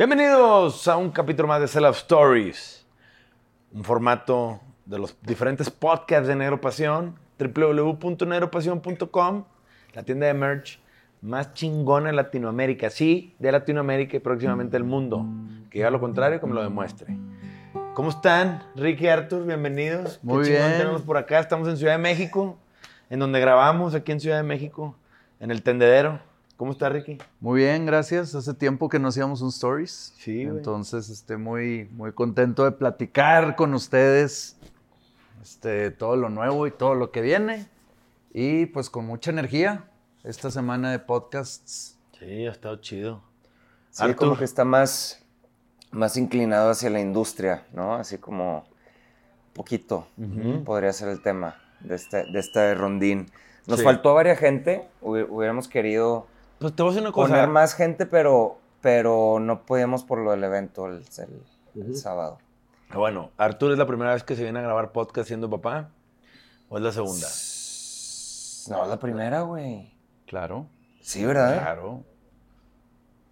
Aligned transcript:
Bienvenidos 0.00 0.88
a 0.88 0.96
un 0.96 1.10
capítulo 1.10 1.46
más 1.46 1.60
de 1.60 1.68
Sell 1.68 1.84
Out 1.84 1.96
Stories, 1.96 2.86
un 3.70 3.84
formato 3.84 4.58
de 4.86 4.98
los 4.98 5.14
diferentes 5.20 5.68
podcasts 5.68 6.26
de 6.26 6.34
Negro 6.34 6.58
Pasión, 6.58 7.16
www.negropasión.com, 7.38 9.44
la 9.92 10.02
tienda 10.02 10.26
de 10.26 10.32
merch 10.32 10.80
más 11.20 11.52
chingona 11.52 12.08
en 12.08 12.16
Latinoamérica, 12.16 12.88
sí, 12.88 13.34
de 13.38 13.52
Latinoamérica 13.52 14.16
y 14.16 14.20
próximamente 14.20 14.72
del 14.72 14.84
mundo, 14.84 15.26
que 15.68 15.80
diga 15.80 15.90
lo 15.90 16.00
contrario 16.00 16.40
que 16.40 16.46
me 16.46 16.54
lo 16.54 16.62
demuestre. 16.62 17.18
¿Cómo 17.92 18.08
están, 18.08 18.62
Ricky 18.76 19.04
y 19.04 19.08
Arthur? 19.08 19.44
Bienvenidos. 19.44 20.18
Muy 20.22 20.44
Qué 20.44 20.52
chingón 20.52 20.66
bien. 20.66 20.78
tenerlos 20.78 21.02
por 21.02 21.18
acá. 21.18 21.40
Estamos 21.40 21.68
en 21.68 21.76
Ciudad 21.76 21.92
de 21.92 21.98
México, 21.98 22.56
en 23.10 23.18
donde 23.18 23.38
grabamos 23.38 23.94
aquí 23.94 24.12
en 24.12 24.20
Ciudad 24.20 24.38
de 24.38 24.44
México, 24.44 24.96
en 25.40 25.50
el 25.50 25.62
tendedero. 25.62 26.29
¿Cómo 26.60 26.72
está, 26.72 26.90
Ricky? 26.90 27.16
Muy 27.40 27.60
bien, 27.62 27.86
gracias. 27.86 28.34
Hace 28.34 28.52
tiempo 28.52 28.90
que 28.90 28.98
no 28.98 29.08
hacíamos 29.08 29.40
un 29.40 29.48
stories. 29.48 30.12
Sí, 30.18 30.44
güey. 30.44 30.58
Entonces, 30.58 31.08
estoy 31.08 31.38
muy, 31.38 31.88
muy 31.92 32.12
contento 32.12 32.64
de 32.66 32.72
platicar 32.72 33.56
con 33.56 33.72
ustedes 33.72 34.58
este, 35.42 35.90
todo 35.90 36.16
lo 36.16 36.28
nuevo 36.28 36.66
y 36.66 36.70
todo 36.70 36.94
lo 36.94 37.12
que 37.12 37.22
viene. 37.22 37.66
Y 38.34 38.66
pues 38.66 38.90
con 38.90 39.06
mucha 39.06 39.30
energía 39.30 39.84
esta 40.22 40.50
semana 40.50 40.90
de 40.90 40.98
podcasts. 40.98 41.96
Sí, 42.18 42.46
ha 42.46 42.50
estado 42.50 42.76
chido. 42.76 43.22
Sí, 43.90 44.02
Arthur. 44.02 44.16
como 44.16 44.36
que 44.36 44.44
está 44.44 44.66
más, 44.66 45.24
más 45.92 46.18
inclinado 46.18 46.68
hacia 46.72 46.90
la 46.90 47.00
industria, 47.00 47.64
¿no? 47.72 47.94
Así 47.94 48.18
como 48.18 48.66
poquito 49.54 50.06
podría 50.66 50.92
ser 50.92 51.08
el 51.08 51.22
tema 51.22 51.56
de 51.80 51.94
este, 51.94 52.18
de 52.30 52.38
este 52.38 52.74
rondín. 52.74 53.30
Nos 53.66 53.78
Sí. 53.78 53.84
faltó 53.86 54.12
varias 54.12 54.38
gente, 54.38 54.86
hubi- 55.00 55.26
hubiéramos 55.26 55.66
querido 55.66 56.26
Pues 56.60 56.74
te 56.76 56.82
voy 56.82 56.90
a 56.90 56.92
decir 56.92 57.02
una 57.06 57.12
cosa. 57.12 57.28
poner 57.32 57.48
más 57.48 57.74
gente, 57.74 58.06
pero, 58.06 58.58
pero 58.80 59.38
no 59.40 59.64
podíamos 59.66 60.04
por 60.04 60.18
lo 60.18 60.30
del 60.30 60.44
evento 60.44 60.86
el, 60.86 61.02
el- 61.18 61.82
el 61.82 61.96
sábado. 61.96 62.38
Bueno, 62.94 63.30
Artur 63.36 63.72
es 63.72 63.78
la 63.78 63.86
primera 63.86 64.12
vez 64.14 64.22
que 64.24 64.36
se 64.36 64.42
viene 64.42 64.58
a 64.58 64.62
grabar 64.62 64.92
podcast 64.92 65.26
siendo 65.28 65.48
papá. 65.50 65.90
¿O 66.68 66.76
es 66.76 66.82
la 66.84 66.92
segunda? 66.92 67.26
No, 68.68 68.86
la 68.86 68.98
primera, 68.98 69.40
güey. 69.42 69.92
Claro, 70.26 70.66
Sí, 71.00 71.24
¿verdad? 71.24 71.60
claro. 71.60 72.04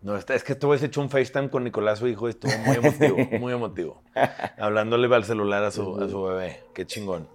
No, 0.00 0.16
está- 0.16 0.34
es 0.34 0.42
que 0.44 0.54
güey 0.54 0.78
se 0.78 0.86
echó 0.86 1.00
un 1.00 1.10
FaceTime 1.10 1.50
con 1.50 1.64
Nicolás, 1.64 1.98
su 1.98 2.06
hijo, 2.08 2.28
y 2.28 2.30
estuvo 2.30 2.52
muy 2.64 2.76
emotivo, 2.76 3.16
muy 3.40 3.52
emotivo. 3.52 4.02
Hablándole 4.58 5.12
al 5.14 5.24
celular 5.24 5.64
a 5.64 5.70
su, 5.70 6.00
a 6.00 6.08
su 6.08 6.22
bebé. 6.22 6.62
Qué 6.74 6.86
chingón. 6.86 7.28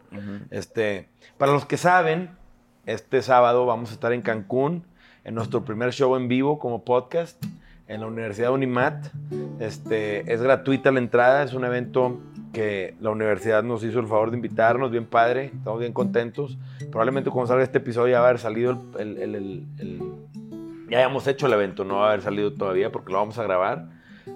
Este, 0.50 1.10
para 1.38 1.52
los 1.52 1.66
que 1.66 1.78
saben, 1.78 2.36
este 2.86 3.22
sábado 3.22 3.66
vamos 3.66 3.92
a 3.92 3.94
estar 3.94 4.12
en 4.14 4.22
Cancún, 4.22 4.86
en 5.24 5.36
nuestro 5.36 5.64
primer 5.64 5.92
show 5.94 6.16
en 6.16 6.28
vivo 6.28 6.60
como 6.60 6.84
podcast, 6.84 7.44
en 7.88 8.02
la 8.02 8.08
Universidad 8.08 8.52
Unimat. 8.52 9.08
Este, 9.60 10.32
es 10.32 10.42
gratuita 10.42 10.92
la 10.92 11.00
entrada, 11.00 11.44
es 11.44 11.54
un 11.54 11.66
evento 11.66 12.20
que 12.54 12.96
la 13.02 13.10
universidad 13.10 13.64
nos 13.64 13.84
hizo 13.84 14.00
el 14.00 14.08
favor 14.08 14.30
de 14.32 14.38
invitarnos, 14.38 14.92
bien 14.92 15.06
padre, 15.06 15.52
estamos 15.56 15.80
bien 15.80 15.94
contentos. 15.94 16.58
Probablemente 16.92 17.30
cuando 17.30 17.48
salga 17.48 17.64
este 17.64 17.80
episodio 17.80 18.12
ya 18.14 18.20
va 18.20 18.28
a 18.28 18.30
haber 18.30 18.40
salido 18.42 18.82
el, 19.00 19.18
el- 19.18 19.36
el- 19.80 20.14
ya 20.90 21.00
hayamos 21.00 21.26
hecho 21.28 21.48
el 21.48 21.54
evento, 21.54 21.84
no 21.86 21.96
va 21.98 22.06
a 22.06 22.08
haber 22.10 22.22
salido 22.22 22.54
todavía 22.54 22.92
porque 22.92 23.12
lo 23.12 23.18
vamos 23.20 23.40
a 23.40 23.44
grabar. 23.44 23.88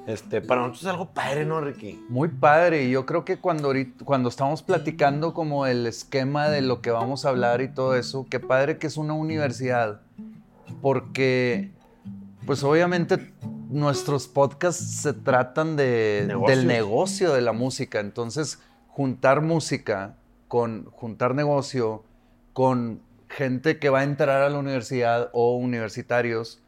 Este, 0.08 0.42
para 0.42 0.62
nosotros 0.62 0.84
es 0.84 0.90
algo 0.90 1.10
padre, 1.14 1.46
¿no, 1.46 1.62
Ricky? 1.62 2.04
Muy 2.10 2.30
padre. 2.30 2.90
Yo 2.90 3.06
creo 3.06 3.24
que 3.24 3.38
cuando, 3.38 3.72
cuando 4.04 4.30
estamos 4.30 4.64
platicando 4.64 5.34
como 5.34 5.66
el 5.68 5.86
esquema 5.86 6.50
de 6.50 6.62
lo 6.62 6.82
que 6.82 6.92
vamos 6.92 7.26
a 7.26 7.30
hablar 7.30 7.62
y 7.62 7.68
todo 7.68 7.96
eso, 7.96 8.26
qué 8.30 8.40
padre 8.40 8.78
que 8.80 8.88
es 8.88 8.98
una 8.98 9.14
universidad. 9.14 10.02
Porque, 10.82 11.72
pues 12.46 12.64
obviamente 12.64 13.34
nuestros 13.70 14.28
podcasts 14.28 15.02
se 15.02 15.14
tratan 15.14 15.76
de, 15.76 16.24
Negocios. 16.28 16.58
del 16.60 16.68
negocio 16.68 17.34
de 17.34 17.42
la 17.42 17.52
música. 17.54 18.00
Entonces, 18.00 18.60
juntar 18.88 19.42
música 19.42 20.16
con 20.48 20.86
juntar 20.92 21.36
negocio 21.36 22.04
con 22.54 23.02
gente 23.30 23.78
que 23.80 23.90
va 23.90 24.00
a 24.00 24.04
entrar 24.04 24.42
a 24.42 24.50
la 24.50 24.58
universidad 24.58 25.30
o 25.34 25.56
universitarios, 25.58 26.62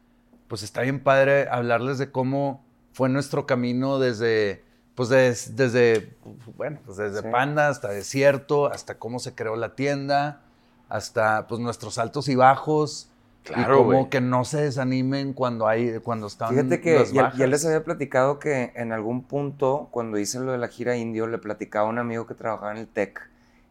pues 0.46 0.62
está 0.62 0.82
bien 0.82 1.00
padre 1.02 1.48
hablarles 1.50 1.96
de 1.98 2.10
cómo 2.10 2.62
fue 2.92 3.08
nuestro 3.08 3.46
camino 3.46 3.98
desde, 3.98 4.62
pues 4.94 5.08
des- 5.08 5.56
desde, 5.56 6.14
bueno, 6.56 6.78
pues 6.84 6.98
desde 6.98 7.22
Sí. 7.22 7.28
Panda 7.32 7.68
hasta 7.68 7.88
Desierto, 7.88 8.66
hasta 8.66 8.98
cómo 8.98 9.18
se 9.20 9.34
creó 9.34 9.56
la 9.56 9.74
tienda, 9.74 10.42
hasta 10.90 11.46
pues 11.46 11.60
nuestros 11.60 11.96
altos 11.98 12.28
y 12.28 12.34
bajos. 12.34 13.10
Claro, 13.44 13.74
y 13.74 13.78
cómo 13.78 13.84
güey. 13.92 14.08
que 14.10 14.20
no 14.20 14.44
se 14.44 14.60
desanimen 14.62 15.32
cuando 15.32 15.66
hay, 15.66 15.98
cuando 16.00 16.26
están 16.26 16.50
Fíjate 16.50 16.80
que 16.80 16.98
las 17.00 17.12
ya, 17.12 17.22
bajas. 17.22 17.38
ya 17.38 17.46
les 17.46 17.64
había 17.64 17.82
platicado 17.84 18.38
que 18.38 18.72
en 18.76 18.92
algún 18.92 19.22
punto, 19.22 19.88
cuando 19.90 20.18
hice 20.18 20.38
lo 20.40 20.52
de 20.52 20.58
la 20.58 20.68
gira 20.68 20.96
indio, 20.96 21.26
le 21.26 21.38
platicaba 21.38 21.86
a 21.86 21.90
un 21.90 21.98
amigo 21.98 22.26
que 22.26 22.34
trabajaba 22.34 22.72
en 22.72 22.78
el 22.78 22.86
TEC. 22.88 23.18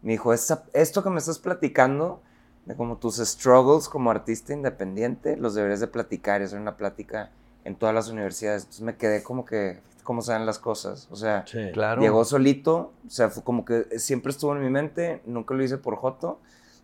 Me 0.02 0.14
dijo, 0.14 0.34
"Esa- 0.34 0.64
esto 0.74 1.04
que 1.04 1.10
me 1.10 1.20
estás 1.20 1.40
platicando, 1.40 2.22
de 2.66 2.76
como 2.76 2.98
tus 2.98 3.18
struggles 3.18 3.88
como 3.90 4.12
artista 4.12 4.54
independiente, 4.54 5.38
los 5.38 5.54
deberías 5.56 5.80
de 5.80 5.88
platicar, 5.88 6.42
y 6.42 6.46
hacer 6.46 6.60
una 6.60 6.76
plática 6.78 7.30
en 7.64 7.76
todas 7.76 7.94
las 7.96 8.10
universidades. 8.10 8.64
Entonces 8.64 8.82
me 8.84 8.96
quedé 8.96 9.22
como 9.24 9.46
que, 9.46 9.80
¿cómo 10.04 10.22
se 10.22 10.32
dan 10.32 10.46
las 10.46 10.58
cosas? 10.60 11.08
O 11.12 11.16
sea, 11.16 11.44
Sí. 11.46 11.60
Claro. 11.74 12.02
llegó 12.02 12.26
solito, 12.26 12.94
o 13.06 13.10
sea, 13.10 13.30
fue 13.30 13.44
como 13.44 13.66
que 13.66 14.00
siempre 14.00 14.32
estuvo 14.32 14.56
en 14.56 14.64
mi 14.64 14.70
mente, 14.70 15.22
nunca 15.26 15.54
lo 15.54 15.64
hice 15.64 15.78
por 15.78 15.96
Joto. 15.96 16.40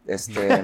Este, 0.08 0.62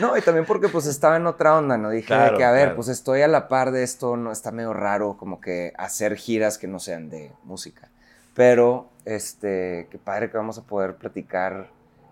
no, 0.00 0.16
y 0.16 0.20
también 0.22 0.46
porque 0.46 0.68
pues 0.68 0.86
estaba 0.86 1.16
en 1.16 1.26
otra 1.26 1.56
onda, 1.56 1.76
¿no? 1.76 1.90
Dije 1.90 2.12
de 2.14 2.18
Claro, 2.20 2.36
que, 2.38 2.44
a 2.44 2.52
ver, 2.52 2.62
claro. 2.64 2.76
pues 2.76 2.88
estoy 2.88 3.22
a 3.22 3.28
la 3.28 3.48
par 3.48 3.72
de 3.72 3.82
esto, 3.82 4.16
no 4.16 4.30
está 4.32 4.52
medio 4.52 4.72
raro 4.72 5.16
como 5.18 5.40
que 5.40 5.72
hacer 5.76 6.16
giras 6.16 6.58
que 6.58 6.68
no 6.68 6.78
sean 6.78 7.08
de 7.10 7.32
música. 7.44 7.88
Pero, 8.34 8.88
este, 9.04 9.88
qué 9.90 9.98
padre 9.98 10.30
que 10.30 10.36
vamos 10.36 10.58
a 10.58 10.62
poder 10.62 10.96
platicar 10.96 11.68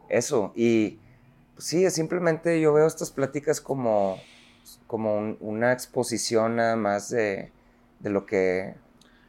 eso. 0.08 0.52
Y 0.54 0.98
pues, 1.54 1.66
sí, 1.66 1.88
simplemente 1.90 2.60
yo 2.60 2.72
veo 2.72 2.86
estas 2.86 3.10
pláticas 3.10 3.60
como, 3.60 4.18
como 4.86 5.16
un- 5.16 5.36
una 5.40 5.72
exposición 5.72 6.56
nada 6.56 6.76
más 6.76 7.10
de, 7.10 7.52
de 8.00 8.10
lo 8.10 8.26
que 8.26 8.74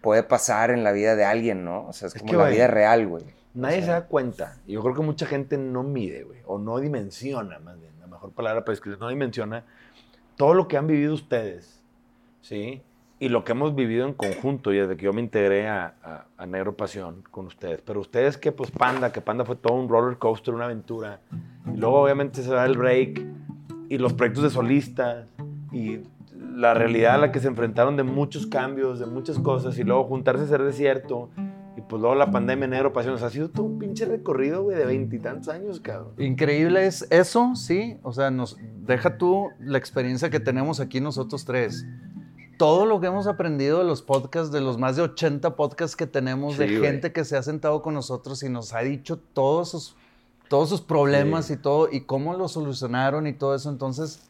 puede 0.02 0.24
pasar 0.24 0.72
en 0.72 0.84
la 0.84 0.92
vida 0.92 1.16
de 1.16 1.25
alguien, 1.25 1.66
¿no? 1.66 1.86
O 1.88 1.94
sea, 1.94 2.07
es, 2.07 2.16
Es 2.16 2.22
como 2.22 2.34
la 2.34 2.50
vida 2.50 2.68
real, 2.68 3.07
güey. 3.07 3.25
Nadie 3.56 3.78
O 3.78 3.80
se 3.80 3.86
sea, 3.88 4.02
da 4.02 4.08
cuenta. 4.08 4.58
Y 4.68 4.74
yo 4.74 4.82
creo 4.84 4.94
que 4.94 5.02
mucha 5.02 5.26
gente 5.26 5.58
no 5.58 5.82
mide, 5.84 6.24
güey. 6.24 6.40
O 6.46 6.60
no 6.60 6.78
dimensiona, 6.80 7.58
más 7.60 7.80
bien. 7.80 7.94
La 8.00 8.08
mejor 8.08 8.32
palabra 8.32 8.64
para 8.64 8.74
escribir, 8.74 9.00
no 9.00 9.08
dimensiona 9.10 9.64
todo 10.36 10.54
lo 10.54 10.68
que 10.68 10.78
han 10.78 10.86
vivido 10.88 11.14
ustedes. 11.14 11.82
¿Sí? 12.42 12.82
Y 13.18 13.30
lo 13.30 13.46
que 13.46 13.54
hemos 13.54 13.74
vivido 13.74 14.06
en 14.06 14.14
conjunto, 14.14 14.74
y 14.74 14.78
desde 14.78 14.98
que 14.98 15.06
yo 15.06 15.14
me 15.14 15.22
integré 15.22 15.68
a, 15.70 15.96
a- 16.04 16.26
a 16.38 16.46
Negro 16.46 16.76
Pasión 16.76 17.24
con 17.32 17.46
ustedes. 17.48 17.82
Pero 17.82 18.02
ustedes 18.02 18.38
que, 18.38 18.52
pues, 18.52 18.70
Panda, 18.72 19.12
que 19.14 19.22
Panda 19.22 19.46
fue 19.46 19.56
todo 19.56 19.74
un 19.74 19.88
roller 19.88 20.18
coaster, 20.18 20.54
una 20.54 20.66
aventura. 20.66 21.22
Y 21.74 21.78
luego, 21.78 22.02
obviamente, 22.02 22.44
se 22.44 22.52
da 22.52 22.66
el 22.66 22.78
break. 22.78 23.26
Y 23.88 23.98
los 23.98 24.12
proyectos 24.14 24.44
de 24.44 24.50
solistas. 24.50 25.28
Y 25.72 26.02
la 26.56 26.74
realidad 26.74 27.16
a 27.16 27.18
la 27.20 27.32
que 27.32 27.40
se 27.40 27.48
enfrentaron 27.48 27.96
de 27.96 28.04
muchos 28.04 28.46
cambios, 28.48 29.00
de 29.00 29.06
muchas 29.06 29.40
cosas. 29.40 29.80
Y 29.80 29.84
luego 29.86 30.04
juntarse 30.04 30.44
a 30.44 30.48
ser 30.48 30.62
desierto. 30.64 31.30
Pues 31.90 32.01
luego 32.01 32.16
la 32.16 32.31
pandemia, 32.31 32.68
negro, 32.68 32.91
pasión. 32.94 33.13
O 33.13 33.18
sea, 33.18 33.28
ha 33.28 33.31
sido 33.31 33.50
todo 33.50 33.66
un 33.66 33.78
pinche 33.78 34.06
recorrido, 34.06 34.63
güey, 34.63 34.78
de 34.78 34.85
veintitantos 34.85 35.50
años, 35.50 35.79
cabrón. 35.79 36.13
Increíble 36.18 36.85
es 36.88 37.06
eso, 37.12 37.56
sí. 37.56 37.97
O 38.01 38.12
sea, 38.12 38.31
nos 38.31 38.57
deja 38.88 39.18
tú 39.18 39.50
la 39.59 39.78
experiencia 39.78 40.29
que 40.29 40.40
tenemos 40.40 40.79
aquí 40.79 41.00
nosotros 41.00 41.45
tres. 41.45 41.85
Todo 42.57 42.85
lo 42.85 43.00
que 43.01 43.07
hemos 43.07 43.28
aprendido 43.28 43.80
de 43.80 43.83
los 43.86 44.01
podcasts, 44.01 44.51
de 44.51 44.62
los 44.62 44.77
más 44.77 44.95
de 44.95 45.04
80 45.04 45.56
podcasts 45.56 45.95
que 45.95 46.07
tenemos, 46.07 46.57
de 46.57 46.68
Sí, 46.69 46.77
güey. 46.77 46.89
gente 46.89 47.12
que 47.12 47.24
se 47.25 47.36
ha 47.38 47.44
sentado 47.44 47.81
con 47.81 47.94
nosotros 47.94 48.42
y 48.44 48.50
nos 48.50 48.74
ha 48.74 48.80
dicho 48.80 49.18
todos 49.33 49.69
sus, 49.71 49.95
todos 50.48 50.69
sus 50.69 50.81
problemas 50.81 51.45
Sí. 51.48 51.54
y 51.54 51.57
todo, 51.57 51.89
y 51.92 52.01
cómo 52.01 52.33
lo 52.33 52.48
solucionaron 52.48 53.27
y 53.27 53.33
todo 53.33 53.54
eso. 53.56 53.69
Entonces, 53.69 54.21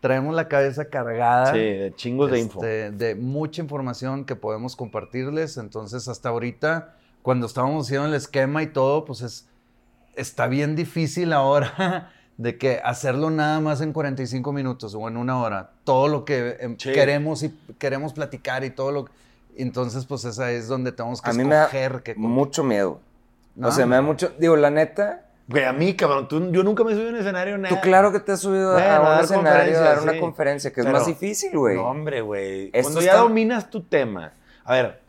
traemos 0.00 0.34
la 0.34 0.46
cabeza 0.48 0.84
cargada. 0.86 1.52
Sí, 1.52 1.58
de 1.58 1.92
chingos 1.96 2.30
de 2.30 2.38
info. 2.40 2.60
este, 2.64 2.90
de 2.92 3.14
mucha 3.16 3.60
información 3.60 4.24
que 4.24 4.36
podemos 4.36 4.76
compartirles. 4.76 5.56
Entonces, 5.58 6.06
hasta 6.08 6.28
ahorita, 6.28 6.94
cuando 7.22 7.46
estábamos 7.46 7.86
haciendo 7.86 8.06
el 8.08 8.14
esquema 8.14 8.62
y 8.62 8.66
todo, 8.66 9.04
pues 9.04 9.20
es, 9.22 9.48
está 10.16 10.46
bien 10.46 10.76
difícil 10.76 11.32
ahora 11.32 12.10
de 12.36 12.58
que 12.58 12.80
hacerlo 12.84 13.30
nada 13.30 13.60
más 13.60 13.80
en 13.80 13.92
45 13.92 14.52
minutos 14.52 14.94
o 14.94 15.08
en 15.08 15.16
una 15.16 15.40
hora. 15.40 15.70
Todo 15.84 16.08
lo 16.08 16.24
que 16.24 16.56
em, 16.60 16.76
Sí. 16.78 16.92
queremos 16.92 17.42
y 17.42 17.50
queremos 17.78 18.12
platicar 18.12 18.64
y 18.64 18.70
todo 18.70 18.90
lo 18.92 19.08
entonces 19.56 20.06
pues 20.06 20.24
esa 20.24 20.50
es 20.50 20.66
donde 20.66 20.92
tenemos 20.92 21.20
que 21.20 21.28
A 21.28 21.34
mí 21.34 21.44
me 21.44 21.54
da 21.54 21.64
escoger 21.64 22.02
qué 22.02 22.14
mucho 22.14 22.64
miedo. 22.64 23.00
No, 23.54 23.68
o 23.68 23.70
sea, 23.70 23.84
me 23.84 23.96
da 23.96 24.02
mucho, 24.02 24.32
digo, 24.38 24.56
la 24.56 24.70
neta, 24.70 25.26
Güey, 25.48 25.64
a 25.64 25.72
mí, 25.74 25.94
cabrón, 25.94 26.28
tú- 26.28 26.50
yo 26.52 26.62
nunca 26.62 26.84
me 26.84 26.94
subí 26.94 27.06
a 27.06 27.10
un 27.10 27.16
escenario, 27.16 27.58
nada. 27.58 27.74
Tú 27.74 27.80
claro 27.82 28.12
que 28.12 28.20
te 28.20 28.32
has 28.32 28.40
subido 28.40 28.72
Bueno, 28.72 28.86
a 28.88 28.96
a 28.96 29.00
un 29.00 29.04
dar 29.06 29.24
escenario 29.24 29.76
a 29.76 29.80
dar 29.82 30.00
una 30.02 30.12
sí. 30.12 30.20
conferencia, 30.20 30.72
que 30.72 30.80
es 30.80 30.86
Pero- 30.86 30.96
más 30.98 31.06
difícil, 31.06 31.50
güey. 31.58 31.76
No, 31.76 31.82
hombre, 31.88 32.22
güey. 32.22 32.70
Cuando 32.70 33.00
ya 33.02 33.10
está- 33.10 33.22
dominas 33.22 33.68
tu 33.68 33.82
tema. 33.82 34.32
A 34.64 34.72
ver, 34.72 35.01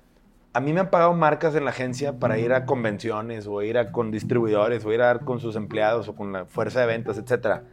a 0.54 0.60
mí 0.60 0.72
me 0.72 0.82
han 0.82 0.90
pagado 0.92 1.14
marcas 1.14 1.56
en 1.56 1.66
la 1.66 1.72
agencia 1.72 2.20
para 2.20 2.38
ir 2.38 2.54
a 2.54 2.66
convenciones 2.66 3.48
o 3.48 3.62
ir 3.64 3.78
a, 3.78 3.92
con 3.92 4.12
distribuidores 4.12 4.86
o 4.86 4.94
ir 4.94 5.02
a 5.02 5.18
con 5.20 5.40
sus 5.40 5.56
empleados 5.56 6.08
o 6.08 6.16
con 6.16 6.32
la 6.32 6.46
fuerza 6.46 6.82
de 6.82 6.86
ventas, 6.86 7.18
etcétera. 7.18 7.64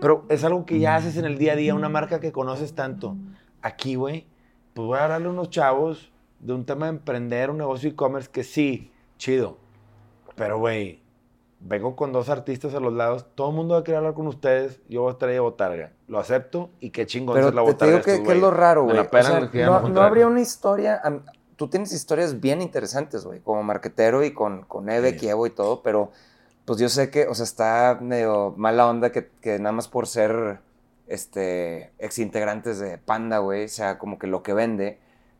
Pero 0.00 0.24
es 0.28 0.42
algo 0.42 0.66
que 0.66 0.80
ya 0.80 0.96
haces 0.96 1.16
en 1.16 1.24
el 1.24 1.38
día 1.38 1.52
a 1.52 1.56
día, 1.56 1.74
una 1.74 1.88
marca 1.88 2.18
que 2.18 2.32
conoces 2.32 2.74
tanto. 2.74 3.16
Aquí, 3.62 3.94
güey, 3.94 4.26
pues 4.74 4.86
voy 4.86 4.98
a 4.98 5.04
hablarle 5.04 5.28
a 5.28 5.30
unos 5.30 5.50
chavos 5.50 6.12
de 6.40 6.52
un 6.52 6.64
tema 6.64 6.86
de 6.86 6.92
emprender 6.92 7.50
un 7.50 7.58
negocio 7.58 7.88
e-commerce 7.88 8.28
que 8.28 8.42
sí, 8.42 8.90
chido. 9.16 9.58
Pero, 10.34 10.58
güey, 10.58 11.00
vengo 11.60 11.94
con 11.94 12.12
dos 12.12 12.28
artistas 12.28 12.74
a 12.74 12.80
los 12.80 12.92
lados, 12.92 13.26
todo 13.36 13.50
el 13.50 13.56
mundo 13.56 13.74
va 13.74 13.80
a 13.80 13.84
querer 13.84 13.98
hablar 13.98 14.14
con 14.14 14.26
ustedes, 14.26 14.80
yo 14.88 15.02
voy 15.02 15.10
a 15.10 15.12
estar 15.12 15.30
a 15.30 15.40
botarga. 15.40 15.92
Lo 16.08 16.18
acepto 16.18 16.70
y 16.80 16.90
qué 16.90 17.06
chingón 17.06 17.36
Pero 17.36 17.50
es 17.50 17.54
la 17.54 17.60
te, 17.60 17.66
te 17.66 17.72
botarga. 17.72 17.92
digo 17.92 18.04
que, 18.04 18.10
estos 18.12 18.26
que 18.26 18.34
es 18.34 18.40
lo 18.40 18.50
raro, 18.50 18.84
güey. 18.84 18.98
O 18.98 19.22
sea, 19.22 19.48
no, 19.66 19.88
no 19.88 20.00
habría 20.00 20.26
una 20.26 20.40
historia. 20.40 21.00
Tú 21.60 21.68
tienes 21.68 21.92
historias 21.92 22.40
bien 22.40 22.62
interesantes, 22.62 23.26
güey, 23.26 23.40
como 23.40 23.62
marquetero 23.62 24.24
y 24.24 24.32
con, 24.32 24.62
con 24.62 24.88
Eve, 24.88 25.10
Sí. 25.10 25.16
Kievo 25.18 25.46
y 25.46 25.50
todo, 25.50 25.82
pero 25.82 26.10
pues 26.64 26.78
yo 26.78 26.88
sé 26.88 27.10
que, 27.10 27.26
o 27.26 27.34
sea, 27.34 27.44
está 27.44 27.98
medio 28.00 28.54
mala 28.56 28.88
onda 28.88 29.12
que, 29.12 29.28
que 29.42 29.58
nada 29.58 29.72
más 29.72 29.86
por 29.86 30.06
ser 30.06 30.60
este, 31.06 31.92
exintegrantes 31.98 32.78
de 32.78 32.96
Panda, 32.96 33.40
güey, 33.40 33.68
sea 33.68 33.98
como 33.98 34.18
que 34.18 34.26
lo 34.26 34.42
que 34.42 34.54
vende. 34.54 34.98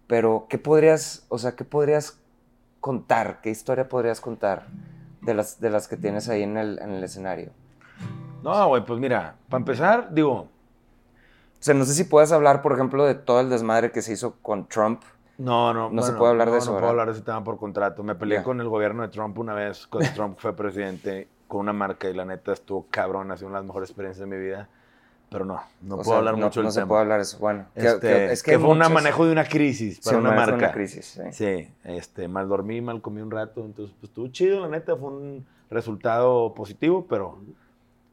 Pero, 0.08 0.44
¿qué 0.50 0.58
podrías, 0.58 1.24
o 1.30 1.38
sea, 1.38 1.56
qué 1.56 1.64
podrías 1.64 2.18
contar? 2.80 3.40
¿Qué 3.40 3.48
historia 3.48 3.88
podrías 3.88 4.20
contar 4.20 4.66
de 5.22 5.32
las, 5.32 5.58
de 5.58 5.70
las 5.70 5.88
que 5.88 5.96
tienes 5.96 6.28
ahí 6.28 6.42
en 6.42 6.58
el, 6.58 6.80
en 6.82 6.90
el 6.90 7.02
escenario? 7.02 7.50
No, 8.42 8.68
güey, 8.68 8.84
pues 8.84 9.00
mira, 9.00 9.36
para 9.48 9.62
empezar, 9.62 10.12
digo, 10.12 10.32
O 10.32 10.48
sea, 11.60 11.72
no 11.72 11.86
sé 11.86 11.94
si 11.94 12.04
puedes 12.04 12.30
hablar, 12.30 12.60
por 12.60 12.72
ejemplo, 12.74 13.06
de 13.06 13.14
todo 13.14 13.40
el 13.40 13.48
desmadre 13.48 13.90
que 13.90 14.02
se 14.02 14.12
hizo 14.12 14.34
con 14.42 14.68
Trump. 14.68 15.00
No, 15.40 15.72
no, 15.74 15.90
No 15.90 16.02
se 16.02 16.12
puede 16.12 16.30
hablar 16.30 16.46
de 16.48 16.52
no, 16.52 16.58
eso, 16.58 16.66
No 16.66 16.74
¿verdad? 16.74 16.80
puedo 16.80 16.90
hablar 16.90 17.06
de 17.08 17.12
ese 17.14 17.22
tema 17.22 17.42
por 17.44 17.58
contrato. 17.58 18.02
Me 18.02 18.14
peleé 18.14 18.38
Ya. 18.38 18.44
con 18.44 18.60
el 18.60 18.68
gobierno 18.68 19.02
de 19.02 19.08
Trump 19.08 19.38
una 19.38 19.54
vez, 19.54 19.86
cuando 19.86 20.10
Trump 20.14 20.38
fue 20.38 20.54
presidente, 20.54 21.28
con 21.48 21.60
una 21.60 21.72
marca 21.72 22.08
y 22.08 22.14
la 22.14 22.24
neta 22.24 22.52
estuvo 22.52 22.86
cabrón, 22.90 23.30
ha 23.32 23.36
sido 23.36 23.48
una 23.48 23.58
de 23.58 23.62
las 23.62 23.66
mejores 23.66 23.90
experiencias 23.90 24.28
de 24.28 24.36
mi 24.36 24.42
vida. 24.42 24.68
Pero 25.30 25.44
no, 25.44 25.62
no 25.82 25.94
O 25.94 25.98
puedo 25.98 26.08
sea, 26.10 26.18
hablar 26.18 26.36
no, 26.36 26.46
mucho 26.46 26.60
no 26.60 26.64
del 26.66 26.72
se 26.74 26.80
tema. 26.80 26.88
puede 26.88 27.00
hablar 27.02 27.18
de 27.18 27.22
eso. 27.22 27.38
Bueno, 27.38 27.66
Este, 27.74 27.98
que- 28.00 28.32
es 28.32 28.42
que, 28.42 28.50
que 28.52 28.58
fue 28.58 28.70
un 28.70 28.78
manejo 28.78 29.26
de 29.26 29.32
una 29.32 29.44
crisis 29.44 29.96
Sí, 29.96 30.02
para 30.04 30.18
una 30.18 30.30
manejo 30.30 30.46
de 30.46 30.52
marca. 30.52 30.66
una 30.66 30.74
crisis, 30.74 31.06
sí. 31.06 31.22
Sí, 31.32 31.68
este, 31.84 32.26
mal 32.28 32.48
dormí, 32.48 32.80
mal 32.80 33.00
comí 33.00 33.20
un 33.22 33.30
rato, 33.30 33.64
entonces 33.64 33.94
pues 34.00 34.10
estuvo 34.10 34.26
chido, 34.28 34.60
la 34.60 34.68
neta, 34.68 34.96
fue 34.96 35.08
un 35.10 35.46
resultado 35.70 36.52
positivo, 36.52 37.06
pero 37.08 37.38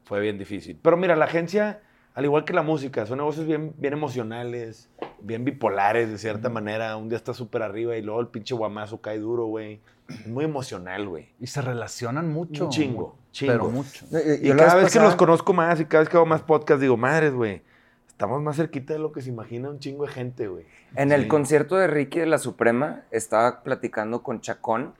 fue 0.05 0.19
bien 0.21 0.37
difícil. 0.37 0.79
Pero 0.81 0.95
mira, 0.95 1.15
la 1.15 1.25
agencia, 1.25 1.81
al 2.17 2.25
igual 2.25 2.45
que 2.45 2.53
la 2.53 2.63
música, 2.63 3.05
son 3.05 3.19
negocios 3.19 3.45
bien, 3.45 3.73
bien 3.77 3.93
emocionales, 3.93 4.89
bien 5.21 5.45
bipolares 5.45 6.09
de 6.09 6.17
cierta 6.17 6.49
manera. 6.49 6.97
Un 6.97 7.09
día 7.09 7.17
está 7.17 7.31
súper 7.35 7.61
arriba 7.61 7.95
y 7.95 8.01
luego 8.01 8.19
el 8.21 8.27
pinche 8.27 8.55
guamazo 8.55 9.01
cae 9.01 9.19
duro, 9.19 9.45
güey. 9.45 9.79
Es 10.09 10.25
muy 10.25 10.43
emocional, 10.45 11.07
güey. 11.07 11.29
Y 11.39 11.45
se 11.45 11.61
relacionan 11.61 12.27
mucho. 12.33 12.65
Un 12.65 12.71
chingo, 12.71 13.15
chingo. 13.31 13.51
Pero 13.53 13.69
mucho. 13.69 14.05
No, 14.09 14.17
y- 14.17 14.49
Y 14.49 14.55
cada 14.55 14.73
vez 14.75 14.91
que 14.91 14.99
los 14.99 15.15
conozco 15.15 15.53
más 15.53 15.79
y 15.79 15.85
cada 15.85 15.99
vez 16.01 16.09
que 16.09 16.17
hago 16.17 16.25
más 16.25 16.41
podcast, 16.41 16.81
digo, 16.81 16.97
madres, 16.97 17.33
güey, 17.35 17.61
estamos 18.07 18.41
más 18.41 18.55
cerquita 18.55 18.93
de 18.93 18.99
lo 18.99 19.11
que 19.11 19.21
se 19.21 19.29
imagina 19.29 19.69
un 19.69 19.77
chingo 19.77 20.07
de 20.07 20.11
gente, 20.11 20.47
güey. 20.47 20.65
En 20.95 21.11
el 21.11 21.27
concierto 21.27 21.75
de 21.75 21.85
Ricky 21.85 22.19
de 22.19 22.25
la 22.25 22.39
Suprema 22.39 23.03
estaba 23.11 23.61
platicando 23.61 24.23
con 24.23 24.41
Chacón, 24.41 24.95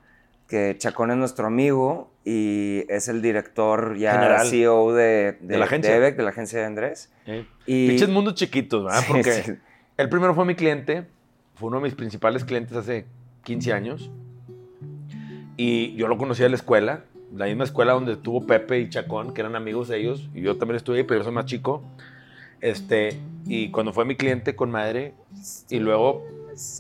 que 0.48 0.76
Chacón 0.78 1.10
es 1.10 1.18
nuestro 1.18 1.48
amigo 1.48 2.12
y 2.30 2.84
es 2.90 3.08
el 3.08 3.22
director 3.22 3.96
ya 3.96 4.12
General. 4.12 4.46
CEO 4.46 4.92
de, 4.94 5.38
De 5.40 5.58
la 5.58 5.64
agencia. 5.64 5.96
EVEC, 5.96 6.18
de 6.18 6.24
la 6.24 6.32
agencia 6.32 6.60
de 6.60 6.66
Andrés. 6.66 7.10
Y, 7.66 7.88
Pinches 7.88 8.10
mundos 8.10 8.34
chiquitos, 8.36 8.84
¿verdad? 8.84 9.00
Sí, 9.06 9.08
Porque 9.14 9.32
sí. 9.32 9.54
el 9.96 10.10
primero 10.10 10.36
fue 10.36 10.44
mi 10.44 10.54
cliente, 10.54 11.06
fue 11.56 11.70
uno 11.70 11.78
de 11.78 11.84
mis 11.84 11.96
principales 11.96 12.44
clientes 12.44 12.76
hace 12.76 13.06
15 13.46 13.72
años. 13.72 14.12
Y 15.56 15.96
yo 15.96 16.10
lo 16.10 16.18
conocí 16.18 16.44
de 16.44 16.50
la 16.50 16.58
escuela, 16.58 17.06
la 17.34 17.46
misma 17.46 17.64
escuela 17.64 17.94
donde 17.94 18.12
estuvo 18.12 18.46
Pepe 18.46 18.82
y 18.82 18.90
Chacón, 18.90 19.34
que 19.34 19.40
eran 19.40 19.56
amigos 19.56 19.88
de 19.88 19.98
ellos. 19.98 20.28
Y 20.34 20.42
yo 20.42 20.58
también 20.58 20.76
estuve 20.76 20.98
ahí, 20.98 21.04
pero 21.04 21.22
yo 21.22 21.24
soy 21.24 21.34
más 21.34 21.46
chico. 21.46 21.82
Este, 22.60 23.22
y 23.46 23.72
cuando 23.72 23.94
fue 23.94 24.04
mi 24.04 24.18
cliente 24.18 24.54
con 24.54 24.70
madre, 24.70 25.14
y 25.70 25.80
luego 25.80 26.26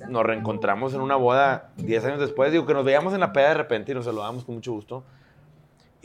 nos 0.10 0.26
reencontramos 0.26 0.94
en 0.94 1.00
una 1.00 1.16
boda 1.16 1.70
10 1.78 2.04
años 2.04 2.20
después, 2.20 2.52
digo 2.52 2.66
que 2.66 2.74
nos 2.74 2.84
veíamos 2.84 3.14
en 3.14 3.22
la 3.22 3.32
peda 3.32 3.48
de 3.48 3.54
repente 3.54 3.94
y 3.94 3.96
nos 3.96 4.04
saludamos 4.04 4.44
con 4.44 4.56
mucho 4.56 4.74
gusto. 4.74 5.06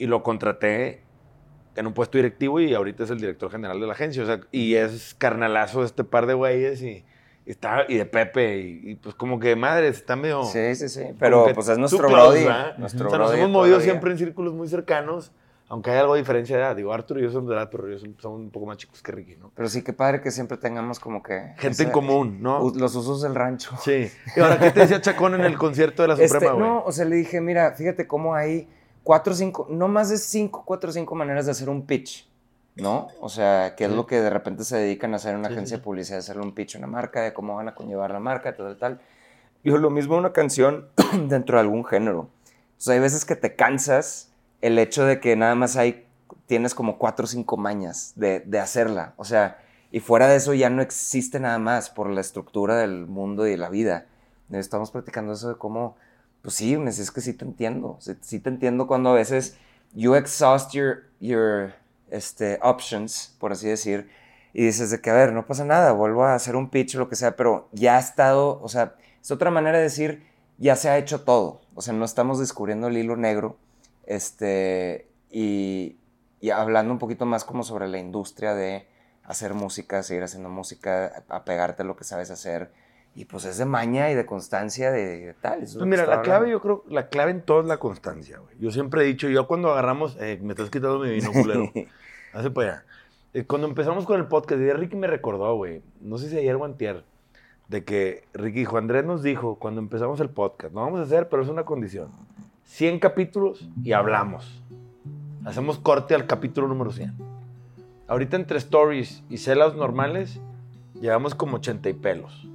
Y 0.03 0.07
lo 0.07 0.23
contraté 0.23 1.03
en 1.77 1.87
un 1.87 1.95
puesto 1.95 2.19
directivo 2.19 2.59
y 2.61 2.75
ahorita 2.75 3.05
es 3.05 3.11
el 3.11 3.19
director 3.21 3.51
general 3.51 3.81
de 3.81 3.87
la 3.87 3.93
agencia. 3.93 4.23
O 4.23 4.27
sea, 4.27 4.41
y 4.51 4.75
es 4.75 5.15
carnalazo 5.15 5.81
de 5.81 5.87
este 5.87 6.03
par 6.05 6.27
de 6.27 6.35
güeyes 6.35 6.83
y, 6.83 7.05
y 7.47 7.51
está, 7.51 7.85
y 7.89 7.97
de 7.97 8.05
Pepe. 8.05 8.59
Y, 8.59 8.91
y 8.91 8.95
pues 8.97 9.15
como 9.15 9.39
que 9.39 9.55
madre, 9.55 9.89
está 9.89 10.17
medio... 10.17 10.43
Sí, 10.45 10.75
sí, 10.75 10.89
sí. 10.89 11.05
Pero 11.21 11.47
pues 11.55 11.69
es 11.69 11.79
nuestro 11.79 12.09
brody. 12.11 12.45
Nuestro 12.79 13.07
o 13.07 13.11
sea, 13.11 13.19
nos 13.21 13.33
hemos 13.35 13.49
movido 13.51 13.53
toda 13.53 13.63
la 13.63 13.77
vida. 13.77 13.81
siempre 13.81 14.11
en 14.11 14.19
círculos 14.19 14.55
muy 14.55 14.67
cercanos, 14.69 15.33
aunque 15.69 15.91
hay 15.93 15.99
algo 15.99 16.15
de 16.15 16.21
diferencia 16.21 16.57
de 16.57 16.63
edad. 16.63 16.77
Digo, 16.77 16.93
Arturo 16.93 17.21
y 17.21 17.23
yo 17.23 17.31
somos 17.31 17.49
de 17.49 17.55
edad, 17.57 17.69
pero 17.71 17.89
yo 17.89 17.97
som- 17.97 18.21
somos 18.21 18.41
un 18.41 18.51
poco 18.51 18.67
más 18.67 18.77
chicos 18.77 19.01
que 19.03 19.13
Ricky, 19.13 19.37
¿no? 19.37 19.51
Pero 19.55 19.69
sí, 19.71 19.83
qué 19.83 19.93
padre 19.95 20.21
que 20.21 20.31
siempre 20.31 20.59
tengamos 20.59 20.99
como 21.01 21.23
que... 21.23 21.55
Gente 21.57 21.69
ese- 21.69 21.85
en 21.85 21.91
común, 21.91 22.43
¿no? 22.43 22.71
Los 22.77 22.95
usos 22.97 23.23
del 23.23 23.35
rancho. 23.35 23.71
Sí. 23.81 24.11
Y 24.37 24.41
ahora, 24.41 24.59
¿qué 24.59 24.71
te 24.73 24.81
decía 24.81 25.01
Chacón 25.01 25.35
en 25.37 25.43
el 25.43 25.57
concierto 25.57 26.03
de 26.03 26.09
la 26.09 26.15
Este, 26.15 26.29
Suprema, 26.29 26.53
güey? 26.55 26.67
no, 26.67 26.83
o 26.85 26.91
sea, 26.93 27.05
le 27.07 27.15
dije, 27.17 27.41
mira, 27.41 27.71
fíjate 27.73 28.07
cómo 28.07 28.35
hay 28.35 28.69
cuatro 29.03 29.33
o 29.33 29.37
cinco, 29.37 29.67
no 29.71 29.89
más 29.89 30.09
de 30.11 30.19
cinco, 30.19 30.63
cuatro 30.65 30.91
o 30.91 30.93
cinco 30.93 31.15
maneras 31.15 31.47
de 31.47 31.53
hacer 31.53 31.69
un 31.69 31.87
pitch, 31.87 32.29
¿no? 32.77 33.09
O 33.21 33.29
sea, 33.29 33.75
que 33.77 33.85
es 33.85 33.91
Sí. 33.91 33.97
lo 33.97 34.07
que 34.07 34.21
de 34.21 34.31
repente 34.31 34.65
se 34.65 34.77
dedican 34.77 35.13
a 35.13 35.17
hacer 35.17 35.33
en 35.35 35.41
una 35.41 35.49
Sí, 35.49 35.55
agencia 35.55 35.77
sí. 35.77 35.81
de 35.81 35.85
publicidad, 35.85 36.19
hacerle 36.19 36.43
un 36.43 36.53
pitch 36.55 36.77
a 36.77 36.79
una 36.79 36.87
marca, 36.87 37.21
de 37.23 37.33
cómo 37.33 37.57
van 37.57 37.69
a 37.69 37.75
conllevar 37.75 38.11
la 38.11 38.21
marca, 38.21 38.55
tal, 38.57 38.77
tal. 38.79 39.01
Y 39.63 39.71
lo 39.71 39.91
mismo 39.91 40.17
una 40.17 40.33
canción 40.33 40.89
dentro 41.29 41.57
de 41.57 41.61
algún 41.61 41.85
género. 41.85 42.21
O 42.21 42.29
sea, 42.79 42.95
hay 42.95 43.01
veces 43.01 43.25
que 43.25 43.37
te 43.37 43.55
cansas 43.55 44.33
el 44.61 44.79
hecho 44.79 45.05
de 45.05 45.21
que 45.21 45.37
nada 45.37 45.55
más 45.55 45.77
hay, 45.77 46.07
tienes 46.47 46.75
como 46.75 46.99
cuatro 46.99 47.25
o 47.25 47.29
cinco 47.29 47.57
mañas 47.57 48.13
de, 48.17 48.41
de 48.41 48.59
hacerla. 48.59 49.15
O 49.17 49.25
sea, 49.25 49.59
y 49.91 50.01
fuera 50.01 50.27
de 50.27 50.37
eso 50.37 50.55
ya 50.55 50.71
no 50.71 50.81
existe 50.83 51.39
nada 51.39 51.59
más 51.59 51.91
por 51.91 52.09
la 52.11 52.21
estructura 52.21 52.77
del 52.77 53.07
mundo 53.07 53.47
y 53.47 53.51
de 53.51 53.57
la 53.59 53.69
vida. 53.69 54.07
Estamos 54.51 54.91
platicando 54.91 55.33
eso 55.35 55.49
de 55.51 55.55
cómo, 55.57 55.97
pues 56.43 56.55
sí, 56.57 56.75
es 56.75 57.11
que 57.11 57.21
sí 57.21 57.33
te 57.35 57.45
entiendo. 57.45 57.97
Sí, 58.01 58.13
sí 58.21 58.41
te 58.41 58.51
entiendo 58.51 58.87
cuando 58.87 59.11
a 59.11 59.15
veces 59.15 59.57
you 59.95 60.15
exhaust 60.15 60.73
your, 60.73 61.05
your 61.21 61.73
este, 62.11 62.59
options, 62.63 63.37
por 63.39 63.53
así 63.53 63.69
decir, 63.69 64.11
y 64.53 64.65
dices 64.65 64.91
de 64.91 65.01
que, 65.01 65.11
a 65.11 65.15
ver, 65.15 65.33
no 65.33 65.47
pasa 65.47 65.65
nada, 65.65 65.93
vuelvo 65.93 66.25
a 66.25 66.35
hacer 66.35 66.57
un 66.57 66.69
pitch 66.69 66.97
o 66.97 66.99
lo 66.99 67.09
que 67.09 67.17
sea, 67.17 67.37
pero 67.37 67.69
ya 67.73 67.97
ha 67.97 68.01
estado, 68.01 68.61
o 68.63 68.69
sea, 68.69 68.97
es 69.21 69.31
otra 69.31 69.51
manera 69.51 69.79
de 69.79 69.85
decir, 69.85 70.27
ya 70.59 70.77
se 70.77 70.89
ha 70.91 70.99
hecho 70.99 71.23
todo. 71.23 71.63
O 71.75 71.81
sea, 71.83 71.95
no 71.95 72.05
estamos 72.05 72.39
descubriendo 72.39 72.89
el 72.89 72.99
hilo 72.99 73.17
negro, 73.17 73.57
este, 74.05 75.09
y, 75.31 75.97
y 76.41 76.51
hablando 76.51 76.93
un 76.93 76.99
poquito 76.99 77.25
más 77.25 77.45
como 77.45 77.63
sobre 77.63 77.89
la 77.89 77.99
industria 77.99 78.55
de 78.55 78.87
hacer 79.25 79.55
música, 79.55 80.03
seguir 80.03 80.25
haciendo 80.25 80.49
música, 80.49 81.25
apegarte 81.29 81.83
a 81.83 81.85
lo 81.87 81.97
que 81.97 82.05
sabes 82.05 82.31
hacer. 82.31 82.73
Y 83.15 83.27
pues 83.27 83.45
es 83.45 83.59
de 83.59 83.67
maña 83.67 84.11
y 84.11 84.15
de 84.15 84.25
constancia 84.25 84.91
de, 84.91 85.27
de 85.27 85.35
tal. 85.35 85.59
Pues 85.59 85.77
mira, 85.77 86.07
la 86.07 86.23
clave, 86.23 86.47
hablando. 86.47 86.49
yo 86.51 86.61
creo, 86.61 86.85
la 86.89 87.09
clave 87.09 87.31
en 87.31 87.43
todo 87.43 87.61
es 87.61 87.67
la 87.67 87.77
constancia, 87.77 88.39
güey. 88.39 88.57
Yo 88.59 88.71
siempre 88.71 89.03
he 89.03 89.05
dicho, 89.05 89.29
yo 89.29 89.47
cuando 89.47 89.71
agarramos, 89.71 90.17
eh, 90.19 90.39
me 90.43 90.53
estás 90.53 90.71
quitando 90.71 90.99
mi 90.99 91.11
vino 91.11 91.31
culero, 91.31 91.71
hace 92.33 92.51
para 92.51 92.69
allá. 92.69 92.85
Eh, 93.35 93.45
cuando 93.45 93.67
empezamos 93.67 94.07
con 94.07 94.19
el 94.19 94.27
podcast, 94.27 94.61
Ricky 94.61 94.97
me 94.97 95.07
recordó, 95.07 95.55
güey, 95.57 95.83
no 96.01 96.17
sé 96.19 96.31
si 96.31 96.39
ayer 96.39 96.55
o 96.57 96.65
antier, 96.65 97.05
de 97.69 97.85
que 97.85 98.25
Ricky 98.33 98.61
dijo, 98.61 98.79
Andrés 98.79 99.05
nos 99.05 99.23
dijo, 99.23 99.57
cuando 99.57 99.81
empezamos 99.81 100.21
el 100.21 100.31
podcast, 100.31 100.75
no 100.75 100.81
vamos 100.81 101.01
a 101.01 101.05
hacer, 101.05 101.29
pero 101.29 101.43
es 101.43 101.49
una 101.49 101.65
condición, 101.65 102.11
100 102.65 102.99
capítulos 102.99 103.69
y 103.83 103.93
hablamos. 103.93 104.63
Hacemos 105.45 105.79
corte 105.79 106.15
al 106.15 106.27
capítulo 106.27 106.69
número 106.69 106.93
100. 106.93 107.15
Ahorita 108.07 108.37
entre 108.37 108.59
stories 108.59 109.25
y 109.29 109.39
celas 109.39 109.75
normales, 109.75 110.41
llevamos 111.01 111.35
como 111.35 111.57
80 111.57 111.89
y 111.89 111.95
pelos. 111.95 112.47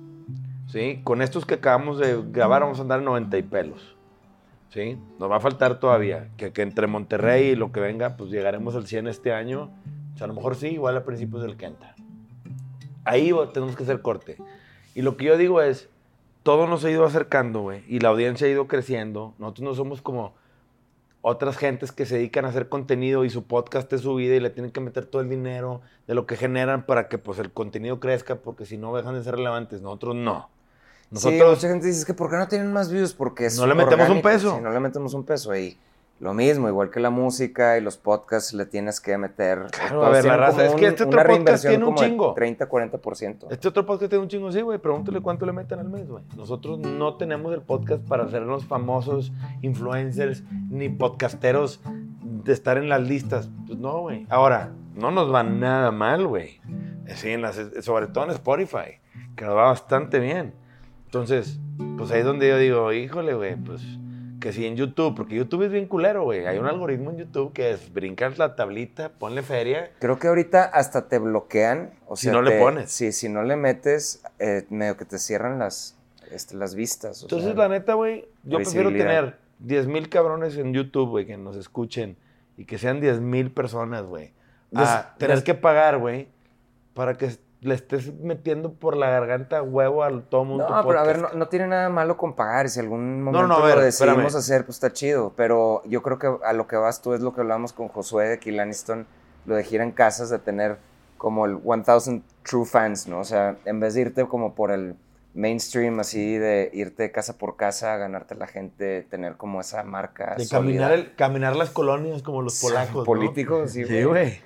¿Sí? 0.68 1.02
Con 1.04 1.22
estos 1.22 1.46
que 1.46 1.56
acabamos 1.56 2.00
de 2.00 2.22
grabar 2.32 2.62
vamos 2.62 2.80
a 2.80 2.84
andar 2.84 3.00
en 3.00 3.06
90 3.06 3.38
y 3.38 3.44
pelos. 3.44 3.98
¿sí? 4.70 4.98
Nos 5.20 5.30
va 5.32 5.38
a 5.38 5.40
faltar 5.40 5.80
todavía, 5.80 6.30
que, 6.38 6.52
entre 6.62 6.88
Monterrey 6.88 7.50
y 7.50 7.56
lo 7.56 7.72
que 7.72 7.80
venga, 7.80 8.18
pues 8.18 8.30
llegaremos 8.32 8.76
al 8.76 8.88
100 8.88 9.08
este 9.08 9.34
año. 9.34 9.72
O 10.14 10.18
sea, 10.18 10.26
a 10.26 10.28
lo 10.28 10.34
mejor 10.34 10.56
sí, 10.56 10.68
igual 10.68 10.98
a 10.98 11.04
principios 11.04 11.44
del 11.44 11.58
que 11.58 11.66
entra. 11.66 11.96
Ahí 13.04 13.32
tenemos 13.54 13.76
que 13.76 13.84
hacer 13.84 14.02
corte. 14.02 14.38
Y 14.96 15.02
lo 15.02 15.16
que 15.16 15.26
yo 15.26 15.38
digo 15.38 15.62
es, 15.62 15.90
todo 16.44 16.68
nos 16.68 16.84
ha 16.86 16.92
ido 16.92 17.06
acercando, 17.06 17.62
güey, 17.62 17.84
y 17.88 18.00
la 18.00 18.10
audiencia 18.10 18.48
ha 18.48 18.50
ido 18.50 18.68
creciendo. 18.68 19.34
Nosotros 19.38 19.64
no 19.64 19.74
somos 19.76 20.02
como 20.02 20.34
otras 21.22 21.58
gentes 21.58 21.92
que 21.92 22.06
se 22.06 22.16
dedican 22.16 22.46
a 22.46 22.50
hacer 22.50 22.70
contenido 22.70 23.26
y 23.26 23.30
su 23.30 23.44
podcast 23.44 23.92
es 23.92 24.02
su 24.02 24.16
vida 24.16 24.36
y 24.36 24.40
le 24.40 24.50
tienen 24.50 24.72
que 24.72 24.80
meter 24.80 25.06
todo 25.06 25.22
el 25.22 25.30
dinero 25.30 25.82
de 26.08 26.16
lo 26.16 26.26
que 26.26 26.38
generan 26.38 26.86
para 26.86 27.10
que 27.10 27.18
pues 27.18 27.40
el 27.40 27.52
contenido 27.52 28.00
crezca, 28.00 28.36
porque 28.38 28.66
si 28.66 28.78
no 28.78 28.96
dejan 28.96 29.16
de 29.16 29.24
ser 29.24 29.36
relevantes. 29.36 29.82
Nosotros 29.82 30.16
no. 30.16 30.50
Sí, 31.10 31.14
Nosotros 31.16 31.56
mucha 31.56 31.68
gente 31.70 31.88
dice, 31.88 32.00
es 32.00 32.06
que 32.06 32.14
¿por 32.14 32.30
qué 32.30 32.36
no 32.38 32.48
tienen 32.48 32.72
más 32.74 32.92
views? 32.92 33.14
Porque 33.14 33.46
es 33.46 33.58
No 33.58 33.66
le 33.66 33.76
metemos 33.76 33.96
un 34.10 34.18
orgánico, 34.18 34.28
peso. 34.30 34.56
sí, 34.58 34.62
no 34.62 34.70
le 34.72 34.80
metemos 34.82 35.14
un 35.14 35.24
peso. 35.24 35.56
Y 35.56 35.78
lo 36.20 36.34
mismo, 36.34 36.68
igual 36.68 36.90
que 36.90 37.00
la 37.00 37.10
música 37.12 37.78
y 37.78 37.82
los 37.82 37.96
podcasts, 37.96 38.52
le 38.54 38.66
tienes 38.66 39.00
que 39.00 39.18
meter. 39.18 39.68
Claro, 39.72 40.04
a 40.04 40.10
ver, 40.10 40.26
la 40.26 40.36
raza, 40.36 40.66
es 40.66 40.74
que 40.74 40.88
este 40.88 41.04
un- 41.04 41.10
otro 41.14 41.24
podcast 41.26 41.66
tiene 41.66 41.86
un 41.86 41.96
chingo. 41.96 42.34
30, 42.34 42.68
40%. 42.68 43.48
Este 43.52 43.68
otro 43.70 43.86
podcast 43.86 44.10
tiene 44.10 44.24
un 44.24 44.28
chingo, 44.30 44.52
sí, 44.52 44.60
güey. 44.62 44.80
Pregúntale 44.80 45.22
cuánto 45.22 45.46
le 45.46 45.54
meten 45.54 45.80
al 45.80 45.88
mes, 45.90 46.10
güey. 46.10 46.24
Nosotros 46.36 46.80
no 46.80 47.16
tenemos 47.16 47.54
el 47.54 47.62
podcast 47.62 48.04
para 48.06 48.24
hacernos 48.26 48.66
famosos, 48.66 49.32
influencers, 49.62 50.44
ni 50.70 50.90
podcasteros 50.90 51.80
de 52.22 52.52
estar 52.52 52.78
en 52.78 52.90
las 52.90 53.02
listas. 53.02 53.50
Pues 53.66 53.80
no, 53.80 54.00
güey. 54.02 54.26
Ahora, 54.30 54.72
no 54.96 55.12
nos 55.12 55.34
va 55.34 55.44
nada 55.44 55.92
mal, 55.92 56.28
güey. 56.28 56.60
Sí, 57.16 57.30
en 57.30 57.44
las- 57.44 57.62
sobre 57.82 58.08
todo 58.08 58.26
en 58.26 58.32
Spotify, 58.32 59.00
que 59.36 59.46
nos 59.46 59.56
va 59.56 59.66
bastante 59.66 60.20
bien. 60.20 60.54
Entonces, 61.12 61.58
pues 61.98 62.12
ahí 62.12 62.20
es 62.20 62.26
donde 62.26 62.48
yo 62.50 62.58
digo, 62.58 62.92
híjole, 62.94 63.34
güey, 63.34 63.56
pues 63.56 63.82
que 64.42 64.54
sí 64.54 64.66
en 64.68 64.76
YouTube, 64.76 65.16
porque 65.16 65.36
YouTube 65.36 65.64
es 65.64 65.72
bien 65.72 65.88
culero, 65.88 66.24
güey. 66.24 66.46
Hay 66.46 66.60
un 66.60 66.68
algoritmo 66.68 67.10
en 67.10 67.18
YouTube 67.18 67.54
que 67.54 67.72
es 67.72 67.92
brincar 67.92 68.38
la 68.38 68.56
tablita, 68.56 69.10
ponle 69.10 69.42
feria. 69.42 69.90
Creo 70.00 70.20
que 70.20 70.28
ahorita 70.28 70.64
hasta 70.66 71.08
te 71.08 71.18
bloquean. 71.18 71.92
O 72.06 72.16
Si 72.16 72.24
sea, 72.26 72.34
no 72.34 72.42
le 72.44 72.60
pones. 72.60 72.92
Sí, 72.92 73.12
si 73.14 73.30
no 73.30 73.42
le 73.44 73.56
metes, 73.56 74.22
eh, 74.38 74.66
medio 74.70 74.96
que 74.96 75.06
te 75.06 75.18
cierran 75.18 75.58
las, 75.58 75.98
este, 76.32 76.56
las 76.56 76.76
vistas. 76.76 77.24
o 77.24 77.26
Entonces, 77.26 77.48
sea, 77.56 77.58
la 77.58 77.70
neta, 77.70 77.94
güey, 77.96 78.28
yo 78.44 78.58
prefiero 78.58 78.90
tener 78.90 79.38
10 79.60 79.88
mil 79.88 80.08
cabrones 80.10 80.56
en 80.58 80.72
YouTube, 80.74 81.10
güey, 81.10 81.26
que 81.26 81.38
nos 81.38 81.56
escuchen 81.56 82.16
y 82.58 82.66
que 82.66 82.78
sean 82.78 83.02
10 83.02 83.20
mil 83.22 83.50
personas, 83.52 84.04
güey. 84.04 84.34
A 84.76 84.82
Des- 84.82 85.18
tener 85.18 85.38
des- 85.38 85.44
que 85.46 85.56
pagar, 85.56 85.98
güey, 85.98 86.28
para 86.94 87.16
que 87.18 87.32
le 87.62 87.74
estés 87.74 88.14
metiendo 88.20 88.72
por 88.74 88.96
la 88.96 89.10
garganta 89.10 89.62
huevo 89.64 90.04
a 90.04 90.22
todo 90.22 90.44
mundo. 90.46 90.68
No, 90.70 90.86
pero 90.86 91.00
a 91.00 91.04
ver, 91.04 91.20
no, 91.20 91.30
no 91.34 91.48
tiene 91.48 91.68
nada 91.68 91.90
malo 91.90 92.16
con 92.18 92.34
pagar. 92.36 92.70
Si 92.70 92.80
algún 92.80 93.24
momento 93.24 93.48
no, 93.48 93.56
a 93.56 93.66
ver, 93.66 93.78
lo 93.78 93.82
decidimos 93.84 94.18
espérame. 94.18 94.38
hacer, 94.40 94.66
pues 94.66 94.76
está 94.78 94.94
chido. 94.94 95.34
Pero 95.36 95.82
yo 95.86 96.04
creo 96.04 96.20
que 96.20 96.32
a 96.46 96.54
lo 96.54 96.68
que 96.68 96.76
vas 96.76 97.02
tú 97.02 97.14
es 97.14 97.22
lo 97.22 97.34
que 97.34 97.42
hablamos 97.42 97.74
con 97.74 97.88
Josué 97.88 98.28
de 98.28 98.40
Kill 98.40 98.60
Aniston, 98.60 99.08
lo 99.46 99.56
de 99.56 99.64
gira 99.64 99.84
en 99.84 99.92
casas, 99.92 100.30
de 100.30 100.38
tener 100.40 100.78
como 101.18 101.46
el 101.48 101.58
1000 101.58 102.22
true 102.44 102.66
fans, 102.66 103.08
¿no? 103.08 103.20
O 103.20 103.24
sea, 103.26 103.58
en 103.66 103.80
vez 103.80 103.96
de 103.96 104.02
irte 104.02 104.26
como 104.28 104.54
por 104.54 104.70
el 104.72 104.96
mainstream, 105.34 106.00
así 106.00 106.38
de 106.38 106.70
irte 106.74 107.12
casa 107.12 107.38
por 107.38 107.56
casa, 107.58 107.96
ganarte 107.98 108.36
la 108.36 108.46
gente, 108.48 109.02
tener 109.10 109.36
como 109.36 109.62
esa 109.62 109.84
marca. 109.84 110.36
De 110.38 110.46
sólida. 110.46 110.60
caminar, 110.60 110.92
el- 110.94 111.16
caminar 111.16 111.56
las 111.56 111.70
colonias 111.72 112.22
como 112.22 112.42
los 112.44 112.62
polacos. 112.62 112.98
¿no? 112.98 113.04
Políticos, 113.04 113.72
sí, 113.72 113.84
Sí, 113.86 114.04
güey. 114.04 114.40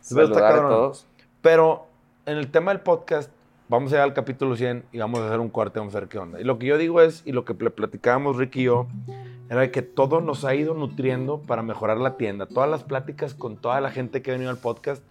Saludar 0.00 0.52
a 0.56 0.68
todos. 0.68 1.06
Pero 1.40 1.86
en 2.26 2.38
el 2.38 2.50
tema 2.50 2.72
del 2.72 2.80
podcast, 2.80 3.30
vamos 3.68 3.92
a 3.92 3.96
llegar 3.96 4.08
al 4.08 4.14
capítulo 4.14 4.56
100 4.56 4.84
y 4.92 4.98
vamos 4.98 5.20
a 5.20 5.26
hacer 5.26 5.40
un 5.40 5.50
corte, 5.50 5.78
vamos 5.78 5.94
a 5.94 6.00
ver 6.00 6.08
qué 6.08 6.18
onda. 6.18 6.40
Y 6.40 6.44
lo 6.44 6.58
que 6.58 6.66
yo 6.66 6.78
digo 6.78 7.00
es, 7.00 7.22
y 7.26 7.32
lo 7.32 7.44
que 7.44 7.54
platicábamos 7.54 8.36
Ricky 8.36 8.60
y 8.60 8.64
yo, 8.64 8.86
era 9.50 9.70
que 9.70 9.82
todo 9.82 10.20
nos 10.20 10.44
ha 10.44 10.54
ido 10.54 10.74
nutriendo 10.74 11.40
para 11.40 11.62
mejorar 11.62 11.98
la 11.98 12.16
tienda. 12.16 12.46
Todas 12.46 12.70
las 12.70 12.82
pláticas 12.82 13.34
con 13.34 13.56
toda 13.56 13.80
la 13.80 13.90
gente 13.90 14.22
que 14.22 14.30
ha 14.30 14.34
venido 14.34 14.50
al 14.50 14.56
podcast 14.56 15.02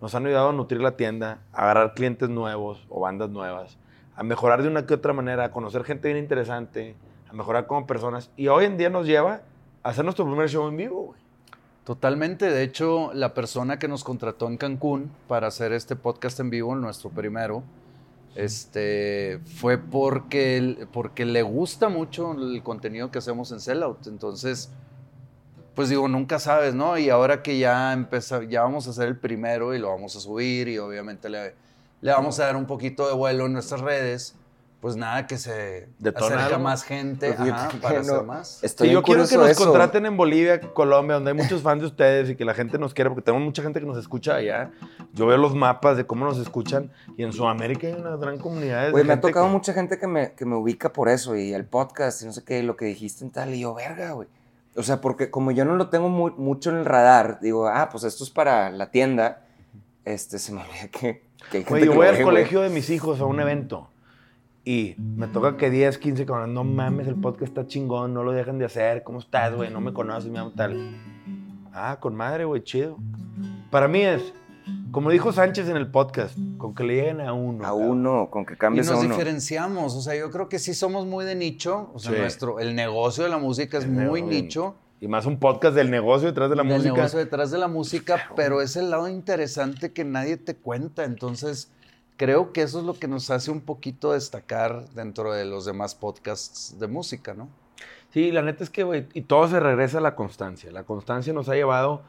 nos 0.00 0.14
han 0.14 0.26
ayudado 0.26 0.48
a 0.48 0.52
nutrir 0.52 0.80
la 0.80 0.96
tienda, 0.96 1.40
a 1.52 1.64
agarrar 1.64 1.94
clientes 1.94 2.28
nuevos 2.28 2.84
o 2.88 3.00
bandas 3.00 3.28
nuevas, 3.28 3.76
a 4.16 4.22
mejorar 4.22 4.62
de 4.62 4.68
una 4.68 4.86
que 4.86 4.94
otra 4.94 5.12
manera, 5.12 5.44
a 5.44 5.50
conocer 5.50 5.84
gente 5.84 6.08
bien 6.08 6.22
interesante, 6.22 6.96
a 7.28 7.34
mejorar 7.34 7.66
como 7.66 7.86
personas. 7.86 8.30
Y 8.36 8.48
hoy 8.48 8.64
en 8.64 8.78
día 8.78 8.88
nos 8.88 9.06
lleva 9.06 9.42
a 9.82 9.90
hacer 9.90 10.04
nuestro 10.04 10.24
primer 10.24 10.48
show 10.48 10.66
en 10.68 10.76
vivo, 10.76 11.02
güey. 11.02 11.21
Totalmente. 11.84 12.46
De 12.50 12.62
hecho, 12.62 13.12
la 13.12 13.34
persona 13.34 13.78
que 13.78 13.88
nos 13.88 14.04
contrató 14.04 14.46
en 14.46 14.56
Cancún 14.56 15.10
para 15.26 15.48
hacer 15.48 15.72
este 15.72 15.96
podcast 15.96 16.38
en 16.38 16.50
vivo, 16.50 16.76
nuestro 16.76 17.10
primero, 17.10 17.64
este, 18.36 19.40
fue 19.56 19.78
porque, 19.78 20.86
porque 20.92 21.24
le 21.26 21.42
gusta 21.42 21.88
mucho 21.88 22.32
el 22.32 22.62
contenido 22.62 23.10
que 23.10 23.18
hacemos 23.18 23.50
en 23.50 23.60
Sellout. 23.60 24.06
Entonces, 24.06 24.70
pues 25.74 25.88
digo, 25.88 26.06
nunca 26.06 26.38
sabes, 26.38 26.74
¿no? 26.74 26.98
Y 26.98 27.10
ahora 27.10 27.42
que 27.42 27.58
ya 27.58 27.92
empezó, 27.92 28.42
ya 28.42 28.62
vamos 28.62 28.86
a 28.86 28.90
hacer 28.90 29.08
el 29.08 29.16
primero 29.16 29.74
y 29.74 29.78
lo 29.78 29.88
vamos 29.88 30.14
a 30.16 30.20
subir 30.20 30.68
y 30.68 30.78
obviamente 30.78 31.28
le, 31.28 31.54
le 32.00 32.12
vamos 32.12 32.38
a 32.38 32.44
dar 32.44 32.56
un 32.56 32.66
poquito 32.66 33.08
de 33.08 33.14
vuelo 33.14 33.46
en 33.46 33.54
nuestras 33.54 33.80
redes, 33.80 34.36
pues 34.82 34.96
nada, 34.96 35.28
que 35.28 35.38
se 35.38 35.88
Detona 36.00 36.38
acerca 36.38 36.58
más 36.58 36.82
gente 36.82 37.32
Pues 37.34 37.50
ajá, 37.52 37.70
para 37.80 37.94
no- 38.02 38.14
hacer 38.14 38.22
más. 38.24 38.64
Estoy 38.64 38.88
Sí, 38.88 38.92
yo 38.94 39.02
quiero 39.04 39.26
que 39.28 39.36
nos 39.36 39.48
eso. 39.48 39.64
contraten 39.64 40.04
en 40.06 40.16
Bolivia, 40.16 40.60
Colombia, 40.60 41.14
donde 41.14 41.30
hay 41.30 41.36
muchos 41.36 41.62
fans 41.62 41.82
de 41.82 41.86
ustedes 41.86 42.28
y 42.30 42.34
que 42.34 42.44
la 42.44 42.52
gente 42.52 42.78
nos 42.80 42.92
quiere, 42.92 43.08
porque 43.08 43.22
tenemos 43.22 43.44
mucha 43.46 43.62
gente 43.62 43.78
que 43.78 43.86
nos 43.86 43.96
escucha 43.96 44.34
allá. 44.34 44.72
Yo 45.14 45.26
veo 45.26 45.36
los 45.38 45.54
mapas 45.54 45.96
de 45.96 46.04
cómo 46.04 46.24
nos 46.24 46.36
escuchan 46.38 46.90
y 47.16 47.22
en 47.22 47.32
Sudamérica 47.32 47.86
hay 47.86 47.92
una 47.92 48.16
gran 48.16 48.38
comunidad. 48.38 48.86
de 48.86 48.90
Güey, 48.90 49.04
me 49.04 49.12
ha 49.12 49.20
tocado 49.20 49.46
que- 49.46 49.52
mucha 49.52 49.72
gente 49.72 50.00
que 50.00 50.08
me, 50.08 50.32
que 50.32 50.44
me 50.44 50.56
ubica 50.56 50.92
por 50.92 51.08
eso 51.08 51.36
y 51.36 51.54
el 51.54 51.64
podcast 51.64 52.20
y 52.22 52.26
no 52.26 52.32
sé 52.32 52.42
qué, 52.42 52.58
y 52.58 52.62
lo 52.62 52.74
que 52.76 52.86
dijiste 52.86 53.24
en 53.24 53.30
tal, 53.30 53.54
y 53.54 53.60
yo, 53.60 53.72
verga, 53.74 54.10
güey. 54.12 54.26
O 54.74 54.82
sea, 54.82 55.00
porque 55.00 55.30
como 55.30 55.52
yo 55.52 55.64
no 55.64 55.76
lo 55.76 55.90
tengo 55.90 56.08
mu- 56.08 56.34
mucho 56.36 56.70
en 56.70 56.78
el 56.78 56.84
radar, 56.86 57.38
digo, 57.40 57.68
ah, 57.68 57.88
pues 57.92 58.02
esto 58.02 58.24
es 58.24 58.30
para 58.30 58.68
la 58.70 58.90
tienda, 58.90 59.42
este, 60.04 60.40
se 60.40 60.50
me 60.52 60.62
olvida 60.62 60.88
que, 60.90 61.22
que 61.52 61.58
hay 61.58 61.64
gente 61.64 61.68
Güey, 61.70 61.84
yo 61.84 61.92
que 61.92 61.96
voy 61.98 62.06
lo 62.06 62.10
al 62.12 62.18
ve, 62.18 62.24
colegio 62.24 62.62
de 62.62 62.68
mis 62.70 62.90
hijos 62.90 63.20
a 63.20 63.26
un 63.26 63.38
evento 63.38 63.88
y 64.64 64.94
me 64.98 65.26
toca 65.28 65.56
que 65.56 65.70
10, 65.70 65.98
15 65.98 66.24
cabrones, 66.26 66.54
no 66.54 66.64
mames, 66.64 67.06
el 67.08 67.16
podcast 67.16 67.42
está 67.42 67.66
chingón, 67.66 68.14
no 68.14 68.22
lo 68.22 68.32
dejan 68.32 68.58
de 68.58 68.64
hacer, 68.66 69.02
¿cómo 69.02 69.18
estás, 69.18 69.54
güey? 69.54 69.70
No 69.70 69.80
me 69.80 69.92
conoces, 69.92 70.30
me 70.30 70.38
llamo 70.38 70.52
tal. 70.52 70.96
Ah, 71.72 71.98
con 72.00 72.14
madre, 72.14 72.44
güey, 72.44 72.62
chido. 72.62 72.98
Para 73.70 73.88
mí 73.88 74.02
es, 74.02 74.32
como 74.90 75.10
dijo 75.10 75.32
Sánchez 75.32 75.68
en 75.68 75.76
el 75.76 75.90
podcast, 75.90 76.36
con 76.58 76.74
que 76.74 76.84
le 76.84 76.94
lleguen 76.96 77.20
a 77.22 77.32
uno. 77.32 77.64
A 77.64 77.68
cabrón. 77.68 77.88
uno, 77.90 78.28
con 78.30 78.44
que 78.44 78.54
Y 78.54 78.56
cambies 78.56 78.88
a 78.88 78.92
nos 78.92 79.04
uno. 79.04 79.14
diferenciamos, 79.14 79.96
o 79.96 80.00
sea, 80.00 80.14
yo 80.14 80.30
creo 80.30 80.48
que 80.48 80.58
sí 80.58 80.74
somos 80.74 81.06
muy 81.06 81.24
de 81.24 81.34
nicho, 81.34 81.90
o 81.94 81.98
sea, 81.98 82.12
Sí. 82.12 82.18
nuestro, 82.18 82.60
el 82.60 82.74
negocio 82.74 83.24
de 83.24 83.30
la 83.30 83.38
música 83.38 83.78
es 83.78 83.84
El 83.84 83.90
muy 83.92 84.20
negocio. 84.22 84.26
nicho, 84.42 84.74
Y 85.00 85.08
más 85.08 85.26
un 85.26 85.38
podcast 85.40 85.74
del 85.74 85.90
negocio 85.90 86.28
detrás 86.28 86.48
de 86.50 86.54
la 86.54 86.62
del 86.62 86.72
música. 86.74 86.94
negocio 86.94 87.18
detrás 87.18 87.50
de 87.50 87.58
la 87.58 87.66
música, 87.66 88.30
pero 88.36 88.60
es 88.62 88.76
el 88.76 88.90
lado 88.90 89.08
interesante 89.08 89.92
que 89.92 90.04
nadie 90.04 90.36
te 90.36 90.54
cuenta, 90.54 91.02
entonces 91.04 91.72
creo 92.22 92.52
que 92.52 92.62
eso 92.62 92.78
es 92.78 92.84
lo 92.84 92.94
que 92.94 93.08
nos 93.08 93.30
hace 93.30 93.50
un 93.50 93.60
poquito 93.60 94.12
destacar 94.12 94.88
dentro 94.90 95.32
de 95.32 95.44
los 95.44 95.64
demás 95.64 95.96
podcasts 95.96 96.78
de 96.78 96.86
música, 96.86 97.34
¿no? 97.34 97.48
Sí, 98.10 98.30
la 98.30 98.42
neta 98.42 98.62
es 98.62 98.70
que, 98.70 98.84
güey, 98.84 99.08
y 99.12 99.22
todo 99.22 99.48
se 99.48 99.58
regresa 99.58 99.98
a 99.98 100.00
la 100.00 100.14
constancia. 100.14 100.70
La 100.70 100.84
constancia 100.84 101.32
nos 101.32 101.48
ha 101.48 101.56
llevado 101.56 102.02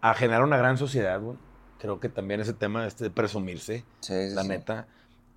a 0.00 0.14
generar 0.14 0.42
una 0.42 0.56
gran 0.56 0.78
sociedad, 0.78 1.20
güey. 1.20 1.38
Creo 1.78 2.00
que 2.00 2.08
también 2.08 2.40
ese 2.40 2.54
tema 2.54 2.88
este 2.88 3.04
de 3.04 3.10
presumirse, 3.10 3.84
Sí, 4.00 4.30
sí, 4.30 4.34
la 4.34 4.42
sí. 4.42 4.48
neta, 4.48 4.88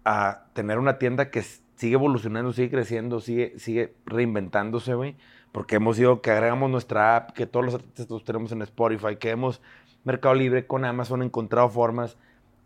a 0.06 0.46
tener 0.54 0.80
una 0.80 0.98
tienda 0.98 1.30
que 1.30 1.44
sigue 1.75 1.94
evolucionando, 1.94 2.51
sigue 2.51 2.72
creciendo, 2.72 3.20
sigue, 3.20 3.60
sigue 3.60 3.94
reinventándose, 4.08 4.96
güey. 4.96 5.18
Porque 5.51 5.75
hemos 5.75 6.00
ido, 6.00 6.24
que 6.24 6.32
agregamos 6.32 6.72
nuestra 6.72 7.16
app, 7.16 7.32
que 7.34 7.46
todos 7.46 7.63
los 7.63 7.75
artistas 7.75 8.10
los 8.10 8.24
tenemos 8.24 8.51
en 8.54 8.63
Spotify, 8.63 9.18
que 9.18 9.30
hemos 9.30 9.62
Mercado 10.04 10.34
Libre 10.34 10.66
con 10.66 10.84
Amazon 10.84 11.22
encontrado 11.22 11.70
formas 11.70 12.18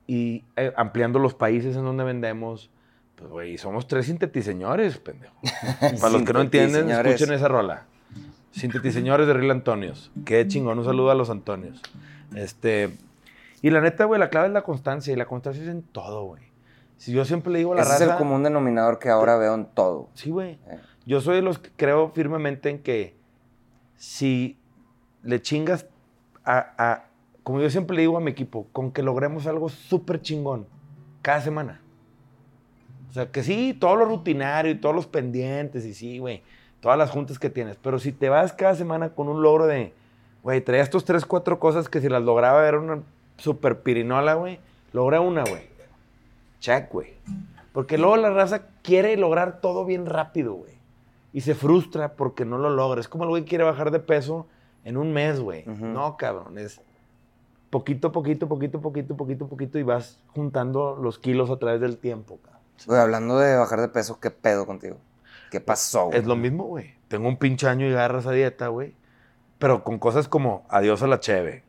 y 0.07 0.43
eh, 0.55 0.73
ampliando 0.75 1.19
los 1.19 1.33
países 1.33 1.75
en 1.75 1.83
donde 1.83 2.03
vendemos. 2.03 2.69
Pues, 3.15 3.29
güey, 3.29 3.57
somos 3.57 3.87
tres 3.87 4.07
sintetiseñores, 4.07 4.97
pendejo. 4.97 5.35
Para 6.01 6.13
los 6.13 6.23
que 6.23 6.33
no 6.33 6.41
entienden, 6.41 6.89
escuchen 6.89 7.31
esa 7.33 7.47
rola. 7.47 7.85
Sintetiseñores 8.51 9.27
de 9.27 9.33
Real 9.33 9.51
Antonios. 9.51 10.11
Qué 10.25 10.45
chingón, 10.47 10.77
un 10.79 10.85
saludo 10.85 11.11
a 11.11 11.15
los 11.15 11.29
Antonios. 11.29 11.81
Este, 12.35 12.95
y 13.61 13.69
la 13.69 13.81
neta, 13.81 14.05
güey, 14.05 14.19
la 14.19 14.29
clave 14.29 14.47
es 14.47 14.53
la 14.53 14.61
constancia. 14.63 15.13
Y 15.13 15.15
la 15.15 15.25
constancia 15.25 15.63
es 15.63 15.69
en 15.69 15.83
todo, 15.83 16.25
güey. 16.25 16.43
Si 16.97 17.11
yo 17.11 17.25
siempre 17.25 17.51
le 17.51 17.59
digo 17.59 17.73
a 17.73 17.75
la 17.77 17.81
Ese 17.81 17.91
raza... 17.91 18.03
es 18.05 18.11
el 18.11 18.17
común 18.17 18.43
denominador 18.43 18.99
que 18.99 19.09
ahora 19.09 19.37
veo 19.37 19.55
en 19.55 19.65
todo. 19.65 20.09
Sí, 20.13 20.29
güey. 20.29 20.59
Eh. 20.67 20.79
Yo 21.05 21.19
soy 21.21 21.35
de 21.37 21.41
los 21.41 21.59
que 21.59 21.69
creo 21.75 22.09
firmemente 22.11 22.69
en 22.69 22.79
que 22.79 23.15
si 23.95 24.57
le 25.23 25.41
chingas 25.41 25.85
a, 26.45 26.73
a- 26.77 27.05
como 27.43 27.59
yo 27.59 27.69
siempre 27.69 27.95
le 27.95 28.01
digo 28.03 28.17
a 28.17 28.21
mi 28.21 28.31
equipo, 28.31 28.67
con 28.71 28.91
que 28.91 29.03
logremos 29.03 29.47
algo 29.47 29.69
súper 29.69 30.21
chingón 30.21 30.65
cada 31.21 31.41
semana. 31.41 31.81
O 33.09 33.13
sea, 33.13 33.29
que 33.29 33.43
sí, 33.43 33.77
todo 33.79 33.95
lo 33.95 34.05
rutinario 34.05 34.71
y 34.71 34.75
todos 34.75 34.95
los 34.95 35.05
pendientes 35.05 35.85
y 35.85 35.93
sí, 35.93 36.19
güey, 36.19 36.41
todas 36.79 36.97
las 36.97 37.11
juntas 37.11 37.37
que 37.37 37.49
tienes. 37.49 37.77
Pero 37.77 37.99
si 37.99 38.11
te 38.11 38.29
vas 38.29 38.53
cada 38.53 38.75
semana 38.75 39.09
con 39.09 39.27
un 39.27 39.43
logro 39.43 39.67
de, 39.67 39.93
güey, 40.41 40.61
traía 40.61 40.81
estos 40.81 41.05
tres, 41.05 41.25
cuatro 41.25 41.59
cosas 41.59 41.89
que 41.89 42.01
si 42.01 42.09
las 42.09 42.23
lograba 42.23 42.67
era 42.67 42.79
una 42.79 43.03
súper 43.37 43.81
pirinola, 43.81 44.33
güey, 44.35 44.59
logré 44.93 45.19
una, 45.19 45.43
güey. 45.43 45.61
Check, 46.59 46.91
güey. 46.91 47.13
Porque 47.73 47.97
luego 47.97 48.17
la 48.17 48.29
raza 48.29 48.67
quiere 48.81 49.17
lograr 49.17 49.59
todo 49.59 49.85
bien 49.85 50.05
rápido, 50.05 50.53
güey. 50.53 50.73
Y 51.33 51.41
se 51.41 51.55
frustra 51.55 52.13
porque 52.13 52.45
no 52.45 52.57
lo 52.57 52.69
logra. 52.69 53.01
Es 53.01 53.07
como 53.07 53.25
el 53.25 53.29
güey 53.31 53.43
quiere 53.43 53.63
bajar 53.63 53.91
de 53.91 53.99
peso 53.99 54.47
en 54.85 54.97
un 54.97 55.11
mes, 55.11 55.39
güey. 55.39 55.65
No, 55.65 56.15
cabrón. 56.15 56.57
Es 56.57 56.79
poquito, 57.73 58.11
poquito, 58.11 58.47
poquito, 58.47 58.79
poquito, 58.79 59.17
poquito, 59.17 59.47
poquito 59.47 59.79
y 59.79 59.83
vas 59.83 60.19
juntando 60.35 60.95
los 61.01 61.17
kilos 61.17 61.49
a 61.49 61.57
través 61.57 61.81
del 61.81 61.97
tiempo. 61.97 62.39
Güey, 62.85 62.99
hablando 62.99 63.39
de 63.39 63.55
bajar 63.57 63.81
de 63.81 63.87
peso, 63.87 64.19
¿qué 64.19 64.29
pedo 64.29 64.65
contigo? 64.67 64.97
¿Qué 65.49 65.59
pasó, 65.59 66.05
güey? 66.05 66.19
Es 66.19 66.25
lo 66.25 66.35
mismo, 66.35 66.65
güey. 66.65 66.93
Tengo 67.07 67.27
un 67.27 67.37
pinche 67.37 67.67
año 67.67 67.87
y 67.87 67.91
agarras 67.93 68.27
a 68.27 68.31
dieta, 68.31 68.67
güey. 68.67 68.93
Pero 69.57 69.83
con 69.83 69.97
cosas 69.97 70.27
como 70.27 70.65
adiós 70.69 71.01
a 71.01 71.07
la 71.07 71.19
cheve. 71.19 71.63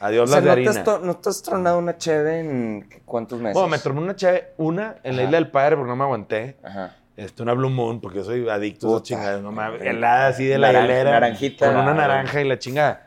Adiós 0.00 0.28
O 0.28 0.32
sea, 0.32 0.42
las 0.42 0.44
de 0.44 0.50
¿no 0.50 0.54
te, 0.54 0.68
harina. 0.68 0.70
has 0.70 0.84
to- 0.84 1.06
¿no 1.06 1.16
te 1.16 1.28
has 1.30 1.42
tronado 1.42 1.78
una 1.78 1.96
cheve 1.96 2.40
en 2.40 2.88
cuántos 3.06 3.38
meses? 3.40 3.54
Bueno, 3.54 3.68
me 3.68 3.78
tomé 3.78 4.00
una 4.02 4.16
cheve, 4.16 4.48
una 4.58 4.96
en 5.02 5.16
la 5.16 5.22
isla 5.22 5.38
del 5.38 5.50
padre 5.50 5.76
porque 5.76 5.88
no 5.90 5.96
me 5.96 6.04
aguanté. 6.04 6.56
Ajá. 6.62 6.96
Este, 7.16 7.42
una 7.42 7.54
Blue 7.54 7.70
Moon, 7.70 8.00
porque 8.00 8.18
yo 8.18 8.24
soy 8.24 8.48
adicto 8.48 8.86
a 8.86 8.90
esas 8.90 9.00
Puta. 9.00 9.06
chingadas, 9.08 9.40
no 9.42 9.52
mames. 9.52 9.80
Helada 9.82 10.26
así 10.26 10.44
de 10.44 10.58
la 10.58 10.72
Naran- 10.72 10.82
hielera. 10.82 11.10
naranjita. 11.12 11.66
Con 11.66 11.76
una 11.76 11.94
naranja 11.94 12.40
y 12.42 12.48
la 12.48 12.58
chingada. 12.58 13.06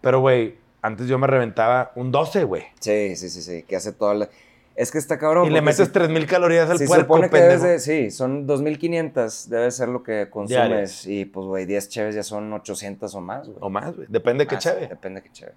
Pero, 0.00 0.20
güey, 0.20 0.56
antes 0.82 1.06
yo 1.08 1.18
me 1.18 1.26
reventaba 1.26 1.92
un 1.94 2.10
12, 2.12 2.44
güey. 2.44 2.62
Sí, 2.80 3.16
sí, 3.16 3.28
sí, 3.30 3.42
sí, 3.42 3.62
que 3.64 3.76
hace 3.76 3.92
toda 3.92 4.14
la... 4.14 4.28
Es 4.76 4.92
que 4.92 4.98
está 4.98 5.18
cabrón. 5.18 5.46
Y 5.48 5.50
le 5.50 5.60
metes 5.60 5.88
si- 5.88 5.92
3000 5.92 6.26
calorías 6.26 6.70
al 6.70 6.78
si 6.78 6.84
se 6.84 6.88
puerco, 6.88 7.02
supone 7.14 7.28
que 7.28 7.36
pendejo. 7.36 7.64
de... 7.64 7.80
Sí, 7.80 8.12
son 8.12 8.46
2500, 8.46 9.48
debe 9.50 9.70
ser 9.72 9.88
lo 9.88 10.04
que 10.04 10.28
consumes. 10.30 11.04
Y 11.06 11.24
pues, 11.24 11.46
güey, 11.46 11.66
10 11.66 11.88
cheves 11.88 12.14
ya 12.14 12.22
son 12.22 12.52
800 12.52 13.12
o 13.14 13.20
más, 13.20 13.46
güey. 13.46 13.58
O 13.60 13.70
más, 13.70 13.96
güey. 13.96 14.06
Depende 14.08 14.44
de 14.44 14.48
qué 14.48 14.58
cheve. 14.58 14.86
Depende 14.86 15.20
de 15.20 15.26
qué 15.26 15.32
cheve. 15.32 15.52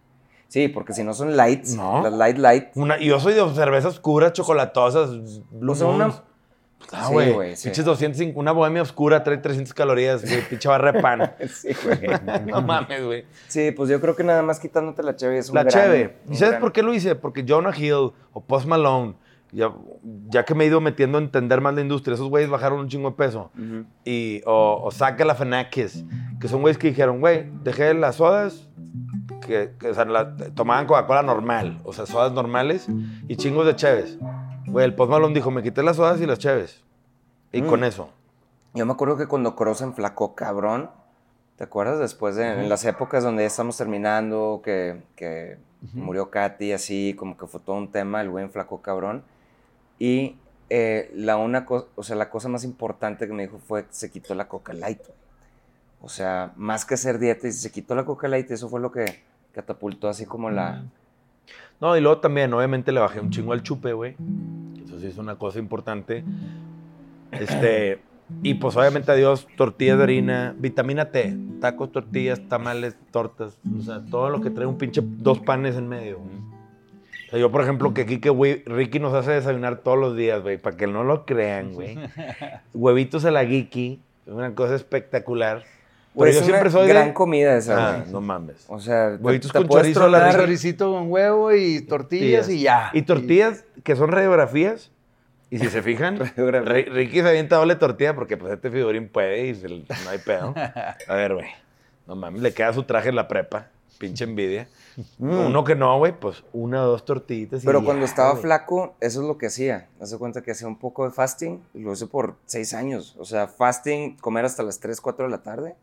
Sí, 0.48 0.68
porque 0.70 0.94
si 0.94 1.04
no 1.04 1.13
son 1.13 1.38
lights, 1.38 1.75
No. 1.75 2.01
las 2.01 2.12
light 2.13 2.38
light, 2.38 2.66
Una, 2.75 3.00
y 3.00 3.06
yo 3.06 3.20
soy 3.20 3.34
de 3.36 3.48
cervezas 3.54 3.94
oscuras, 3.94 4.34
chocolatosas, 4.34 5.12
Blue 5.51 5.74
O 5.74 5.75
sea, 5.75 5.88
una-. 5.88 6.24
Ah, 6.93 7.10
güey. 7.10 7.55
sí. 7.55 7.69
Pinches 7.69 7.86
205, 7.86 8.39
una 8.39 8.51
bohemia 8.51 8.81
oscura 8.81 9.24
trae 9.24 9.38
300 9.38 9.74
calorías, 9.74 10.24
güey. 10.24 10.41
Pinche 10.50 10.67
barra 10.69 10.91
de 10.91 11.01
pan. 11.01 11.33
Sí, 11.48 11.69
güey. 11.83 12.00
no 12.48 12.62
mames, 12.62 13.03
güey. 13.05 13.25
Sí, 13.48 13.71
pues 13.71 13.89
yo 13.89 14.00
creo 14.01 14.15
que 14.15 14.24
nada 14.24 14.41
más 14.41 14.60
quitándote 14.60 15.03
la 15.03 15.15
cheve 15.15 15.38
es 15.38 15.50
un 15.50 15.55
La 15.55 15.63
gran- 15.63 15.74
cheve. 15.74 16.17
¿Y 16.29 16.36
sabes 16.36 16.51
gran- 16.51 16.62
por 16.62 16.71
qué 16.74 16.83
lo 16.83 16.93
hice? 16.93 17.15
Porque 17.15 17.45
Jonah 17.48 17.75
Hill 17.77 18.12
o 18.33 18.41
Post 18.45 18.65
Malone, 18.67 19.15
ya, 19.51 19.71
ya 20.29 20.45
que 20.45 20.55
me 20.55 20.63
he 20.63 20.67
ido 20.67 20.79
metiendo 20.81 21.17
a 21.17 21.21
entender 21.21 21.60
más 21.62 21.74
la 21.74 21.81
industria, 21.81 22.13
esos 22.15 22.29
güeyes 22.29 22.50
bajaron 22.50 22.79
un 22.79 22.88
chingo 22.88 23.10
de 23.12 23.15
peso. 23.17 23.51
Ujú. 23.57 23.86
Y, 24.05 24.41
o, 24.45 24.81
o 24.83 24.91
Saca 24.91 25.25
la 25.25 25.36
Fenakis, 25.36 26.03
que 26.39 26.48
son 26.48 26.62
güeyes 26.62 26.77
que 26.77 26.88
dijeron, 26.88 27.19
güey, 27.19 27.50
dejé 27.63 27.93
las 27.93 28.15
sodas, 28.15 28.67
que, 29.45 29.71
que, 29.79 29.89
o 29.89 29.93
sea, 29.93 30.05
la- 30.05 30.36
tomaban 30.55 30.86
Coca-Cola 30.86 31.21
normal, 31.24 31.79
o 31.83 31.91
sea, 31.93 32.05
sodas 32.05 32.31
normales 32.31 32.88
y 33.27 33.36
chingos 33.36 33.65
de 33.65 33.75
cheves. 33.75 34.17
Güey, 34.68 34.86
el 34.86 34.96
Post 34.96 35.12
Malone 35.12 35.34
dijo, 35.34 35.51
me 35.51 35.63
quité 35.63 35.84
las 35.84 35.98
sodas 35.98 36.20
y 36.22 36.25
las 36.25 36.39
cheves. 36.39 36.82
Y 37.51 37.62
Mm. 37.62 37.68
con 37.68 37.84
eso. 37.84 38.10
Yo 38.74 38.86
me 38.86 38.94
acuerdo 38.94 39.18
que 39.18 39.27
cuando 39.27 39.56
Cross 39.56 39.82
enflacó 39.82 40.36
cabrón, 40.36 40.89
¿te 41.58 41.63
acuerdas? 41.65 42.00
Después 42.00 42.36
de 42.36 42.48
en 42.62 42.70
las 42.70 42.86
épocas 42.86 43.24
donde 43.24 43.44
ya 43.44 43.48
estamos 43.48 43.75
terminando, 43.77 44.62
que, 44.63 45.01
que 45.15 45.58
murió 45.94 46.30
Katy, 46.30 46.72
así, 46.74 47.15
como 47.18 47.38
que 47.38 47.48
fue 47.48 47.60
todo 47.60 47.75
un 47.75 47.91
tema, 47.91 48.22
el 48.22 48.30
güey 48.30 48.46
enflacó 48.46 48.82
cabrón. 48.82 49.24
Y 50.00 50.38
eh, 50.70 51.12
la, 51.13 51.36
una 51.38 51.65
co- 51.65 51.89
o 51.96 52.03
sea, 52.03 52.15
la 52.15 52.30
cosa 52.30 52.48
más 52.48 52.63
importante 52.63 53.27
que 53.27 53.34
me 53.34 53.44
dijo 53.44 53.60
fue 53.60 53.84
que 53.86 53.94
se 53.94 54.10
quitó 54.10 54.34
la 54.36 54.48
Coca 54.48 54.72
Light. 54.74 55.01
O 56.01 56.08
sea, 56.10 56.53
más 56.56 56.86
que 56.86 56.94
hacer 56.94 57.20
dieta, 57.20 57.48
y 57.48 57.51
se 57.51 57.72
quitó 57.72 57.94
la 57.94 58.06
Coca 58.06 58.27
Light, 58.30 58.50
eso 58.51 58.70
fue 58.70 58.80
lo 58.80 58.91
que 58.91 59.22
catapultó 59.51 60.08
así 60.08 60.25
como 60.25 60.50
la... 60.50 60.84
No, 61.79 61.98
y 61.98 62.01
luego 62.01 62.19
también, 62.19 62.53
obviamente, 62.53 62.91
le 62.91 63.00
bajé 63.00 63.19
un 63.19 63.31
chingo 63.31 63.53
al 63.53 63.63
chupe, 63.63 63.93
güey. 63.93 64.15
Eso 64.86 65.00
sí 65.00 65.07
es 65.07 65.17
una 65.17 65.36
cosa 65.36 65.60
importante. 65.60 66.24
Este, 67.31 68.00
y 68.43 68.55
pues 68.55 68.75
obviamente 68.75 69.12
adiós, 69.12 69.48
tortillas 69.55 69.98
de 69.98 70.03
harina, 70.03 70.55
vitamina 70.57 71.05
T, 71.05 71.36
tacos, 71.60 71.91
tortillas, 71.91 72.41
tamales, 72.48 72.95
tortas, 73.12 73.57
o 73.77 73.81
sea, 73.81 74.01
todo 74.01 74.29
lo 74.29 74.41
que 74.41 74.50
trae 74.50 74.65
un 74.65 74.77
pinche 74.77 75.01
dos 75.03 75.39
panes 75.39 75.75
en 75.75 75.88
medio. 75.88 76.19
güey. 76.19 76.38
O 77.27 77.29
sea, 77.31 77.39
yo, 77.39 77.51
por 77.51 77.62
ejemplo, 77.62 77.93
que 77.93 78.01
aquí 78.01 78.19
que 78.19 78.29
güey, 78.29 78.63
Ricky 78.65 79.00
nos 79.00 79.13
hace 79.13 79.31
desayunar 79.31 79.77
todos 79.77 79.98
los 79.98 80.15
días, 80.15 80.41
güey, 80.41 80.57
para 80.57 80.75
que 80.75 80.88
no 80.88 81.03
lo 81.03 81.25
crean, 81.25 81.74
güey. 81.74 81.98
Huevitos 82.74 83.25
a 83.25 83.31
la 83.31 83.45
Geeky, 83.45 84.01
una 84.25 84.53
cosa 84.53 84.75
espectacular. 84.75 85.63
Pero 86.13 86.25
Güey, 86.25 86.34
yo 86.34 86.39
es 86.39 86.46
siempre 86.46 86.70
una 86.70 86.72
soy 86.80 86.88
gran 86.89 87.08
de... 87.10 87.13
comida 87.13 87.56
esa, 87.58 87.96
Ah, 88.01 88.06
no 88.12 88.20
mames. 88.20 88.65
O 88.68 88.80
sea, 88.80 89.18
Huevitos 89.20 89.51
con 89.53 89.68
chorizo 89.70 90.08
la. 90.10 90.32
Choricito 90.34 90.91
con 90.91 91.10
huevo 91.12 91.53
y 91.53 91.82
tortillas 91.82 92.50
y 92.50 92.62
ya. 92.62 92.89
Y 92.94 93.03
tortillas 93.03 93.63
que 93.84 93.96
son 93.96 94.12
radiografías. 94.12 94.91
Y 95.50 95.60
si 95.60 95.70
se 95.70 95.82
fijan, 95.84 96.20
Ricky 96.20 97.22
se 97.22 97.27
avienta 97.30 97.56
doble 97.58 97.75
tortilla 97.75 98.13
porque 98.15 98.36
pues 98.38 98.53
este 98.53 98.70
figurín 98.72 99.08
puede 99.10 99.48
y 99.48 99.56
se 99.56 99.70
le- 99.70 99.86
no 100.03 100.10
hay 100.10 100.18
pedo. 100.20 100.53
A 101.08 101.15
ver, 101.15 101.34
güey. 101.36 101.48
No 102.08 102.15
mames, 102.15 102.41
le 102.41 102.53
queda 102.53 102.74
su 102.74 102.84
traje 102.84 103.10
en 103.10 103.15
la 103.15 103.27
prepa. 103.30 103.68
Pinche 103.98 104.24
envidia. 104.25 104.68
Uno 105.20 105.63
que 105.63 105.75
no, 105.75 105.98
güey, 106.00 106.12
pues 106.12 106.44
una 106.51 106.84
o 106.84 106.88
dos 106.88 107.06
tortillitas. 107.06 107.63
y 107.63 107.65
Mm. 107.65 107.68
Pero 107.68 107.80
ya, 107.80 107.86
cuando 107.86 108.06
estaba 108.06 108.32
güey. 108.32 108.41
flaco, 108.41 108.96
eso 109.00 109.22
es 109.22 109.27
lo 109.27 109.38
que 109.38 109.46
hacía. 109.46 109.88
Hace 110.01 110.18
cuenta 110.18 110.41
que 110.41 110.51
hacía 110.51 110.68
un 110.68 110.77
poco 110.77 111.06
de 111.06 111.12
fasting 111.12 111.62
y 111.74 111.80
lo 111.80 111.94
hice 111.94 112.08
por 112.08 112.36
seis 112.46 112.74
años. 112.74 113.15
O 113.20 113.24
sea, 113.25 113.48
fasting, 113.48 114.18
comer 114.18 114.44
hasta 114.46 114.63
las 114.63 114.80
3, 114.80 115.00
4 115.00 115.25
de 115.25 115.32
la 115.32 115.44
tarde 115.44 115.75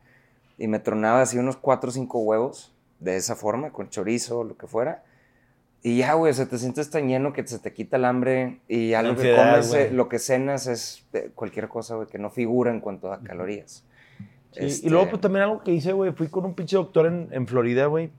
y 0.58 0.66
me 0.68 0.78
tronaba 0.80 1.22
así 1.22 1.38
unos 1.38 1.56
4 1.56 1.88
o 1.88 1.92
5 1.92 2.18
huevos 2.18 2.74
de 2.98 3.16
esa 3.16 3.36
forma, 3.36 3.70
con 3.70 3.88
chorizo 3.88 4.40
o 4.40 4.44
lo 4.44 4.56
que 4.56 4.66
fuera. 4.66 5.04
Y 5.82 5.98
ya, 5.98 6.14
güey, 6.14 6.32
o 6.32 6.34
sea, 6.34 6.46
te 6.46 6.58
sientes 6.58 6.90
tan 6.90 7.06
lleno 7.06 7.32
que 7.32 7.46
se 7.46 7.60
te 7.60 7.72
quita 7.72 7.96
el 7.96 8.04
hambre 8.04 8.60
y 8.66 8.90
ya 8.90 9.02
lo 9.02 9.14
que 9.14 9.34
comes, 9.36 9.72
eh, 9.72 9.90
lo 9.92 10.08
que 10.08 10.18
cenas 10.18 10.66
es 10.66 11.06
eh, 11.12 11.30
cualquier 11.34 11.68
cosa, 11.68 11.94
güey, 11.94 12.08
que 12.08 12.18
no 12.18 12.30
figura 12.30 12.72
en 12.72 12.80
cuanto 12.80 13.12
a 13.12 13.20
calorías. 13.22 13.84
Sí, 14.50 14.64
Este, 14.64 14.86
Y 14.88 14.90
luego, 14.90 15.08
pues 15.10 15.20
también 15.22 15.44
algo 15.44 15.62
que 15.62 15.70
hice, 15.72 15.92
güey, 15.92 16.12
fui 16.12 16.26
con 16.28 16.44
un 16.44 16.54
pinche 16.54 16.76
doctor 16.76 17.06
en, 17.06 17.28
en 17.30 17.46
Florida, 17.46 17.86
güey, 17.86 18.10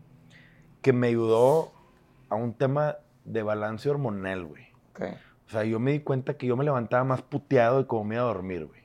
que 0.82 0.94
me 0.94 1.08
ayudó 1.08 1.74
a 2.30 2.36
un 2.36 2.54
tema 2.54 2.98
de 3.26 3.44
balance 3.44 3.90
hormonal, 3.90 4.46
güey. 4.46 4.64
ok. 4.94 5.02
O 5.48 5.52
sea, 5.52 5.64
yo 5.64 5.80
me 5.80 5.92
di 5.92 6.00
cuenta 6.00 6.36
que 6.36 6.46
yo 6.46 6.56
me 6.56 6.64
levantaba 6.64 7.04
más 7.04 7.24
puteado 7.24 7.80
de 7.80 7.88
cómo 7.88 8.04
me 8.06 8.16
iba 8.16 8.24
a 8.24 8.28
dormir, 8.28 8.68
güey. 8.68 8.80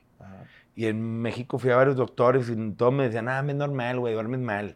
Y 0.75 0.87
en 0.87 1.21
México 1.21 1.57
fui 1.57 1.71
a 1.71 1.77
varios 1.77 1.95
doctores 1.95 2.49
y 2.49 2.71
todos 2.71 2.93
me 2.93 3.05
decían, 3.05 3.29
ah, 3.29 3.43
es 3.47 3.55
normal, 3.55 3.99
güey, 3.99 4.13
duermes 4.13 4.41
mal. 4.41 4.75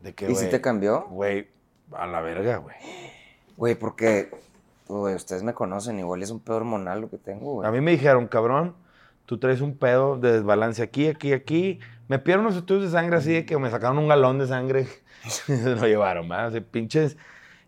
De 0.00 0.14
que, 0.14 0.24
¿Y 0.24 0.28
si 0.28 0.34
güey, 0.34 0.50
te 0.50 0.60
cambió? 0.60 1.06
Güey, 1.10 1.48
a 1.92 2.06
la 2.06 2.20
verga, 2.20 2.56
güey. 2.58 2.76
Güey, 3.56 3.74
porque, 3.74 4.30
güey, 4.86 5.14
ustedes 5.14 5.42
me 5.42 5.52
conocen, 5.52 5.98
igual 5.98 6.22
es 6.22 6.30
un 6.30 6.40
pedo 6.40 6.56
hormonal 6.56 7.02
lo 7.02 7.10
que 7.10 7.18
tengo, 7.18 7.54
güey. 7.54 7.68
A 7.68 7.72
mí 7.72 7.80
me 7.80 7.90
dijeron, 7.90 8.26
cabrón, 8.26 8.74
tú 9.26 9.38
traes 9.38 9.60
un 9.60 9.76
pedo 9.76 10.16
de 10.16 10.32
desbalance 10.32 10.82
aquí, 10.82 11.08
aquí, 11.08 11.34
aquí. 11.34 11.80
Me 12.06 12.18
pidieron 12.18 12.46
unos 12.46 12.56
estudios 12.56 12.84
de 12.84 12.90
sangre 12.90 13.18
así 13.18 13.32
de 13.32 13.44
que 13.44 13.58
me 13.58 13.70
sacaron 13.70 13.98
un 13.98 14.08
galón 14.08 14.38
de 14.38 14.46
sangre. 14.46 14.88
se 15.28 15.76
lo 15.76 15.86
llevaron, 15.86 16.26
¿verdad? 16.28 16.48
O 16.48 16.50
sea, 16.52 16.60
pinches. 16.62 17.18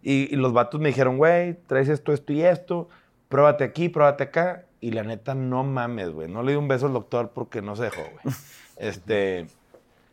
Y, 0.02 0.32
y 0.32 0.36
los 0.36 0.54
vatos 0.54 0.80
me 0.80 0.88
dijeron, 0.88 1.18
güey, 1.18 1.58
traes 1.66 1.90
esto, 1.90 2.14
esto 2.14 2.32
y 2.32 2.42
esto. 2.42 2.88
Pruébate 3.28 3.64
aquí, 3.64 3.90
pruébate 3.90 4.24
acá. 4.24 4.64
Y 4.80 4.92
la 4.92 5.02
neta, 5.02 5.34
no 5.34 5.62
mames, 5.64 6.10
güey. 6.10 6.28
No 6.28 6.42
le 6.42 6.52
di 6.52 6.56
un 6.58 6.68
beso 6.68 6.86
al 6.86 6.92
doctor 6.94 7.30
porque 7.34 7.60
no 7.62 7.76
se 7.76 7.84
dejó, 7.84 8.02
güey. 8.02 8.34
Este. 8.76 9.46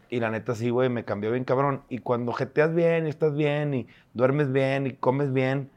Y 0.10 0.20
la 0.20 0.30
neta, 0.30 0.56
sí, 0.56 0.70
güey, 0.70 0.90
me 0.90 1.04
cambió 1.06 1.32
bien 1.32 1.44
cabrón. 1.44 1.84
Y 1.90 2.00
cuando 2.00 2.32
jeteas 2.34 2.74
bien 2.74 3.08
y 3.08 3.10
estás 3.10 3.34
bien 3.36 3.74
y 3.74 3.88
duermes 4.14 4.52
bien 4.52 4.88
y 4.88 4.94
comes 4.94 5.34
bien, 5.34 5.70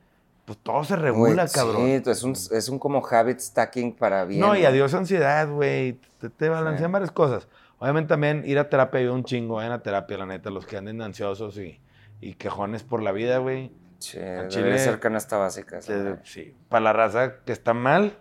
pues 0.45 0.59
todo 0.59 0.83
se 0.85 0.97
regula, 0.97 1.45
Güey, 1.45 1.53
cabrón. 1.53 1.87
Sí, 1.87 2.11
es 2.11 2.23
un, 2.23 2.33
es 2.33 2.69
un 2.69 2.79
como 2.79 3.05
habit 3.09 3.39
stacking 3.41 3.93
para 3.95 4.25
bien. 4.25 4.41
No, 4.41 4.57
y 4.57 4.65
adiós 4.65 4.95
ansiedad, 4.95 5.49
güey. 5.49 5.99
Te, 6.19 6.31
te 6.31 6.49
balancean 6.49 6.91
Sí. 6.91 6.93
varias 6.93 7.11
cosas. 7.13 7.49
Obviamente 7.79 8.09
también 8.09 8.43
ir 8.45 8.59
a 8.59 8.69
terapia 8.69 9.01
ayuda 9.01 9.15
un 9.15 9.25
chingo, 9.25 9.55
vayan 9.57 9.73
a 9.73 9.83
terapia, 9.83 10.19
la 10.19 10.27
neta, 10.27 10.51
los 10.51 10.67
que 10.67 10.77
anden 10.77 11.01
ansiosos 11.03 11.57
y, 11.59 11.81
y 12.21 12.35
quejones 12.35 12.83
por 12.85 13.03
la 13.03 13.11
vida, 13.13 13.39
güey. 13.39 13.73
Sí, 13.99 14.19
Al 14.19 14.25
debe 14.25 14.49
chile- 14.49 14.79
ser 14.79 15.01
canasta 15.01 15.39
básica. 15.39 15.81
Sí. 16.25 16.55
Para 16.69 16.85
la 16.85 16.93
raza 16.93 17.37
que 17.45 17.53
está 17.53 17.73
mal, 17.75 18.17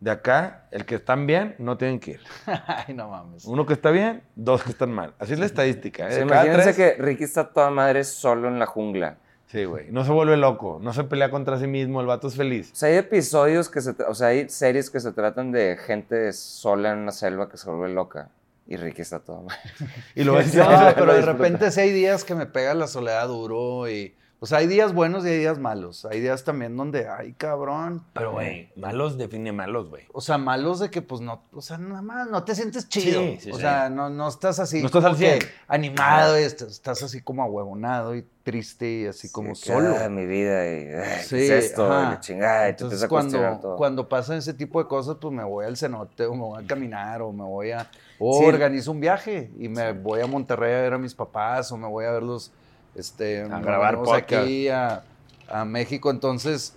de 0.00 0.10
acá, 0.10 0.66
el 0.70 0.84
que 0.84 0.96
están 0.96 1.26
bien, 1.26 1.54
no 1.58 1.76
tienen 1.78 1.98
que 2.00 2.12
ir. 2.12 2.20
Ay, 2.66 2.94
no 2.94 3.08
mames. 3.08 3.44
Uno 3.44 3.64
que 3.66 3.72
está 3.72 3.90
bien, 3.90 4.22
dos 4.34 4.62
que 4.62 4.70
están 4.70 4.92
mal. 4.92 5.14
Así 5.18 5.32
es 5.32 5.38
la 5.38 5.46
estadística. 5.46 6.08
¿eh? 6.08 6.12
Sí, 6.12 6.20
imagínense 6.20 6.74
tres- 6.74 6.76
que 6.76 7.02
Ricky 7.02 7.24
está 7.24 7.48
toda 7.52 7.70
madre 7.70 8.04
solo 8.04 8.48
en 8.48 8.58
la 8.58 8.66
jungla. 8.66 9.16
Sí, 9.46 9.64
güey. 9.64 9.90
No 9.92 10.04
se 10.04 10.10
vuelve 10.10 10.36
loco, 10.36 10.78
no 10.82 10.92
se 10.92 11.04
pelea 11.04 11.30
contra 11.30 11.58
sí 11.58 11.66
mismo, 11.68 12.00
el 12.00 12.06
vato 12.08 12.26
es 12.28 12.34
feliz. 12.36 12.70
O 12.72 12.76
sea, 12.76 12.88
hay 12.88 12.96
episodios 12.96 13.68
que 13.68 13.80
se... 13.80 13.96
tra- 13.96 14.06
O 14.08 14.14
sea, 14.14 14.28
hay 14.28 14.48
series 14.48 14.90
que 14.90 14.98
se 15.00 15.12
tratan 15.12 15.52
de 15.52 15.76
gente 15.78 16.32
sola 16.32 16.90
en 16.92 16.98
una 16.98 17.12
selva 17.12 17.48
que 17.48 17.56
se 17.56 17.70
vuelve 17.70 17.94
loca. 17.94 18.28
Y 18.66 18.76
Ricky 18.76 19.02
está 19.02 19.20
toda 19.20 19.42
madre. 19.42 19.60
Y 20.16 20.24
lo 20.24 20.32
ves 20.34 20.52
No, 20.54 20.66
pero 20.96 21.14
de 21.14 21.22
repente 21.22 21.70
sí 21.70 21.80
hay 21.80 21.92
días 21.92 22.24
que 22.24 22.34
me 22.34 22.46
pega 22.46 22.74
la 22.74 22.86
soledad 22.88 23.28
duro 23.28 23.88
y... 23.88 24.14
O 24.46 24.48
sea, 24.48 24.58
hay 24.58 24.68
días 24.68 24.94
buenos 24.94 25.26
y 25.26 25.28
hay 25.30 25.38
días 25.38 25.58
malos. 25.58 26.04
Hay 26.04 26.20
días 26.20 26.44
también 26.44 26.76
donde, 26.76 27.08
ay, 27.08 27.32
cabrón. 27.32 28.04
Pero, 28.12 28.30
güey, 28.30 28.70
malos 28.76 29.18
define 29.18 29.50
malos, 29.50 29.88
güey. 29.88 30.04
O 30.12 30.20
sea, 30.20 30.38
malos 30.38 30.78
de 30.78 30.88
que, 30.88 31.02
pues, 31.02 31.20
no, 31.20 31.42
o 31.52 31.60
sea, 31.60 31.78
nada 31.78 32.00
más, 32.00 32.30
no 32.30 32.44
te 32.44 32.54
sientes 32.54 32.88
chido. 32.88 33.20
Sí, 33.22 33.38
sí, 33.40 33.50
o 33.50 33.54
sí. 33.56 33.60
sea, 33.62 33.90
no, 33.90 34.08
no 34.08 34.28
estás 34.28 34.60
así 34.60 34.78
No 34.82 34.86
estás 34.86 35.04
al 35.04 35.16
100. 35.16 35.40
que 35.40 35.46
animado, 35.66 36.38
y 36.38 36.44
estás, 36.44 36.70
estás 36.70 37.02
así 37.02 37.22
como 37.22 37.42
ahuevonado 37.42 38.14
y 38.14 38.24
triste 38.44 38.88
y 38.88 39.06
así 39.06 39.32
como 39.32 39.56
solo. 39.56 39.96
"Ah, 40.00 40.08
mi 40.08 40.24
vida 40.26 40.64
y... 40.64 40.86
ay, 40.94 41.22
Sí, 41.24 41.34
¿Qué 41.34 41.58
es 41.58 41.64
esto? 41.64 41.90
ajá. 41.92 42.02
Y 42.02 42.10
la 42.14 42.20
chingada. 42.20 42.68
Y 42.68 42.72
te 42.76 42.84
Entonces, 42.84 43.02
a 43.02 43.08
cuestionar 43.08 43.48
cuando, 43.48 43.60
todo. 43.62 43.76
cuando 43.76 44.08
pasan 44.08 44.38
ese 44.38 44.54
tipo 44.54 44.80
de 44.80 44.86
cosas, 44.88 45.16
pues 45.20 45.34
me 45.34 45.42
voy 45.42 45.66
al 45.66 45.76
cenote 45.76 46.24
o 46.26 46.34
me 46.36 46.42
voy 46.42 46.62
a 46.62 46.66
caminar 46.68 47.20
o 47.22 47.32
me 47.32 47.42
voy 47.42 47.72
a... 47.72 47.90
O 48.20 48.38
Sí. 48.38 48.44
organizo 48.46 48.92
un 48.92 49.00
viaje 49.00 49.50
y 49.58 49.68
me 49.68 49.90
voy 49.92 50.20
a 50.20 50.28
Monterrey 50.28 50.72
a 50.74 50.82
ver 50.82 50.92
a 50.94 50.98
mis 50.98 51.14
papás 51.16 51.72
o 51.72 51.76
me 51.76 51.88
voy 51.88 52.04
a 52.04 52.12
verlos, 52.12 52.52
este... 52.96 53.44
nos 53.48 53.62
grabar 53.62 53.96
venimos 53.96 54.16
aquí 54.16 54.68
a, 54.68 55.02
a 55.48 55.64
México. 55.64 56.10
Entonces, 56.10 56.74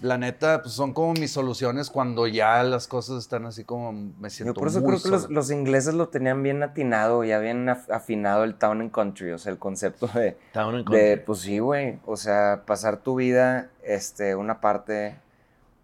la 0.00 0.16
neta, 0.18 0.62
pues 0.62 0.74
son 0.74 0.94
como 0.94 1.12
mis 1.12 1.30
soluciones 1.30 1.90
cuando 1.90 2.26
ya 2.26 2.62
las 2.62 2.86
cosas 2.88 3.18
están 3.18 3.44
así 3.46 3.62
como 3.62 3.92
me 3.92 4.30
siento 4.30 4.54
Yo 4.54 4.58
por 4.58 4.68
eso 4.68 4.80
muy 4.80 4.88
creo 4.90 5.02
que 5.02 5.08
los, 5.10 5.22
solo. 5.22 5.34
los 5.34 5.50
ingleses 5.50 5.94
lo 5.94 6.08
tenían 6.08 6.42
bien 6.42 6.62
atinado, 6.62 7.22
ya 7.24 7.38
bien 7.38 7.66
af- 7.66 7.90
afinado 7.92 8.42
el 8.44 8.54
town 8.54 8.80
and 8.80 8.90
country, 8.90 9.30
o 9.32 9.38
sea, 9.38 9.52
el 9.52 9.58
concepto 9.58 10.06
de, 10.08 10.28
Estaban 10.46 10.74
en 10.76 10.84
de 10.84 10.84
contra. 10.84 11.24
pues 11.26 11.38
sí, 11.40 11.58
güey, 11.58 11.98
o 12.06 12.16
sea, 12.16 12.62
pasar 12.66 12.96
tu 12.96 13.16
vida, 13.16 13.68
este, 13.84 14.34
una 14.34 14.60
parte 14.60 15.16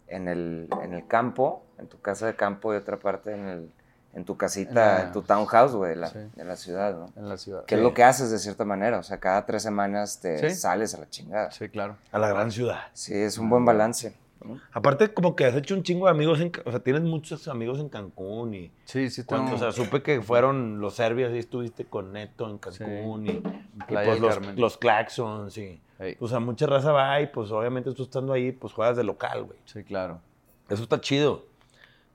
en 0.09 0.27
el, 0.27 0.69
en 0.83 0.95
el 0.95 1.07
campo, 1.07 1.63
en 1.79 1.87
tu 1.87 2.01
casa 2.01 2.27
de 2.27 2.35
campo 2.35 2.73
y 2.73 2.77
otra 2.79 2.99
parte 2.99 3.33
en, 3.35 3.47
el, 3.47 3.71
en 4.15 4.25
tu 4.25 4.37
casita, 4.37 4.71
En 4.71 4.75
la- 4.75 5.03
en 5.05 5.13
tu 5.13 5.23
townhouse, 5.23 5.73
güey, 5.73 5.91
de 5.91 5.97
la, 5.97 6.09
Sí. 6.09 6.19
de 6.35 6.45
la 6.45 6.57
ciudad, 6.57 6.97
¿no? 6.97 7.13
En 7.17 7.29
la 7.29 7.37
ciudad. 7.37 7.65
Que 7.67 7.75
es 7.77 7.81
lo 7.81 7.95
que 7.95 8.03
haces 8.05 8.31
de 8.31 8.39
cierta 8.39 8.65
manera, 8.65 8.99
o 8.99 9.03
sea, 9.03 9.19
cada 9.21 9.47
tres 9.47 9.63
semanas 9.63 10.21
te 10.21 10.39
Sí. 10.51 10.55
sales 10.57 10.95
a 10.95 10.99
la 10.99 11.09
chingada. 11.11 11.51
Sí, 11.51 11.69
claro. 11.69 11.97
A 12.13 12.19
la 12.19 12.29
gran 12.29 12.51
ciudad. 12.51 12.81
Sí, 12.95 13.15
es 13.15 13.39
un 13.39 13.49
buen 13.51 13.65
balance. 13.65 14.17
¿no? 14.45 14.61
Aparte, 14.73 15.13
como 15.13 15.35
que 15.35 15.45
has 15.47 15.55
hecho 15.57 15.75
un 15.75 15.83
chingo 15.83 16.07
de 16.07 16.13
amigos 16.13 16.41
en... 16.41 16.53
O 16.65 16.71
sea, 16.71 16.79
tienes 16.79 17.03
muchos 17.03 17.49
amigos 17.49 17.81
en 17.81 17.89
Cancún 17.89 18.55
y... 18.55 18.71
Sí, 18.85 19.11
sí, 19.11 19.25
Cuando, 19.25 19.57
o 19.57 19.59
sea, 19.59 19.73
supe 19.73 20.01
que 20.01 20.23
fueron 20.23 20.81
los 20.81 20.95
serbios 20.95 21.33
y 21.35 21.39
estuviste 21.39 21.87
con 21.87 22.13
Neto 22.13 22.49
en 22.49 22.59
Cancún 22.59 23.27
y, 23.27 23.31
y 23.31 23.43
Playa 23.89 24.11
pues 24.11 24.21
los, 24.21 24.35
Carmen. 24.35 24.61
los 24.61 24.79
claxons 24.79 25.59
y... 25.59 25.81
Ey. 25.99 26.17
O 26.21 26.29
sea, 26.29 26.39
mucha 26.39 26.67
raza 26.67 26.93
va 26.93 27.21
y 27.21 27.27
pues 27.27 27.51
obviamente 27.51 27.93
tú 27.93 28.05
estando 28.05 28.33
ahí, 28.33 28.53
pues 28.53 28.73
juegas 28.73 28.97
de 28.97 29.03
local, 29.03 29.43
güey. 29.43 29.59
Sí, 29.65 29.83
claro. 29.83 30.21
Eso 30.69 30.85
está 30.85 31.01
chido. 31.01 31.45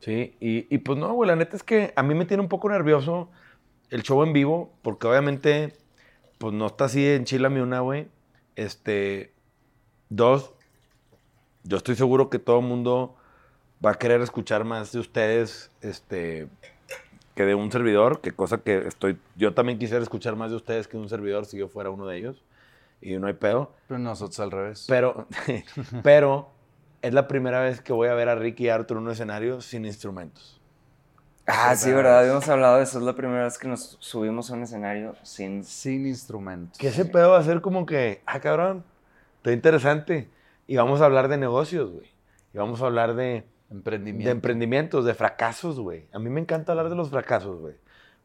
Sí, 0.03 0.35
y, 0.41 0.67
y 0.69 0.79
pues 0.79 0.99
no, 0.99 1.13
güey, 1.13 1.29
la 1.29 1.37
neta 1.37 1.55
es 1.55 1.63
que 1.63 1.93
a 1.95 2.03
mí 2.03 2.13
me 2.13 2.25
tiene 2.25 2.43
un 2.43 2.49
poco 2.49 2.67
nervioso 2.67 3.29
el 3.89 4.03
show 4.03 4.21
en 4.23 4.33
vivo, 4.33 4.73
porque 4.81 5.07
obviamente, 5.07 5.77
pues 6.39 6.53
no 6.53 6.65
está 6.65 6.85
así 6.85 7.07
en 7.07 7.23
Chile 7.23 7.47
una, 7.47 7.79
güey. 7.79 8.09
Este, 8.57 9.31
dos, 10.09 10.51
yo 11.63 11.77
estoy 11.77 11.95
seguro 11.95 12.29
que 12.29 12.37
todo 12.37 12.59
el 12.59 12.65
mundo 12.65 13.15
va 13.83 13.91
a 13.91 13.93
querer 13.93 14.19
escuchar 14.19 14.65
más 14.65 14.91
de 14.91 14.99
ustedes, 14.99 15.71
este, 15.79 16.49
que 17.33 17.45
de 17.45 17.55
un 17.55 17.71
servidor, 17.71 18.19
que 18.19 18.31
cosa 18.31 18.57
que 18.57 18.79
estoy, 18.85 19.17
yo 19.37 19.53
también 19.53 19.79
quisiera 19.79 20.03
escuchar 20.03 20.35
más 20.35 20.51
de 20.51 20.57
ustedes 20.57 20.89
que 20.89 20.97
de 20.97 21.03
un 21.03 21.09
servidor 21.09 21.45
si 21.45 21.57
yo 21.57 21.69
fuera 21.69 21.89
uno 21.89 22.07
de 22.07 22.17
ellos, 22.17 22.43
y 22.99 23.13
no 23.19 23.27
hay 23.27 23.35
pedo. 23.35 23.71
Pero 23.87 23.99
nosotros 23.99 24.37
al 24.41 24.51
revés. 24.51 24.85
Pero, 24.89 25.27
pero 26.03 26.49
es 27.03 27.13
la 27.13 27.27
primera 27.27 27.61
vez 27.61 27.81
que 27.81 27.91
voy 27.91 28.07
a 28.07 28.13
ver 28.13 28.29
a 28.29 28.35
Ricky 28.35 28.65
y 28.65 28.69
Arthur 28.69 28.97
en 28.97 29.03
un 29.03 29.11
escenario 29.11 29.59
sin 29.61 29.85
instrumentos. 29.85 30.61
Ah, 31.45 31.75
sí, 31.75 31.91
verdad, 31.91 32.19
habíamos 32.19 32.47
hablado 32.47 32.77
de 32.77 32.83
eso. 32.83 32.97
Es 32.97 33.03
la 33.03 33.13
primera 33.13 33.43
vez 33.43 33.57
que 33.57 33.67
nos 33.67 33.97
subimos 33.99 34.49
a 34.49 34.53
un 34.53 34.63
escenario 34.63 35.13
sin. 35.21 35.65
Sin 35.65 36.07
instrumentos. 36.07 36.77
Que 36.77 36.87
ese 36.87 37.03
pedo 37.03 37.31
va 37.31 37.39
a 37.39 37.43
ser 37.43 37.59
como 37.59 37.85
que, 37.85 38.21
ah, 38.25 38.39
cabrón, 38.39 38.85
está 39.35 39.51
interesante. 39.51 40.29
Y 40.65 40.77
vamos 40.77 41.01
a 41.01 41.05
hablar 41.05 41.27
de 41.27 41.35
negocios, 41.35 41.91
güey. 41.91 42.09
Y 42.53 42.57
vamos 42.57 42.81
a 42.81 42.85
hablar 42.85 43.15
de, 43.15 43.45
Emprendimiento. 43.69 44.25
de 44.25 44.31
emprendimientos, 44.31 45.03
de 45.03 45.13
fracasos, 45.13 45.81
güey. 45.81 46.07
A 46.13 46.19
mí 46.19 46.29
me 46.29 46.39
encanta 46.39 46.71
hablar 46.71 46.87
de 46.87 46.95
los 46.95 47.09
fracasos, 47.09 47.59
güey. 47.59 47.75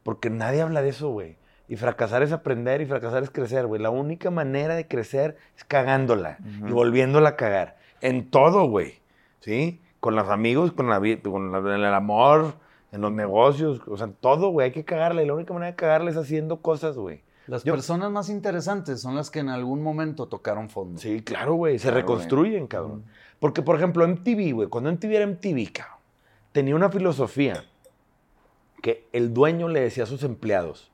Porque 0.05 0.31
nadie 0.31 0.63
habla 0.63 0.83
de 0.83 0.91
eso, 0.91 1.09
güey. 1.09 1.37
Y 1.67 1.75
fracasar 1.75 2.23
es 2.23 2.31
aprender 2.31 2.81
y 2.81 2.87
fracasar 2.87 3.25
es 3.25 3.31
crecer, 3.31 3.67
güey. 3.67 3.83
La 3.83 3.91
única 3.91 4.31
manera 4.31 4.77
de 4.77 4.87
crecer 4.87 5.37
es 5.57 5.65
cagándola 5.65 6.39
y 6.45 6.71
volviéndola 6.71 7.31
a 7.31 7.37
cagar. 7.37 7.78
En 8.01 8.31
todo, 8.31 8.65
güey. 8.69 8.95
¿Sí? 9.41 9.81
Con 10.01 10.15
los 10.17 10.29
amigos, 10.29 10.73
con, 10.73 10.89
la, 10.89 11.01
con 11.23 11.53
la- 11.53 11.75
el 11.89 11.95
amor, 11.95 12.55
en 12.93 13.01
los 13.01 13.13
negocios. 13.13 13.81
O 13.87 13.97
sea, 13.97 14.07
en 14.07 14.15
todo, 14.15 14.51
güey. 14.51 14.67
Hay 14.67 14.73
que 14.73 14.85
cagarla. 14.85 15.23
Y 15.23 15.27
la 15.27 15.35
única 15.35 15.53
manera 15.53 15.73
de 15.73 15.77
cagarla 15.77 16.11
es 16.11 16.17
haciendo 16.17 16.61
cosas, 16.63 16.97
güey. 16.97 17.23
Las 17.47 17.65
Yo- 17.65 17.73
personas 17.73 18.11
más 18.11 18.29
interesantes 18.29 19.01
son 19.01 19.15
las 19.17 19.31
que 19.31 19.39
en 19.41 19.49
algún 19.49 19.83
momento 19.83 20.27
tocaron 20.27 20.69
fondo. 20.69 21.01
Sí, 21.01 21.23
claro, 21.23 21.55
güey. 21.55 21.79
Se 21.79 21.85
Claro, 21.89 22.01
reconstruyen, 22.01 22.67
cabrón. 22.67 23.05
Porque, 23.41 23.63
por 23.63 23.77
ejemplo, 23.77 24.05
MTV, 24.07 24.53
güey, 24.53 24.69
cuando 24.69 24.91
MTV 24.91 25.15
era 25.17 25.25
MTV, 25.27 25.73
cabrón, 25.73 25.97
tenía 26.53 26.75
una 26.77 26.91
filosofía 26.91 27.65
que 28.83 29.09
el 29.13 29.33
dueño 29.33 29.69
le 29.69 29.81
decía 29.81 30.05
a 30.05 30.07
sus 30.07 30.23
empleados, 30.25 30.91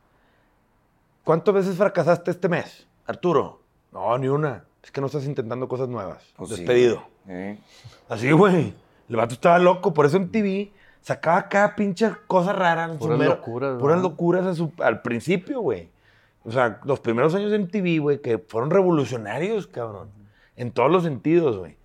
¿cuántas 1.24 1.54
veces 1.54 1.76
fracasaste 1.76 2.30
este 2.30 2.48
mes, 2.48 2.86
Arturo? 3.06 3.60
No, 3.92 4.16
ni 4.18 4.28
una. 4.28 4.64
Es 4.84 4.90
que 4.92 5.00
no 5.00 5.06
estás 5.08 5.24
intentando 5.24 5.66
cosas 5.66 5.88
nuevas. 5.88 6.22
Pues 6.36 6.50
Despedido. 6.50 7.02
Sí. 7.26 7.58
Así, 8.08 8.30
güey. 8.30 8.74
El 9.08 9.16
vato 9.16 9.34
estaba 9.34 9.58
loco. 9.58 9.92
Por 9.94 10.06
eso 10.06 10.18
MTV 10.20 10.70
sacaba 11.00 11.48
cada 11.48 11.74
pinche 11.74 12.10
cosa 12.26 12.52
rara. 12.52 12.84
en 12.84 12.98
Puras 12.98 13.18
mero- 13.18 13.30
locuras, 13.36 13.78
Puras 13.78 13.96
¿verdad? 13.96 14.02
locuras 14.10 14.46
a 14.46 14.54
su- 14.54 14.72
al 14.82 15.02
principio, 15.02 15.60
güey. 15.60 15.88
O 16.44 16.52
sea, 16.52 16.80
los 16.84 17.00
primeros 17.00 17.34
años 17.34 17.50
de 17.50 17.56
MTV, 17.58 17.98
güey, 18.00 18.20
que 18.20 18.36
fueron 18.38 18.70
revolucionarios, 18.70 19.66
cabrón. 19.66 20.10
En 20.56 20.70
todos 20.70 20.90
los 20.90 21.02
sentidos, 21.02 21.56
güey. 21.56 21.76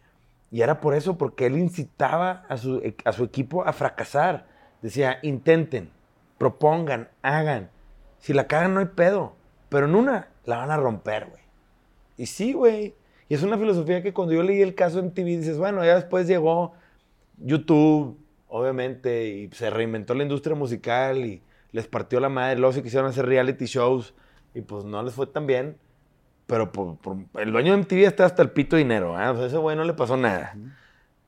Y 0.51 0.61
era 0.61 0.81
por 0.81 0.93
eso, 0.93 1.17
porque 1.17 1.45
él 1.45 1.57
incitaba 1.57 2.43
a 2.49 2.57
su, 2.57 2.77
e, 2.79 2.95
a 3.05 3.13
su 3.13 3.23
equipo 3.23 3.63
a 3.65 3.71
fracasar. 3.71 4.47
Decía, 4.81 5.19
intenten, 5.21 5.89
propongan, 6.37 7.07
hagan. 7.21 7.69
Si 8.19 8.33
la 8.33 8.47
cagan, 8.47 8.73
no 8.73 8.79
hay 8.81 8.87
pedo. 8.87 9.33
Pero 9.69 9.85
en 9.85 9.95
una, 9.95 10.27
la 10.45 10.57
van 10.57 10.71
a 10.71 10.77
romper, 10.77 11.27
güey. 11.27 11.38
Y 12.19 12.25
sí, 12.25 12.53
güey. 12.53 12.93
Y 13.29 13.33
es 13.33 13.43
una 13.43 13.57
filosofía 13.57 14.03
que 14.03 14.13
cuando 14.13 14.33
yo 14.33 14.43
leí 14.43 14.61
el 14.61 14.75
caso 14.75 14.99
en 14.99 15.13
TV, 15.13 15.37
dices, 15.37 15.57
bueno, 15.57 15.83
ya 15.85 15.95
después 15.95 16.27
llegó 16.27 16.73
YouTube, 17.37 18.17
obviamente, 18.47 19.27
y 19.29 19.49
se 19.51 19.69
reinventó 19.69 20.13
la 20.13 20.23
industria 20.23 20.55
musical 20.55 21.25
y 21.25 21.41
les 21.71 21.87
partió 21.87 22.19
la 22.19 22.29
madre. 22.29 22.59
Luego 22.59 22.73
se 22.73 22.83
quisieron 22.83 23.09
hacer 23.09 23.25
reality 23.25 23.65
shows 23.65 24.13
y 24.53 24.61
pues 24.61 24.83
no 24.85 25.01
les 25.03 25.13
fue 25.13 25.27
tan 25.27 25.47
bien. 25.47 25.77
Pero 26.47 26.71
por, 26.71 26.97
por- 26.97 27.17
el 27.39 27.51
dueño 27.51 27.73
de 27.73 27.77
MTV 27.83 28.05
está 28.07 28.25
hasta 28.25 28.41
el 28.41 28.49
pito 28.51 28.75
de 28.75 28.81
dinero, 28.81 29.15
¿ah? 29.15 29.31
O 29.31 29.37
sea, 29.37 29.45
ese 29.45 29.57
güey 29.57 29.75
no 29.77 29.83
le 29.83 29.93
pasó 29.93 30.17
nada. 30.17 30.55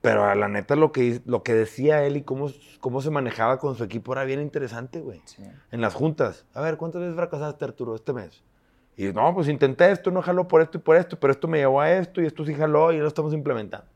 Pero 0.01 0.23
a 0.25 0.33
la 0.33 0.47
neta 0.47 0.75
lo 0.75 0.91
que, 0.91 1.21
lo 1.25 1.43
que 1.43 1.53
decía 1.53 2.03
él 2.03 2.17
y 2.17 2.23
cómo, 2.23 2.49
cómo 2.79 3.01
se 3.03 3.11
manejaba 3.11 3.59
con 3.59 3.75
su 3.75 3.83
equipo 3.83 4.13
era 4.13 4.23
bien 4.23 4.41
interesante, 4.41 4.99
güey. 4.99 5.21
Sí. 5.25 5.43
En 5.71 5.79
las 5.79 5.93
juntas. 5.93 6.47
A 6.55 6.61
ver, 6.61 6.77
¿cuántas 6.77 7.01
veces 7.01 7.15
fracasaste, 7.15 7.63
Arturo, 7.63 7.93
este 7.93 8.11
mes? 8.13 8.41
Y 8.97 9.05
no, 9.13 9.33
pues 9.33 9.47
intenté 9.47 9.89
esto, 9.91 10.11
no 10.11 10.21
jaló 10.21 10.47
por 10.47 10.61
esto 10.61 10.77
y 10.77 10.81
por 10.81 10.95
esto, 10.97 11.19
pero 11.19 11.31
esto 11.31 11.47
me 11.47 11.57
llevó 11.59 11.81
a 11.81 11.91
esto 11.91 12.21
y 12.21 12.25
esto 12.25 12.45
sí 12.45 12.53
jaló 12.53 12.91
y 12.91 12.97
lo 12.97 13.07
estamos 13.07 13.33
implementando. 13.33 13.87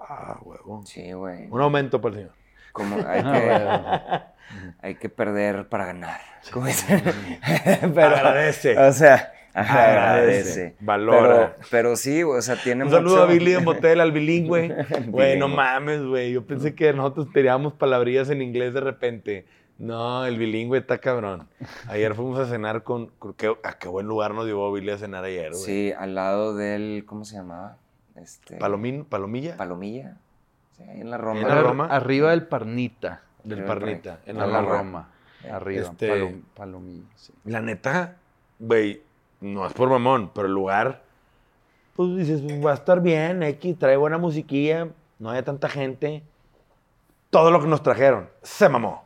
Ah, 0.00 0.38
huevo. 0.42 0.82
Sí, 0.86 1.12
güey. 1.12 1.46
Un 1.50 1.60
aumento 1.60 2.00
para 2.00 2.14
el 2.14 2.20
señor. 2.22 2.34
Como 2.72 2.96
hay 3.06 3.22
Ah, 3.24 4.32
que, 4.80 4.86
hay 4.86 4.94
que 4.94 5.08
perder 5.08 5.68
para 5.68 5.86
ganar. 5.86 6.20
Como 6.52 6.66
dicen. 6.66 7.02
Pero, 7.94 8.16
Agradece. 8.16 8.78
O 8.78 8.92
sea, 8.92 9.32
Agradece. 9.52 9.90
agradece. 9.90 10.76
Valora. 10.80 11.54
Pero, 11.56 11.68
pero 11.70 11.96
sí, 11.96 12.22
o 12.22 12.40
sea, 12.42 12.56
tiene 12.56 12.84
Un 12.84 12.90
saludo 12.90 13.14
mucho- 13.16 13.22
a 13.24 13.26
Billy 13.26 13.52
de 13.52 13.60
Motel, 13.60 14.00
al 14.00 14.12
bilingüe. 14.12 14.84
Güey, 15.08 15.38
no 15.38 15.48
mames, 15.48 16.02
güey. 16.04 16.32
Yo 16.32 16.46
pensé 16.46 16.74
que 16.74 16.92
nosotros 16.92 17.28
teníamos 17.32 17.72
palabrillas 17.72 18.28
en 18.30 18.42
inglés 18.42 18.74
de 18.74 18.80
repente. 18.80 19.46
No, 19.78 20.24
el 20.24 20.38
bilingüe 20.38 20.78
está 20.78 20.98
cabrón. 20.98 21.48
Ayer 21.88 22.14
fuimos 22.14 22.38
a 22.38 22.46
cenar 22.46 22.82
con... 22.82 23.10
qué- 23.36 23.56
a 23.62 23.78
qué 23.78 23.88
buen 23.88 24.06
lugar 24.06 24.32
nos 24.34 24.46
llevó 24.46 24.72
Billy 24.72 24.90
a 24.90 24.98
cenar 24.98 25.24
ayer, 25.24 25.50
güey. 25.50 25.62
Sí, 25.62 25.92
al 25.96 26.14
lado 26.14 26.54
del, 26.54 27.04
¿cómo 27.06 27.24
se 27.26 27.36
llamaba? 27.36 27.76
Este, 28.14 28.56
Palomín, 28.56 29.04
Palomilla. 29.04 29.56
Palomilla. 29.58 30.16
Sí, 30.76 30.82
ahí 30.84 31.00
en 31.02 31.10
la 31.10 31.18
Roma. 31.18 31.40
En 31.40 31.48
la 31.48 31.60
Roma. 31.62 31.86
Arriba 31.90 32.30
del 32.30 32.46
Parnita. 32.46 33.22
del 33.44 33.64
Parnita. 33.64 34.20
En 34.24 34.36
En 34.36 34.38
la 34.38 34.46
la 34.46 34.60
Roma. 34.62 34.76
Roma. 34.78 35.08
Arriba. 35.52 35.82
Este- 35.82 36.10
Palom- 36.10 36.42
Palomilla. 36.54 37.06
sí. 37.14 37.32
La 37.44 37.60
neta, 37.60 38.16
güey, 38.58 39.02
no 39.42 39.66
es 39.66 39.74
por 39.74 39.90
mamón, 39.90 40.30
pero 40.34 40.46
el 40.48 40.54
lugar, 40.54 41.02
pues 41.94 42.16
dices, 42.16 42.40
pues, 42.40 42.64
va 42.64 42.70
a 42.70 42.74
estar 42.74 43.02
bien, 43.02 43.42
X, 43.42 43.78
trae 43.78 43.96
buena 43.98 44.16
musiquilla, 44.16 44.88
no 45.18 45.30
hay 45.30 45.42
tanta 45.42 45.68
gente. 45.68 46.22
Todo 47.28 47.50
lo 47.50 47.60
que 47.60 47.66
nos 47.66 47.82
trajeron, 47.82 48.28
se 48.42 48.68
mamó. 48.70 49.04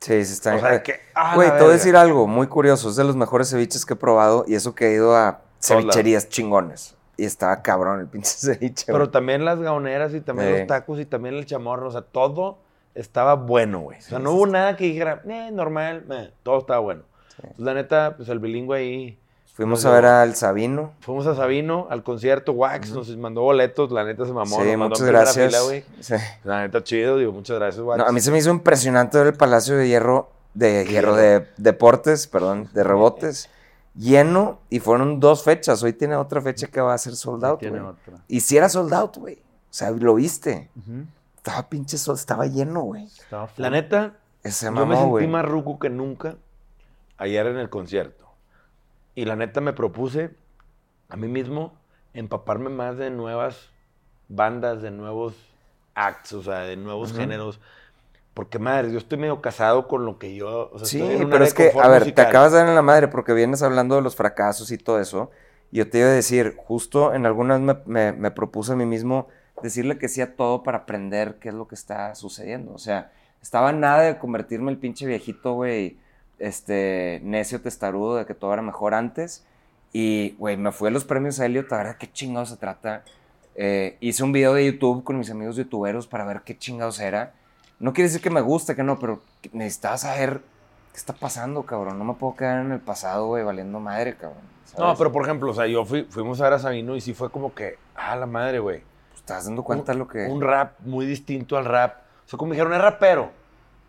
Sí, 0.00 0.24
sí 0.24 0.32
está 0.34 0.56
O 0.56 0.60
sea, 0.60 0.70
bien. 0.70 0.82
que, 0.82 1.00
ah, 1.14 1.34
Güey, 1.34 1.50
te 1.50 1.60
voy 1.60 1.70
a 1.70 1.72
decir 1.72 1.96
algo 1.96 2.26
muy 2.26 2.46
curioso. 2.46 2.90
Es 2.90 2.96
de 2.96 3.04
los 3.04 3.16
mejores 3.16 3.50
ceviches 3.50 3.84
que 3.86 3.94
he 3.94 3.96
probado 3.96 4.44
y 4.46 4.54
eso 4.54 4.74
que 4.74 4.88
he 4.88 4.92
ido 4.94 5.16
a 5.16 5.40
cevicherías 5.60 6.28
chingones. 6.28 6.96
Y 7.16 7.24
estaba 7.24 7.62
cabrón 7.62 8.00
el 8.00 8.06
pinche 8.06 8.30
ceviche. 8.36 8.84
Pero 8.86 8.98
güey. 8.98 9.10
también 9.10 9.44
las 9.44 9.58
gaoneras 9.58 10.12
y 10.14 10.20
también 10.20 10.52
los 10.52 10.66
tacos 10.66 11.00
y 11.00 11.06
también 11.06 11.34
el 11.34 11.46
chamorro, 11.46 11.88
o 11.88 11.90
sea, 11.90 12.02
todo 12.02 12.58
estaba 12.94 13.34
bueno, 13.34 13.80
güey. 13.80 13.98
O 13.98 14.02
sea, 14.02 14.18
no 14.18 14.32
hubo 14.32 14.46
nada 14.46 14.76
que 14.76 14.84
dijera, 14.84 15.22
eh, 15.26 15.50
normal, 15.52 16.04
eh, 16.10 16.30
todo 16.42 16.58
estaba 16.58 16.80
bueno. 16.80 17.02
Entonces, 17.38 17.64
la 17.64 17.74
neta, 17.74 18.14
pues 18.16 18.28
el 18.28 18.38
bilingüe 18.38 18.78
ahí. 18.78 19.18
Fuimos 19.56 19.84
a 19.86 19.90
ver 19.90 20.04
al 20.04 20.34
Sabino. 20.36 20.92
Fuimos 21.00 21.26
a 21.26 21.34
Sabino, 21.34 21.86
al 21.88 22.02
concierto, 22.02 22.52
Wax, 22.52 22.90
nos 22.90 23.16
mandó 23.16 23.40
boletos, 23.40 23.90
la 23.90 24.04
neta 24.04 24.26
se 24.26 24.32
mamó. 24.32 24.56
sí, 24.56 24.66
nos 24.68 24.76
mandó 24.76 24.88
muchas 24.90 25.06
gracias. 25.06 25.46
fila, 25.46 25.62
güey. 25.62 25.84
Sí. 26.00 26.14
La 26.44 26.60
neta, 26.60 26.84
chido, 26.84 27.16
digo, 27.16 27.32
muchas 27.32 27.56
gracias, 27.58 27.82
Wax. 27.82 27.98
No, 27.98 28.04
a 28.04 28.12
mí 28.12 28.20
se 28.20 28.30
me 28.30 28.36
hizo 28.38 28.50
impresionante 28.50 29.16
ver 29.16 29.28
el 29.28 29.34
Palacio 29.34 29.76
de 29.78 29.88
Hierro, 29.88 30.28
de 30.52 30.84
Hierro 30.84 31.16
de 31.16 31.46
Deportes, 31.56 32.26
perdón, 32.26 32.68
de 32.74 32.84
rebotes, 32.84 33.48
lleno 33.94 34.58
y 34.68 34.80
fueron 34.80 35.20
dos 35.20 35.42
fechas. 35.42 35.82
Hoy 35.82 35.94
tiene 35.94 36.16
otra 36.16 36.42
fecha 36.42 36.66
que 36.66 36.82
va 36.82 36.92
a 36.92 36.98
ser 36.98 37.16
sold 37.16 37.42
out, 37.46 37.58
Tiene 37.60 37.78
güey. 37.80 37.90
otra. 37.92 38.14
Y 38.28 38.40
si 38.40 38.58
era 38.58 38.68
sold 38.68 38.92
out, 38.92 39.16
güey. 39.16 39.36
O 39.36 39.74
sea, 39.76 39.90
lo 39.90 40.14
viste. 40.16 40.68
Ujú. 40.76 41.04
Estaba 41.38 41.66
pinche 41.68 41.96
sol, 41.96 42.16
estaba 42.16 42.44
lleno, 42.46 42.82
güey. 42.82 43.08
La 43.56 43.70
neta, 43.70 44.12
Se 44.44 44.66
yo 44.66 44.72
me 44.72 44.80
mamó, 44.80 44.92
sentí 44.96 45.08
güey. 45.10 45.26
más 45.28 45.46
ruco 45.46 45.78
que 45.78 45.88
nunca 45.88 46.34
ayer 47.16 47.46
en 47.46 47.56
el 47.56 47.70
concierto. 47.70 48.25
Y 49.16 49.26
la 49.26 49.36
neta 49.36 49.60
me 49.62 49.74
propuse 49.74 50.30
a 51.08 51.16
mí 51.16 51.28
mismo 51.28 51.74
empaparme 52.14 52.70
más 52.70 52.98
de 52.98 53.10
nuevas 53.10 53.70
bandas, 54.28 54.82
de 54.82 54.92
nuevos 54.92 55.34
acts, 55.96 56.34
o 56.34 56.42
sea, 56.44 56.60
de 56.60 56.76
nuevos 56.76 57.12
géneros. 57.14 57.60
Porque, 58.34 58.58
madre, 58.58 58.92
yo 58.92 58.98
estoy 58.98 59.18
medio 59.18 59.40
casado 59.40 59.88
con 59.88 60.04
lo 60.06 60.18
que 60.18 60.34
yo... 60.36 60.70
o 60.72 60.78
sea, 60.78 60.86
Sí, 60.88 60.98
estoy 61.00 61.16
en 61.16 61.24
un 61.24 61.30
pero 61.30 61.44
es 61.44 61.54
que, 61.54 61.72
a 61.80 61.88
ver, 61.88 62.04
te 62.14 62.20
acabas 62.22 62.52
de 62.52 62.58
dar 62.58 62.68
en 62.68 62.74
la 62.74 62.82
madre 62.82 63.08
porque 63.08 63.32
vienes 63.32 63.62
hablando 63.62 63.96
de 63.96 64.02
los 64.02 64.16
fracasos 64.16 64.70
y 64.72 64.78
todo 64.78 65.00
eso. 65.00 65.30
Y 65.72 65.78
yo 65.78 65.90
te 65.90 65.98
iba 65.98 66.08
a 66.08 66.12
decir, 66.12 66.54
justo 66.56 67.14
en 67.14 67.26
algunas 67.26 67.60
me, 67.60 67.76
me- 67.86 68.12
me 68.12 68.30
propuse 68.30 68.72
a 68.72 68.76
mí 68.76 68.86
mismo 68.86 69.28
decirle 69.62 69.98
que 69.98 70.08
sí 70.08 70.20
a 70.20 70.36
todo 70.36 70.62
para 70.62 70.78
aprender 70.78 71.38
qué 71.40 71.48
es 71.48 71.54
lo 71.54 71.66
que 71.66 71.74
está 71.74 72.14
sucediendo. 72.14 72.72
O 72.74 72.78
sea, 72.78 73.10
estaba 73.42 73.72
nada 73.72 74.02
de 74.02 74.18
convertirme 74.18 74.70
el 74.70 74.78
pinche 74.78 75.06
viejito, 75.06 75.54
güey, 75.54 75.98
este, 76.38 77.20
necio 77.22 77.60
testarudo 77.60 78.16
de 78.16 78.26
que 78.26 78.34
todo 78.34 78.52
era 78.52 78.62
mejor 78.62 78.94
antes. 78.94 79.44
Y, 79.92 80.34
güey, 80.38 80.56
me 80.56 80.72
fui 80.72 80.88
a 80.88 80.90
los 80.90 81.04
premios 81.04 81.38
Elliot, 81.38 81.72
a 81.72 81.82
ver 81.82 81.96
qué 81.96 82.10
chingados 82.10 82.50
se 82.50 82.56
trata. 82.56 83.02
Eh, 83.54 83.96
hice 84.00 84.22
un 84.22 84.32
video 84.32 84.52
de 84.52 84.66
YouTube 84.66 85.02
con 85.04 85.18
mis 85.18 85.30
amigos 85.30 85.56
youtuberos 85.56 86.06
para 86.06 86.24
ver 86.24 86.42
qué 86.42 86.56
chingados 86.58 87.00
era. 87.00 87.32
No 87.78 87.92
quiere 87.92 88.08
decir 88.08 88.20
que 88.20 88.30
me 88.30 88.40
guste, 88.40 88.74
que 88.74 88.82
no, 88.82 88.98
pero 88.98 89.22
necesitaba 89.52 89.96
saber 89.96 90.40
qué 90.92 90.98
está 90.98 91.14
pasando, 91.14 91.62
cabrón. 91.62 91.98
No 91.98 92.04
me 92.04 92.14
puedo 92.14 92.36
quedar 92.36 92.64
en 92.64 92.72
el 92.72 92.80
pasado, 92.80 93.28
güey, 93.28 93.44
valiendo 93.44 93.80
madre, 93.80 94.16
cabrón. 94.16 94.42
No, 94.78 94.94
pero 94.96 95.10
por 95.10 95.24
ejemplo, 95.24 95.50
o 95.50 95.54
sea, 95.54 95.66
yo 95.66 95.84
fui, 95.84 96.04
fuimos 96.04 96.40
a 96.40 96.44
ver 96.44 96.52
a 96.54 96.58
Sabino 96.58 96.96
y 96.96 97.00
sí 97.00 97.14
fue 97.14 97.30
como 97.30 97.54
que, 97.54 97.78
ah, 97.94 98.16
la 98.16 98.26
madre, 98.26 98.58
güey. 98.58 98.82
Pues, 99.12 99.22
¿Te 99.22 99.32
das 99.32 99.46
dando 99.46 99.62
cuenta 99.62 99.92
un, 99.92 99.98
lo 100.00 100.08
que...? 100.08 100.26
Un 100.26 100.42
rap 100.42 100.78
muy 100.80 101.06
distinto 101.06 101.56
al 101.56 101.64
rap. 101.64 101.96
O 102.26 102.28
sea, 102.28 102.36
como 102.38 102.52
dijeron, 102.52 102.74
es 102.74 102.80
rapero. 102.80 103.30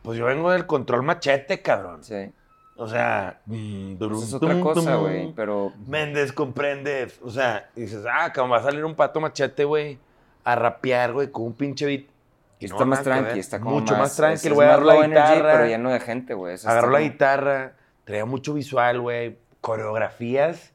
Pues 0.01 0.17
yo 0.17 0.25
vengo 0.25 0.51
del 0.51 0.65
control 0.65 1.03
machete, 1.03 1.61
cabrón. 1.61 2.03
Sí. 2.03 2.31
O 2.77 2.87
sea, 2.87 3.39
mm, 3.47 3.95
Pues 3.95 4.23
es 4.23 4.33
otra 4.33 4.59
cosa, 4.59 4.95
güey. 4.95 5.33
Pero 5.35 5.73
Méndez 5.87 6.31
comprende. 6.31 7.07
O 7.23 7.29
sea, 7.29 7.69
dices, 7.75 8.05
ah, 8.11 8.31
como 8.33 8.49
va 8.49 8.57
a 8.57 8.63
salir 8.63 8.85
un 8.85 8.93
pato 8.95 9.19
machete, 9.19 9.63
güey, 9.65 9.97
a 10.43 10.55
rapear, 10.55 11.13
güey, 11.13 11.31
con 11.31 11.43
un 11.47 11.53
pinche 11.53 11.85
beat. 11.85 12.03
Y 12.59 12.65
está 12.65 12.85
más 12.85 13.03
tranqui, 13.03 13.39
está 13.39 13.59
como 13.59 13.79
Mucho 13.79 13.95
más, 13.95 14.11
es- 14.11 14.17
tranqui. 14.17 14.35
es 14.35 14.43
Le 14.45 14.51
voy 14.51 14.65
a 14.65 14.69
dar 14.69 14.79
más 14.79 14.87
la 14.87 14.93
low 14.93 15.03
energy, 15.03 15.33
guitarra. 15.33 15.51
pero 15.53 15.65
lleno 15.67 15.89
de 15.91 15.99
gente, 15.99 16.33
güey. 16.33 16.55
Agarró 16.65 16.87
está 16.87 16.91
la 16.91 17.01
guitarra, 17.01 17.73
traía 18.03 18.25
mucho 18.25 18.53
visual, 18.53 18.99
güey, 19.01 19.37
coreografías, 19.61 20.73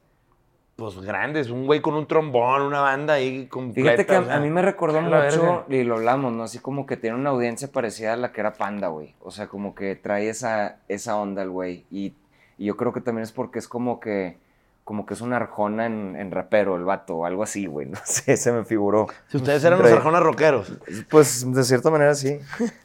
pues 0.75 0.99
grandes, 1.01 1.49
un 1.49 1.67
güey 1.67 1.81
con 1.81 1.93
un 1.93 2.07
trombón, 2.07 2.63
una 2.63 2.81
banda 2.81 3.13
ahí 3.13 3.45
completa. 3.45 3.91
Fíjate 3.91 4.05
que 4.07 4.15
a, 4.15 4.19
o 4.21 4.25
sea, 4.25 4.35
a 4.37 4.39
mí 4.39 4.49
me 4.49 4.61
recordó 4.61 5.01
mucho, 5.01 5.65
y 5.69 5.83
lo 5.83 5.95
hablamos, 5.95 6.33
¿no? 6.33 6.43
Así 6.43 6.59
como 6.59 6.85
que 6.85 6.97
tiene 6.97 7.15
una 7.15 7.29
audiencia 7.29 7.71
parecida 7.71 8.13
a 8.13 8.17
la 8.17 8.31
que 8.31 8.41
era 8.41 8.53
Panda, 8.53 8.87
güey. 8.87 9.13
O 9.21 9.29
sea, 9.29 9.47
como 9.47 9.75
que 9.75 9.95
trae 9.95 10.29
esa, 10.29 10.77
esa 10.87 11.15
onda 11.15 11.43
el 11.43 11.51
güey. 11.51 11.85
Y, 11.91 12.13
y 12.57 12.65
yo 12.65 12.75
creo 12.75 12.91
que 12.91 13.01
también 13.01 13.23
es 13.23 13.31
porque 13.31 13.59
es 13.59 13.67
como 13.67 13.99
que, 13.99 14.37
como 14.83 15.05
que 15.05 15.13
es 15.13 15.21
una 15.21 15.35
arjona 15.37 15.85
en, 15.85 16.15
en 16.15 16.31
rapero, 16.31 16.75
el 16.75 16.85
vato, 16.85 17.17
o 17.17 17.25
algo 17.25 17.43
así, 17.43 17.67
güey. 17.67 17.87
No 17.91 17.99
sé, 18.03 18.35
se 18.35 18.51
me 18.51 18.65
figuró. 18.65 19.05
Si 19.27 19.37
ustedes 19.37 19.63
eran 19.63 19.79
los 19.79 19.91
arjonas 19.91 20.23
rockeros. 20.23 20.73
Pues 21.07 21.53
de 21.53 21.63
cierta 21.63 21.91
manera 21.91 22.15
sí. 22.15 22.39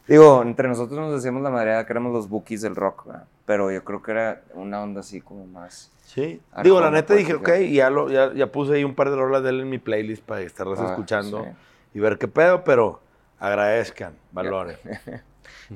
Digo, 0.07 0.43
entre 0.43 0.69
nosotros 0.69 0.99
nos 0.99 1.15
decíamos 1.15 1.43
la 1.43 1.49
madre 1.51 1.87
que 1.87 1.93
éramos 1.93 2.13
los 2.13 2.29
bookies 2.29 2.61
del 2.61 2.77
rock, 2.77 3.07
¿verdad? 3.07 3.25
Pero 3.49 3.73
yo 3.73 3.83
creo 3.83 4.03
que 4.03 4.11
era 4.11 4.43
una 4.53 4.83
onda 4.83 5.01
así 5.01 5.23
como 5.23 5.47
más. 5.47 5.91
Sí. 6.05 6.39
Digo, 6.63 6.83
la 6.83 6.91
neta 6.91 7.15
dije, 7.15 7.33
ok, 7.33 7.49
ya, 7.71 7.89
lo, 7.89 8.11
ya, 8.11 8.31
ya 8.35 8.53
puse 8.53 8.75
ahí 8.75 8.85
un 8.85 8.95
par 8.95 9.09
de 9.09 9.17
rolas 9.17 9.43
de 9.43 9.49
él 9.49 9.61
en 9.61 9.71
mi 9.71 9.79
playlist 9.79 10.23
para 10.23 10.43
estarlas 10.43 10.79
Ah, 10.79 10.91
escuchando 10.91 11.45
sí. 11.45 11.51
y 11.95 12.01
ver 12.01 12.19
qué 12.19 12.29
pedo, 12.29 12.63
pero 12.63 13.01
agradezcan, 13.39 14.13
valoren. 14.33 14.77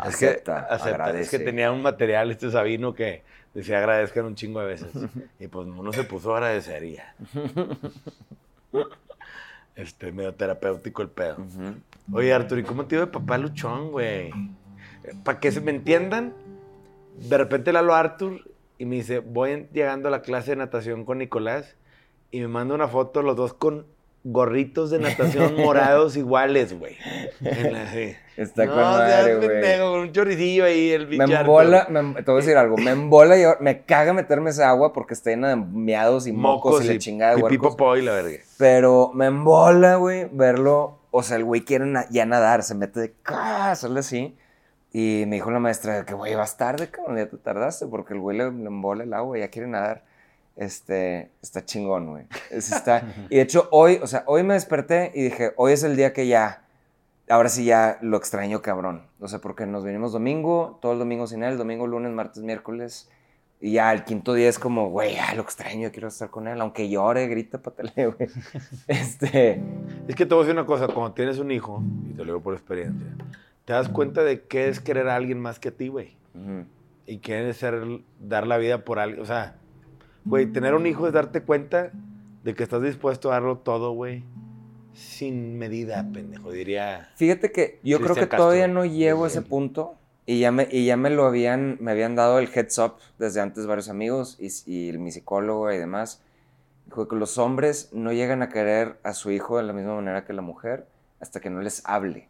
Es 0.06 0.16
que, 0.16 0.26
Acepta, 0.26 0.58
acepta, 0.70 1.18
es 1.18 1.30
que 1.30 1.38
tenía 1.38 1.70
un 1.72 1.80
material 1.82 2.30
este 2.30 2.50
Sabino 2.50 2.94
que 2.94 3.22
decía 3.54 3.78
agradezcan 3.78 4.26
un 4.26 4.35
chingo 4.35 4.61
de 4.61 4.66
veces. 4.66 4.90
y 5.40 5.48
pues 5.48 5.66
uno 5.66 5.92
se 5.94 6.04
puso 6.04 6.35
agradecería. 6.35 7.14
Este, 9.74 10.12
medio 10.12 10.35
terapéutico 10.35 11.00
el 11.00 11.08
pedo. 11.08 11.38
Oye, 12.12 12.35
Arturo, 12.35 12.61
¿y 12.61 12.64
cómo 12.64 12.85
te 12.85 12.96
iba 12.96 13.06
de 13.06 13.11
papá 13.11 13.38
luchón, 13.38 13.90
güey? 13.90 14.30
Para 15.24 15.40
que 15.40 15.50
se 15.50 15.62
me 15.62 15.70
entiendan, 15.70 16.35
de 17.28 17.38
repente 17.38 17.72
le 17.72 17.78
hablo 17.78 17.94
a 17.94 18.00
Arthur 18.00 18.40
y 18.78 18.85
me 18.85 18.96
dice, 18.96 19.20
voy 19.20 19.68
llegando 19.72 20.08
a 20.08 20.11
la 20.11 20.22
clase 20.22 20.50
de 20.52 20.56
natación 20.56 21.04
con 21.04 21.18
Nicolás 21.18 21.76
y 22.30 22.40
me 22.40 22.48
manda 22.48 22.74
una 22.74 22.88
foto 22.88 23.22
los 23.22 23.37
dos 23.37 23.54
con 23.54 23.87
gorritos 24.24 24.90
de 24.90 25.00
natación 25.00 25.56
morados 25.58 26.16
iguales, 26.16 26.78
güey. 26.78 26.96
Sí. 27.92 28.14
Está 28.37 28.64
no, 28.66 28.72
con 28.72 28.82
madre, 28.82 29.35
güey. 29.37 29.78
con 29.80 30.00
un 30.00 30.12
choricillo 30.12 30.64
ahí, 30.64 30.90
el 30.90 31.06
Me 31.08 31.18
pinche 31.18 31.40
embola, 31.40 31.87
me, 31.90 32.14
te 32.22 32.30
voy 32.30 32.40
a 32.40 32.44
decir 32.44 32.56
algo, 32.56 32.76
me 32.78 32.92
embola 32.92 33.37
y 33.37 33.42
me 33.61 33.82
caga 33.82 34.12
meterme 34.14 34.50
esa 34.50 34.70
agua 34.70 34.92
porque 34.92 35.14
está 35.14 35.30
llena 35.30 35.48
de 35.50 35.56
miados 35.56 36.26
y 36.26 36.32
mocos, 36.32 36.85
y 36.85 36.88
la 36.88 36.98
chingada 36.98 37.35
de 37.37 37.42
huercos. 37.42 37.76
y 37.98 38.02
la 38.02 38.12
verga. 38.12 38.38
Pero 38.58 39.11
me 39.14 39.26
embola, 39.26 39.96
güey, 39.96 40.28
verlo. 40.32 40.98
O 41.11 41.22
sea, 41.22 41.37
el 41.37 41.44
güey 41.44 41.61
quiere 41.62 41.85
na- 41.85 42.06
ya 42.08 42.24
nadar, 42.24 42.62
se 42.62 42.74
mete 42.74 43.00
de 43.00 43.12
¡ca! 43.22 43.72
hacerle 43.72 44.00
así. 44.00 44.35
Y 44.92 45.24
me 45.26 45.37
dijo 45.37 45.50
la 45.50 45.59
maestra 45.59 46.05
que, 46.05 46.12
güey, 46.14 46.35
vas 46.35 46.57
tarde, 46.59 46.88
cabrón, 46.90 47.16
ya 47.16 47.26
te 47.28 47.38
tardaste, 47.38 47.87
porque 47.87 48.12
el 48.14 48.20
güey 48.20 48.37
le, 48.37 48.50
le 48.52 48.66
embola 48.66 49.05
el 49.05 49.14
agua, 49.14 49.38
ya 49.38 49.48
quiere 49.48 49.66
nadar. 49.68 50.05
Este, 50.55 51.31
está 51.40 51.64
chingón, 51.64 52.11
güey. 52.11 52.26
Es- 52.50 52.70
está- 52.72 53.02
y 53.31 53.37
de 53.37 53.42
hecho, 53.42 53.68
hoy, 53.70 53.98
o 54.02 54.07
sea, 54.07 54.22
hoy 54.26 54.42
me 54.42 54.52
desperté 54.55 55.11
y 55.14 55.22
dije, 55.22 55.52
hoy 55.57 55.72
es 55.72 55.83
el 55.83 55.96
día 55.96 56.12
que 56.12 56.26
ya, 56.26 56.64
ahora 57.31 57.48
sí 57.48 57.64
ya 57.64 57.96
lo 58.02 58.18
extraño, 58.18 58.61
cabrón. 58.61 59.07
O 59.20 59.28
sea, 59.28 59.38
porque 59.38 59.64
nos 59.64 59.83
venimos 59.83 60.12
domingo, 60.12 60.78
todo 60.83 60.92
el 60.92 60.98
domingo 60.98 61.26
sin 61.26 61.42
él, 61.42 61.57
domingo, 61.57 61.87
lunes, 61.87 62.12
martes, 62.12 62.42
miércoles. 62.42 63.09
Y 63.61 63.72
ya 63.72 63.92
el 63.92 64.05
quinto 64.05 64.35
día 64.35 64.48
es 64.50 64.59
como, 64.59 64.90
güey, 64.90 65.14
ya 65.14 65.33
lo 65.35 65.42
extraño, 65.42 65.88
quiero 65.92 66.09
estar 66.09 66.28
con 66.28 66.48
él. 66.48 66.61
Aunque 66.61 66.90
llore, 66.90 67.28
grita, 67.28 67.62
patale, 67.62 67.92
güey. 67.96 68.28
Este, 68.88 69.62
Es 70.09 70.14
que 70.16 70.26
te 70.26 70.35
voy 70.35 70.42
a 70.42 70.46
decir 70.46 70.59
una 70.59 70.66
cosa, 70.66 70.87
cuando 70.88 71.12
tienes 71.12 71.38
un 71.38 71.50
hijo, 71.50 71.83
y 72.11 72.12
te 72.12 72.18
lo 72.18 72.24
digo 72.24 72.40
por 72.40 72.55
experiencia, 72.55 73.07
te 73.64 73.72
das 73.72 73.88
cuenta 73.88 74.22
de 74.25 74.42
qué 74.42 74.68
es 74.68 74.81
querer 74.81 75.09
a 75.09 75.16
alguien 75.16 75.40
más 75.40 75.59
que 75.59 75.68
a 75.68 75.72
ti, 75.72 75.88
güey. 75.88 76.16
ujú, 76.35 76.64
y 77.07 77.18
quieres 77.18 77.57
ser, 77.57 78.01
dar 78.20 78.46
la 78.46 78.59
vida 78.59 78.85
por 78.85 78.98
alguien. 78.98 79.22
O 79.22 79.27
sea, 79.27 79.57
güey, 80.25 80.46
tener 80.46 80.75
un 80.75 80.87
hijo 80.87 81.07
es 81.07 81.12
darte 81.12 81.42
cuenta 81.42 81.90
de 82.44 82.55
que 82.55 82.62
estás 82.62 82.83
dispuesto 82.83 83.31
a 83.31 83.35
darlo 83.35 83.59
todo, 83.59 83.92
güey, 83.92 84.25
sin 84.94 85.59
medida, 85.59 86.07
pendejo, 86.12 86.51
diría. 86.53 87.11
Fíjate 87.16 87.51
que 87.53 87.81
yo 87.83 87.98
creo 87.98 88.14
que 88.14 88.22
Castro. 88.22 88.38
todavía 88.38 88.68
no 88.68 88.85
llego 88.85 89.25
a 89.25 89.29
ese 89.29 89.42
punto 89.42 89.94
y 90.27 90.40
ya 90.40 90.53
me, 90.53 90.68
y 90.70 90.87
ya 90.87 90.96
me 90.96 91.11
lo 91.11 91.25
habían, 91.25 91.79
me 91.81 91.90
habían 91.92 92.14
dado 92.14 92.38
el 92.38 92.48
heads 92.53 92.79
up 92.79 92.94
desde 93.18 93.40
antes 93.40 93.66
varios 93.66 93.88
amigos 93.88 94.38
y, 94.38 94.48
y 94.66 94.96
mi 94.98 95.11
psicólogo 95.11 95.72
y 95.72 95.79
demás. 95.79 96.20
Dijo 96.87 97.09
que 97.09 97.16
los 97.16 97.38
hombres 97.38 97.88
no 97.92 98.12
llegan 98.12 98.42
a 98.42 98.48
querer 98.48 98.98
a 99.03 99.14
su 99.14 99.31
hijo 99.31 99.57
de 99.57 99.62
la 99.62 99.72
misma 99.72 99.94
manera 99.94 100.25
que 100.25 100.33
la 100.33 100.42
mujer 100.42 100.87
hasta 101.20 101.40
que 101.40 101.48
no 101.48 101.61
les 101.62 101.83
hable. 101.87 102.29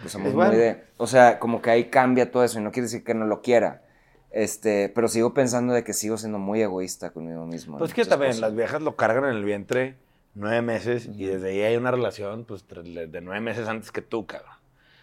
Pues 0.00 0.12
somos 0.12 0.28
Es 0.28 0.34
muy 0.34 0.44
bueno. 0.46 0.58
de- 0.58 0.84
o 0.96 1.06
sea, 1.06 1.38
como 1.38 1.62
que 1.62 1.70
ahí 1.70 1.84
cambia 1.86 2.30
todo 2.30 2.44
eso 2.44 2.58
y 2.58 2.62
no 2.62 2.72
quiere 2.72 2.84
decir 2.86 3.04
que 3.04 3.14
no 3.14 3.26
lo 3.26 3.42
quiera. 3.42 3.82
Este, 4.30 4.88
pero 4.88 5.06
sigo 5.08 5.32
pensando 5.32 5.72
de 5.72 5.84
que 5.84 5.92
sigo 5.92 6.16
siendo 6.16 6.38
muy 6.38 6.60
egoísta 6.60 7.10
conmigo 7.10 7.46
mismo. 7.46 7.78
Pues 7.78 7.94
que 7.94 8.04
también, 8.04 8.30
cosas. 8.30 8.40
las 8.42 8.54
viejas 8.56 8.82
lo 8.82 8.96
cargan 8.96 9.24
en 9.24 9.36
el 9.36 9.44
vientre 9.44 9.96
nueve 10.34 10.60
meses 10.62 11.06
y 11.06 11.24
desde 11.26 11.50
ahí 11.50 11.62
hay 11.62 11.76
una 11.76 11.92
relación, 11.92 12.44
pues, 12.44 12.64
de 12.68 13.20
nueve 13.20 13.40
meses 13.40 13.68
antes 13.68 13.92
que 13.92 14.02
tú, 14.02 14.26
cabrón. 14.26 14.50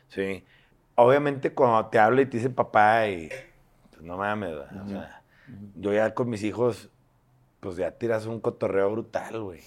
Sí. 0.10 0.44
Obviamente, 0.96 1.54
cuando 1.54 1.86
te 1.88 1.98
habla 2.00 2.22
y 2.22 2.26
te 2.26 2.38
dice 2.38 2.50
papá 2.50 3.08
y. 3.08 3.30
Pues 3.92 4.02
no 4.02 4.18
mames, 4.18 4.50
¿verdad? 4.50 4.84
O 4.86 4.90
sea, 4.90 5.22
yo 5.76 5.94
ya 5.94 6.14
con 6.14 6.30
mis 6.30 6.44
hijos, 6.44 6.90
pues 7.62 7.78
ya 7.78 7.92
tiras 7.92 8.26
un 8.26 8.42
cotorreo 8.42 8.92
brutal, 8.92 9.42
güey. 9.42 9.62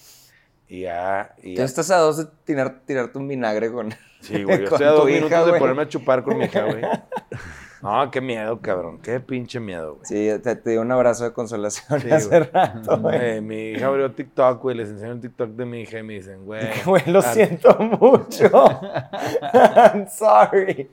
Y 0.68 0.82
ya. 0.82 1.34
Y 1.42 1.54
Tú 1.56 1.62
estás 1.62 1.90
a 1.90 1.98
dos 1.98 2.16
de 2.18 2.26
tirar, 2.44 2.80
tirarte 2.86 3.18
un 3.18 3.28
vinagre 3.28 3.70
con... 3.72 3.92
Sí, 4.20 4.42
güey. 4.42 4.58
Yo 4.60 4.64
estoy 4.72 4.86
a 4.86 4.90
dos 4.90 5.10
hija, 5.10 5.18
minutos 5.26 5.52
de 5.52 5.58
ponerme 5.58 5.82
a 5.82 5.88
chupar 5.88 6.22
con 6.24 6.38
mi 6.38 6.44
hija, 6.46 6.64
güey. 6.64 6.82
No, 7.82 8.10
qué 8.10 8.22
miedo, 8.22 8.58
cabrón. 8.62 8.98
Qué 9.02 9.20
pinche 9.20 9.60
miedo, 9.60 9.96
güey. 9.96 10.06
Sí, 10.06 10.42
te, 10.42 10.56
te 10.56 10.70
di 10.70 10.76
un 10.78 10.90
abrazo 10.90 11.24
de 11.24 11.34
consolación 11.34 12.00
Sí, 12.00 12.10
hace 12.10 12.28
güey. 12.28 12.40
rato, 12.50 12.98
güey. 12.98 13.18
Eh, 13.36 13.40
mi 13.42 13.72
hija 13.72 13.88
abrió 13.88 14.10
TikTok, 14.10 14.62
güey. 14.62 14.74
Les 14.74 14.88
enseño 14.88 15.12
un 15.12 15.20
TikTok 15.20 15.50
de 15.50 15.66
mi 15.66 15.82
hija 15.82 15.98
y 15.98 16.02
me 16.02 16.14
dicen, 16.14 16.46
güey. 16.46 16.62
Güey, 16.86 17.02
lo 17.08 17.20
siento 17.20 17.76
mucho. 17.78 18.50
I'm 19.52 20.06
sorry. 20.08 20.90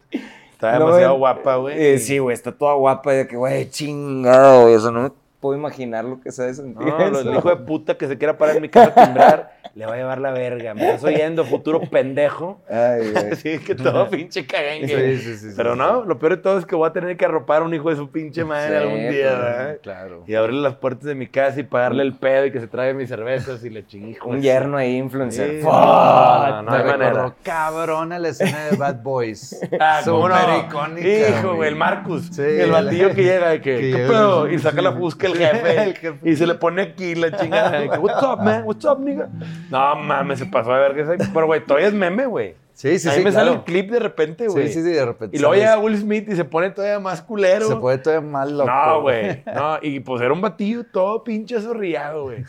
Está 0.51 0.73
No, 0.73 0.87
demasiado 0.87 1.11
güey. 1.13 1.19
guapa, 1.19 1.55
güey. 1.55 1.81
Eh, 1.93 1.97
sí, 1.97 2.17
güey, 2.17 2.33
está 2.33 2.51
toda 2.51 2.73
guapa. 2.73 3.13
Y 3.13 3.17
de 3.19 3.27
que, 3.27 3.37
güey, 3.37 3.69
chingado. 3.69 4.63
güey, 4.63 4.75
Eso 4.75 4.91
no 4.91 5.03
me 5.03 5.11
puedo 5.41 5.57
imaginar 5.57 6.05
lo 6.05 6.21
que 6.21 6.31
se 6.31 6.43
de 6.43 6.53
sentir. 6.53 6.87
No, 6.87 6.97
eso. 6.99 7.19
el 7.29 7.35
hijo 7.35 7.49
de 7.49 7.57
puta 7.57 7.97
que 7.97 8.07
se 8.07 8.17
quiera 8.17 8.37
parar 8.37 8.55
en 8.55 8.61
mi 8.61 8.69
casa 8.69 8.93
a 8.95 9.05
timbrar, 9.05 9.51
le 9.75 9.85
va 9.87 9.95
a 9.95 9.97
llevar 9.97 10.21
la 10.21 10.31
verga. 10.31 10.73
Me 10.75 10.85
estás 10.85 11.03
oyendo, 11.03 11.43
futuro 11.43 11.81
pendejo. 11.81 12.61
Ay, 12.69 13.11
güey. 13.11 13.25
Así 13.33 13.59
que 13.59 13.73
todo 13.75 14.07
pinche 14.11 14.45
cagengue. 14.45 15.17
Sí, 15.17 15.23
sí, 15.23 15.37
sí, 15.37 15.49
sí. 15.49 15.53
Pero 15.57 15.75
no, 15.75 16.05
lo 16.05 16.19
peor 16.19 16.37
de 16.37 16.41
todo 16.41 16.59
es 16.59 16.65
que 16.65 16.75
voy 16.75 16.87
a 16.87 16.93
tener 16.93 17.17
que 17.17 17.25
arropar 17.25 17.63
a 17.63 17.65
un 17.65 17.73
hijo 17.73 17.89
de 17.89 17.95
su 17.95 18.09
pinche 18.11 18.45
madre 18.45 18.69
Sí, 18.69 18.75
algún 18.75 18.99
día, 18.99 19.09
pues, 19.09 19.39
¿verdad? 19.39 19.77
Claro. 19.81 20.23
Y 20.27 20.35
abrirle 20.35 20.61
las 20.61 20.75
puertas 20.75 21.05
de 21.05 21.15
mi 21.15 21.27
casa 21.27 21.59
y 21.59 21.63
pagarle 21.63 22.03
el 22.03 22.13
pedo 22.13 22.45
y 22.45 22.51
que 22.51 22.59
se 22.59 22.67
traiga 22.67 22.93
mis 22.93 23.09
cervezas 23.09 23.63
y 23.65 23.69
le 23.71 23.85
chingijo. 23.85 24.29
Un 24.29 24.41
yerno 24.41 24.77
ahí, 24.77 24.95
influencer. 24.95 25.63
No, 25.63 26.61
no 26.61 26.71
Me 26.71 26.77
hay 26.77 26.83
manera. 26.83 27.33
cabrona 27.41 28.19
la 28.19 28.29
escena 28.29 28.65
de 28.67 28.77
Bad 28.77 29.01
Boys. 29.01 29.59
Ah, 29.79 30.01
¿cómo 30.05 30.29
no? 30.29 30.37
Súper 30.37 30.65
icónica. 30.65 31.29
Hijo, 31.39 31.55
güey, 31.55 31.69
el 31.69 31.75
Marcus. 31.75 32.27
Sí, 32.31 32.41
el 32.43 32.69
batillo 32.71 33.09
que 33.15 33.23
llega 33.23 33.49
de 33.49 33.61
que, 33.61 33.79
¿qué 33.79 33.97
pedo? 34.07 34.47
Y 34.47 34.59
saca 34.59 34.81
la 34.81 34.91
fusca 34.91 35.30
el 35.31 35.37
jefe. 35.37 35.83
El 35.83 35.97
jefe. 35.97 36.29
Y 36.29 36.35
se 36.35 36.47
le 36.47 36.55
pone 36.55 36.81
aquí 36.81 37.15
la 37.15 37.35
chingada. 37.35 37.81
What's 37.99 38.23
up, 38.23 38.39
man? 38.41 38.63
What's 38.65 38.85
up, 38.85 38.99
nigga? 38.99 39.29
No, 39.69 39.95
mames, 39.95 40.39
se 40.39 40.45
pasó 40.45 40.73
de 40.73 40.79
ver 40.79 40.95
que 40.95 41.25
Pero, 41.33 41.45
güey, 41.45 41.65
todavía 41.65 41.87
es 41.87 41.93
meme, 41.93 42.25
güey. 42.25 42.55
Sí, 42.73 42.97
sí, 42.97 43.09
Ahí 43.09 43.19
sí. 43.19 43.23
me 43.23 43.31
sale 43.31 43.49
el 43.49 43.55
claro. 43.57 43.65
clip 43.65 43.91
de 43.91 43.99
repente, 43.99 44.47
güey. 44.47 44.67
Sí, 44.67 44.73
sí, 44.73 44.81
sí, 44.83 44.89
de 44.89 45.05
repente. 45.05 45.37
Y 45.37 45.39
luego 45.39 45.53
sales- 45.53 45.69
llega 45.69 45.79
Will 45.79 45.97
Smith 45.97 46.27
y 46.29 46.35
se 46.35 46.45
pone 46.45 46.71
todavía 46.71 46.99
más 46.99 47.21
culero. 47.21 47.67
Se 47.67 47.75
puede 47.75 47.97
todavía 47.99 48.27
más 48.27 48.49
loco. 48.49 48.71
No, 48.71 49.01
güey. 49.01 49.43
No, 49.53 49.77
y 49.81 49.99
pues 49.99 50.21
era 50.21 50.33
un 50.33 50.41
batillo 50.41 50.83
todo 50.85 51.23
pinche 51.23 51.59
zorrillado, 51.61 52.23
güey. 52.23 52.43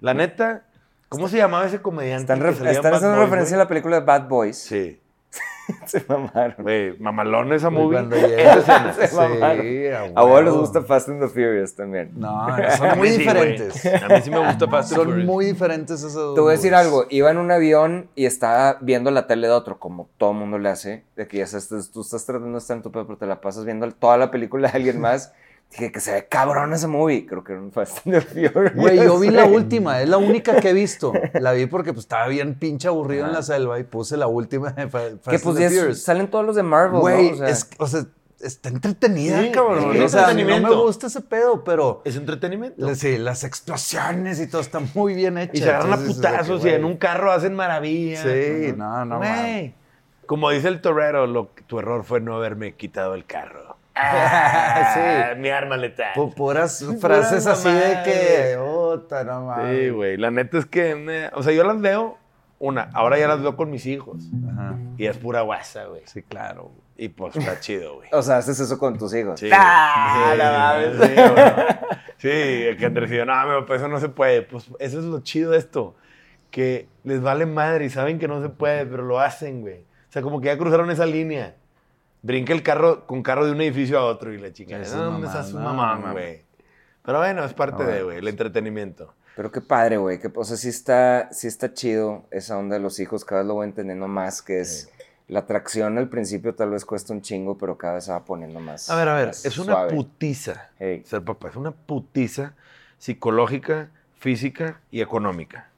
La 0.00 0.14
neta, 0.14 0.62
¿cómo 1.10 1.28
se 1.28 1.36
llamaba 1.36 1.66
ese 1.66 1.82
comediante? 1.82 2.32
En 2.32 2.40
Bad 2.40 2.48
haciendo 2.50 3.08
Boys, 3.10 3.18
referencia 3.18 3.56
a 3.56 3.58
la 3.58 3.68
película 3.68 4.00
de 4.00 4.06
Bad 4.06 4.28
Boys. 4.28 4.56
Sí. 4.56 5.00
Se 5.86 6.04
mamaron. 6.08 6.54
Güey, 6.58 6.98
mamalón 6.98 7.52
esa 7.52 7.70
movie. 7.70 7.96
Cuando 7.98 8.16
llega. 8.26 8.62
Se 8.94 9.14
mamaron. 9.16 9.62
Sí, 9.62 9.86
a 9.88 10.02
A 10.14 10.22
vos 10.24 10.40
les 10.42 10.50
huevo. 10.52 10.60
gusta 10.60 10.82
Fast 10.82 11.08
and 11.08 11.20
the 11.22 11.28
Furious 11.28 11.74
también. 11.74 12.10
No, 12.14 12.46
son 12.76 12.98
muy 12.98 13.08
sí, 13.08 13.18
diferentes. 13.18 13.86
A 13.86 14.08
mí 14.08 14.14
sí 14.22 14.30
me 14.30 14.38
gusta 14.38 14.68
Fast 14.68 14.92
and 14.92 14.96
Son 15.00 15.06
Furious. 15.08 15.26
muy 15.26 15.46
diferentes 15.46 15.98
esos 16.00 16.14
dos. 16.14 16.34
Te 16.34 16.40
voy 16.40 16.50
a 16.50 16.56
decir 16.56 16.74
algo, 16.74 17.06
iba 17.10 17.30
en 17.30 17.38
un 17.38 17.50
avión 17.50 18.08
y 18.14 18.26
estaba 18.26 18.78
viendo 18.80 19.10
la 19.10 19.26
tele 19.26 19.46
de 19.46 19.52
otro, 19.52 19.78
como 19.78 20.08
todo 20.18 20.32
mundo 20.32 20.58
le 20.58 20.68
hace, 20.68 21.04
de 21.16 21.26
que 21.28 21.38
ya 21.38 21.46
sabes, 21.46 21.90
tú 21.92 22.00
estás 22.00 22.24
tratando 22.26 22.52
de 22.52 22.58
estar 22.58 22.76
en 22.76 22.82
tu 22.82 22.90
pedo, 22.92 23.06
pero 23.06 23.18
te 23.18 23.26
la 23.26 23.40
pasas 23.40 23.64
viendo 23.64 23.90
toda 23.92 24.16
la 24.16 24.30
película 24.30 24.70
de 24.70 24.76
alguien 24.76 25.00
más. 25.00 25.32
Dije 25.76 25.90
que 25.90 25.98
se 26.00 26.12
ve 26.12 26.26
cabrón 26.28 26.72
ese 26.72 26.86
movie. 26.86 27.26
Creo 27.26 27.42
que 27.42 27.52
era 27.52 27.60
un 27.62 27.72
Fast 27.72 28.06
and 28.06 28.14
the 28.14 28.20
Furious. 28.20 28.74
Güey, 28.76 28.96
yo 29.04 29.18
vi 29.18 29.30
la 29.30 29.44
última, 29.46 30.00
es 30.00 30.08
la 30.08 30.18
única 30.18 30.60
que 30.60 30.70
he 30.70 30.72
visto. 30.72 31.12
La 31.34 31.52
vi 31.52 31.66
porque 31.66 31.92
pues 31.92 32.04
estaba 32.04 32.28
bien 32.28 32.54
pinche 32.54 32.86
aburrido 32.88 33.26
en 33.26 33.32
la 33.32 33.42
selva 33.42 33.78
y 33.80 33.84
puse 33.84 34.16
la 34.16 34.26
última 34.28 34.70
de 34.70 34.88
Fa- 34.88 35.00
Fast 35.20 35.28
Que 35.28 35.34
and 35.36 35.42
pues 35.42 35.54
the 35.56 35.60
ya 35.62 35.66
es- 35.66 35.78
Furious. 35.78 36.02
salen 36.02 36.28
todos 36.28 36.44
los 36.46 36.54
de 36.56 36.62
Marvel, 36.62 37.00
Güey, 37.00 37.30
¿no? 37.30 37.34
O 37.34 37.38
sea, 37.38 37.48
es, 37.48 37.68
o 37.78 37.86
sea, 37.88 38.04
está 38.40 38.68
entretenida, 38.68 39.42
Sí, 39.42 39.50
cabrón. 39.50 39.96
es 39.96 40.02
o 40.02 40.08
sea, 40.10 40.32
no 40.32 40.60
me 40.68 40.74
gusta 40.76 41.08
ese 41.08 41.20
pedo, 41.22 41.64
pero 41.64 42.02
Es 42.04 42.14
entretenimiento. 42.14 42.86
le- 42.86 42.94
sí, 42.94 43.18
las 43.18 43.42
explosiones 43.42 44.38
y 44.40 44.46
todo 44.46 44.60
está 44.60 44.80
muy 44.94 45.14
bien 45.14 45.38
hecho. 45.38 45.52
Y 45.54 45.58
se 45.58 45.70
agarran 45.70 45.94
a 45.94 45.98
que, 45.98 46.04
putazos 46.04 46.64
y 46.64 46.68
en 46.68 46.84
un 46.84 46.96
carro 46.98 47.32
hacen 47.32 47.54
maravillas. 47.56 48.22
Sí, 48.22 48.72
no, 48.76 49.04
no. 49.04 49.18
Güey. 49.18 49.74
Como 50.26 50.50
dice 50.50 50.68
el 50.68 50.80
torero, 50.80 51.26
lo, 51.26 51.50
tu 51.66 51.78
error 51.80 52.04
fue 52.04 52.20
no 52.20 52.36
haberme 52.36 52.74
quitado 52.74 53.14
el 53.14 53.24
carro. 53.26 53.73
Sí. 54.94 55.40
Mi 55.40 55.48
arma 55.50 55.76
letal. 55.76 56.14
Pu- 56.14 56.34
Puras 56.34 56.84
frases 57.00 57.46
así 57.46 57.70
de 57.70 58.02
que, 58.04 58.58
puta, 58.58 59.24
no 59.24 59.46
mames. 59.46 59.78
Sí, 59.78 59.88
güey. 59.90 60.16
La 60.16 60.30
neta 60.30 60.58
es 60.58 60.66
que, 60.66 60.94
me- 60.94 61.28
o 61.34 61.42
sea, 61.42 61.52
yo 61.52 61.64
las 61.64 61.80
veo, 61.80 62.18
una, 62.58 62.90
ahora 62.94 63.18
ya 63.18 63.28
las 63.28 63.40
veo 63.40 63.56
con 63.56 63.70
mis 63.70 63.86
hijos. 63.86 64.24
Ajá. 64.52 64.74
Y 64.98 65.06
es 65.06 65.16
pura 65.16 65.42
guasa, 65.42 65.84
güey. 65.86 66.02
Sí, 66.06 66.22
claro. 66.22 66.70
Y 66.96 67.08
pues 67.08 67.36
está 67.36 67.58
chido, 67.60 67.96
güey. 67.96 68.08
o 68.12 68.22
sea, 68.22 68.38
haces 68.38 68.58
eso 68.60 68.78
con 68.78 68.98
tus 68.98 69.14
hijos. 69.14 69.38
Sí. 69.40 69.50
¡Ah, 69.52 70.76
Sí, 70.92 70.98
bueno. 70.98 71.54
Sí, 72.18 72.76
que 72.78 72.86
Andrés 72.86 73.10
dijo, 73.10 73.24
no, 73.24 73.34
pero 73.44 73.66
pues 73.66 73.80
eso 73.80 73.88
no 73.88 74.00
se 74.00 74.08
puede. 74.08 74.42
Pues 74.42 74.70
eso 74.78 74.98
es 74.98 75.04
lo 75.04 75.20
chido 75.20 75.50
de 75.52 75.58
esto. 75.58 75.94
Que 76.50 76.86
les 77.02 77.20
vale 77.20 77.46
madre 77.46 77.84
y 77.86 77.90
saben 77.90 78.18
que 78.18 78.28
no 78.28 78.40
se 78.40 78.48
puede, 78.48 78.86
pero 78.86 79.02
lo 79.02 79.18
hacen, 79.20 79.60
güey. 79.60 79.80
O 80.08 80.12
sea, 80.14 80.22
como 80.22 80.40
que 80.40 80.46
ya 80.46 80.56
cruzaron 80.56 80.90
esa 80.90 81.04
línea. 81.06 81.56
Brinca 82.24 82.52
el 82.54 82.62
carro 82.62 83.06
con 83.06 83.22
carro 83.22 83.44
de 83.44 83.52
un 83.52 83.60
edificio 83.60 83.98
a 83.98 84.04
otro 84.06 84.32
y 84.32 84.38
la 84.38 84.50
chica. 84.52 84.78
Es 84.78 84.92
No, 84.94 85.02
¿dónde 85.04 85.26
mamá, 85.26 85.26
está 85.26 85.44
su 85.44 85.58
no, 85.58 85.64
mamá, 85.74 86.12
güey? 86.12 86.42
Pero 87.04 87.18
bueno, 87.18 87.44
es 87.44 87.52
parte 87.52 87.82
No, 87.84 87.88
de, 87.90 88.02
güey, 88.02 88.18
el 88.18 88.26
entretenimiento. 88.28 89.12
Pero 89.36 89.52
qué 89.52 89.60
padre, 89.60 89.98
güey. 89.98 90.18
Que, 90.18 90.32
o 90.34 90.44
sea, 90.44 90.56
sí 90.56 90.68
está, 90.70 91.28
sí 91.32 91.46
está 91.48 91.74
chido 91.74 92.24
esa 92.30 92.56
onda 92.56 92.76
de 92.76 92.80
los 92.80 92.98
hijos. 92.98 93.24
Cada 93.26 93.42
vez 93.42 93.48
lo 93.48 93.54
voy 93.54 93.66
entendiendo 93.66 94.08
más, 94.08 94.40
que 94.40 94.60
es 94.60 94.90
la 95.28 95.40
atracción 95.40 95.98
al 95.98 96.08
principio 96.08 96.54
tal 96.54 96.70
vez 96.70 96.84
cuesta 96.86 97.12
un 97.12 97.20
chingo, 97.20 97.58
pero 97.58 97.76
cada 97.76 97.94
vez 97.94 98.04
se 98.04 98.12
va 98.12 98.24
poniendo 98.24 98.58
más. 98.60 98.88
A 98.88 98.96
ver, 98.96 99.08
a 99.08 99.14
ver, 99.16 99.28
es 99.28 99.58
una 99.58 99.72
suave. 99.74 99.90
putiza 99.92 100.70
Hey. 100.78 101.02
ser 101.04 101.22
papá. 101.22 101.48
Es 101.50 101.56
una 101.56 101.72
putiza 101.72 102.54
psicológica, 102.98 103.90
física 104.18 104.80
y 104.90 105.02
económica. 105.02 105.68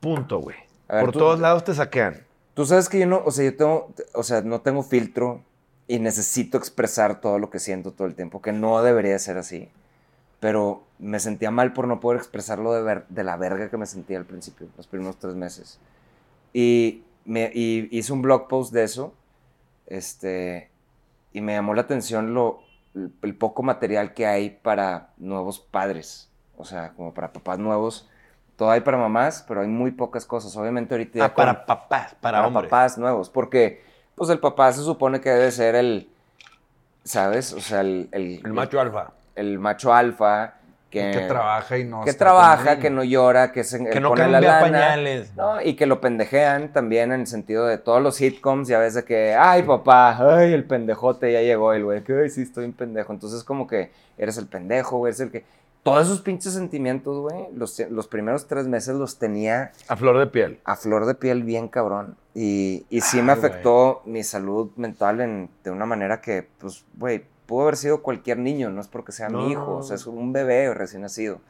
Punto, 0.00 0.38
güey. 0.40 0.56
Por 0.86 1.12
tú- 1.12 1.18
todos 1.18 1.40
lados 1.40 1.64
te 1.64 1.72
saquean. 1.74 2.26
Tú 2.54 2.66
sabes 2.66 2.88
que 2.88 2.98
yo 2.98 3.06
no, 3.06 3.22
o 3.24 3.30
sea, 3.30 3.44
yo 3.50 3.56
tengo, 3.56 3.94
o 4.14 4.22
sea, 4.22 4.42
no 4.42 4.60
tengo 4.60 4.82
filtro 4.82 5.44
y 5.88 5.98
necesito 6.00 6.58
expresar 6.58 7.20
todo 7.20 7.38
lo 7.40 7.50
que 7.50 7.58
siento 7.58 7.92
todo 7.92 8.06
el 8.06 8.14
tiempo, 8.14 8.42
que 8.42 8.52
no 8.52 8.82
debería 8.82 9.18
ser 9.18 9.38
así. 9.38 9.70
Pero 10.40 10.84
me 10.98 11.20
sentía 11.20 11.50
mal 11.50 11.72
por 11.72 11.88
no 11.88 12.00
poder 12.00 12.18
expresarlo 12.18 12.72
de, 12.74 12.82
ver- 12.82 13.06
de 13.08 13.24
la 13.24 13.36
verga 13.36 13.70
que 13.70 13.76
me 13.78 13.86
sentía 13.86 14.18
al 14.18 14.26
principio, 14.26 14.68
los 14.76 14.86
primeros 14.86 15.18
tres 15.18 15.34
meses. 15.34 15.80
Y, 16.52 17.02
me, 17.24 17.50
y 17.54 17.88
hice 17.96 18.12
un 18.12 18.22
blog 18.22 18.48
post 18.48 18.72
de 18.72 18.84
eso, 18.84 19.14
este, 19.86 20.70
y 21.32 21.40
me 21.40 21.54
llamó 21.54 21.74
la 21.74 21.82
atención 21.82 22.34
lo, 22.34 22.60
el, 23.22 23.34
poco 23.36 23.62
material 23.62 24.14
que 24.14 24.26
hay 24.26 24.50
para 24.50 25.10
nuevos 25.18 25.58
padres, 25.60 26.28
o 26.56 26.64
sea, 26.64 26.92
como 26.94 27.14
para 27.14 27.32
papás 27.32 27.58
nuevos. 27.58 28.08
Todo 28.56 28.70
hay 28.70 28.80
para 28.80 28.98
mamás, 28.98 29.44
pero 29.46 29.60
hay 29.60 29.68
muy 29.68 29.92
pocas 29.92 30.26
cosas. 30.26 30.56
Obviamente 30.56 30.94
ahorita 30.94 31.24
Ah, 31.26 31.34
para 31.34 31.64
papás, 31.66 32.14
para, 32.20 32.38
para 32.38 32.46
hombres. 32.48 32.70
papás 32.70 32.98
nuevos, 32.98 33.30
porque 33.30 33.82
pues 34.18 34.28
el 34.30 34.38
papá 34.40 34.72
se 34.72 34.82
supone 34.82 35.20
que 35.20 35.30
debe 35.30 35.50
ser 35.50 35.74
el, 35.76 36.08
¿sabes? 37.04 37.52
O 37.52 37.60
sea, 37.60 37.80
el, 37.80 38.08
el, 38.12 38.40
El 38.44 38.52
macho 38.52 38.80
alfa. 38.80 39.12
el 39.36 39.58
macho 39.58 39.94
alfa 39.94 40.54
que, 40.90 41.10
Que 41.12 41.20
trabaja 41.28 41.76
y 41.78 41.84
no. 41.84 42.02
que 42.02 42.12
trabaja, 42.14 42.78
que 42.78 42.88
no 42.90 43.04
llora, 43.04 43.52
que, 43.52 43.62
se, 43.62 43.84
Que 43.90 44.00
no 44.00 44.08
pone 44.10 44.22
cambia 44.22 44.40
la 44.40 44.46
lana, 44.48 44.60
pañales. 44.60 45.34
¿no? 45.36 45.60
Y 45.60 45.74
que 45.74 45.84
lo 45.86 46.00
pendejean 46.00 46.72
también 46.72 47.12
en 47.12 47.20
el 47.20 47.26
sentido 47.26 47.66
de 47.66 47.76
todos 47.78 48.02
los 48.02 48.16
sitcoms, 48.16 48.68
ya 48.68 48.78
ves 48.78 48.94
de 48.94 49.04
que, 49.04 49.34
ay 49.34 49.62
papá, 49.64 50.16
ay 50.38 50.52
el 50.54 50.64
pendejote 50.64 51.30
ya 51.32 51.42
llegó, 51.42 51.74
el 51.74 51.84
güey, 51.84 52.02
que 52.04 52.14
ay 52.18 52.30
sí 52.30 52.40
estoy 52.42 52.64
un 52.64 52.72
pendejo. 52.72 53.12
Entonces 53.12 53.44
como 53.44 53.66
que 53.66 53.90
eres 54.16 54.38
el 54.38 54.46
pendejo, 54.46 54.96
güey, 54.98 55.10
eres 55.10 55.20
el 55.20 55.30
que... 55.30 55.44
Todos 55.82 56.06
esos 56.06 56.20
pinches 56.22 56.52
sentimientos, 56.54 57.18
güey, 57.18 57.46
los, 57.54 57.78
los 57.90 58.08
primeros 58.08 58.46
tres 58.46 58.66
meses 58.66 58.94
los 58.96 59.18
tenía 59.18 59.72
A 59.88 59.96
flor 59.96 60.18
de 60.18 60.26
piel. 60.26 60.58
a 60.64 60.74
flor 60.76 61.06
de 61.06 61.14
piel 61.14 61.44
bien 61.44 61.68
cabrón. 61.68 62.16
Y, 62.40 62.86
y 62.88 63.00
sí 63.00 63.16
Ay, 63.18 63.22
me 63.24 63.32
afectó 63.32 64.02
mi 64.04 64.22
salud 64.22 64.70
mental 64.76 65.20
en- 65.20 65.50
de 65.64 65.70
una 65.72 65.86
manera 65.86 66.20
que, 66.20 66.46
pues, 66.58 66.84
güey, 66.96 67.24
pudo 67.46 67.62
haber 67.62 67.76
sido 67.76 68.00
cualquier 68.02 68.38
niño, 68.38 68.70
no 68.70 68.80
es 68.80 68.86
porque 68.86 69.10
sea 69.10 69.28
No. 69.28 69.38
mi 69.38 69.50
hijo, 69.52 69.78
o 69.78 69.82
sea, 69.82 69.96
es 69.96 70.06
un 70.06 70.32
bebé 70.32 70.72
recién 70.72 71.02
nacido. 71.02 71.40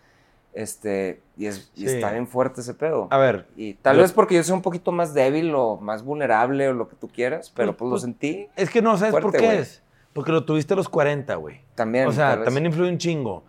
Este, 0.54 1.20
y, 1.36 1.46
es, 1.46 1.70
y 1.76 1.86
Sí. 1.88 1.94
está 1.96 2.10
bien 2.12 2.26
fuerte 2.26 2.62
ese 2.62 2.72
pedo. 2.74 3.06
A 3.10 3.18
ver, 3.18 3.46
Y 3.56 3.74
tal 3.74 3.98
vez 3.98 4.12
porque 4.12 4.34
yo 4.34 4.42
soy 4.42 4.54
un 4.54 4.62
poquito 4.62 4.90
más 4.92 5.12
débil 5.14 5.52
o 5.54 5.76
más 5.76 6.02
vulnerable 6.02 6.68
o 6.68 6.72
lo 6.72 6.88
que 6.88 6.96
tú 6.96 7.08
quieras, 7.08 7.52
pero 7.54 7.72
Pues- 7.72 7.78
pues, 7.78 7.90
lo 7.90 7.98
sentí 7.98 8.48
es 8.56 8.70
que 8.70 8.80
no, 8.80 8.96
¿sabes 8.96 9.12
por 9.12 9.22
Fuerte, 9.22 9.38
qué 9.40 9.46
güey. 9.46 9.58
es? 9.58 9.82
Porque 10.14 10.32
lo 10.32 10.44
tuviste 10.44 10.72
a 10.72 10.76
los 10.76 10.88
40, 10.88 11.34
güey. 11.36 11.60
también. 11.74 12.08
O 12.08 12.12
sea, 12.12 12.42
también 12.42 12.66
influye 12.66 12.90
un 12.90 12.98
chingo. 12.98 13.44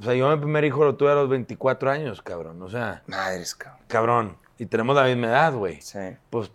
O 0.00 0.02
sea, 0.02 0.14
yo 0.14 0.28
mi 0.28 0.36
primer 0.38 0.64
hijo 0.64 0.84
lo 0.84 0.96
tuve 0.96 1.12
a 1.12 1.14
los 1.14 1.28
24 1.28 1.90
años, 1.90 2.20
cabrón. 2.20 2.60
O 2.62 2.68
sea, 2.68 3.02
Madres, 3.06 3.54
cabrón. 3.54 3.80
cabrón. 3.86 4.36
Y 4.58 4.66
tenemos 4.66 4.96
la 4.96 5.04
misma 5.04 5.28
edad, 5.28 5.54
güey. 5.54 5.80
Sí. 5.80 5.98
Pues, 6.30 6.50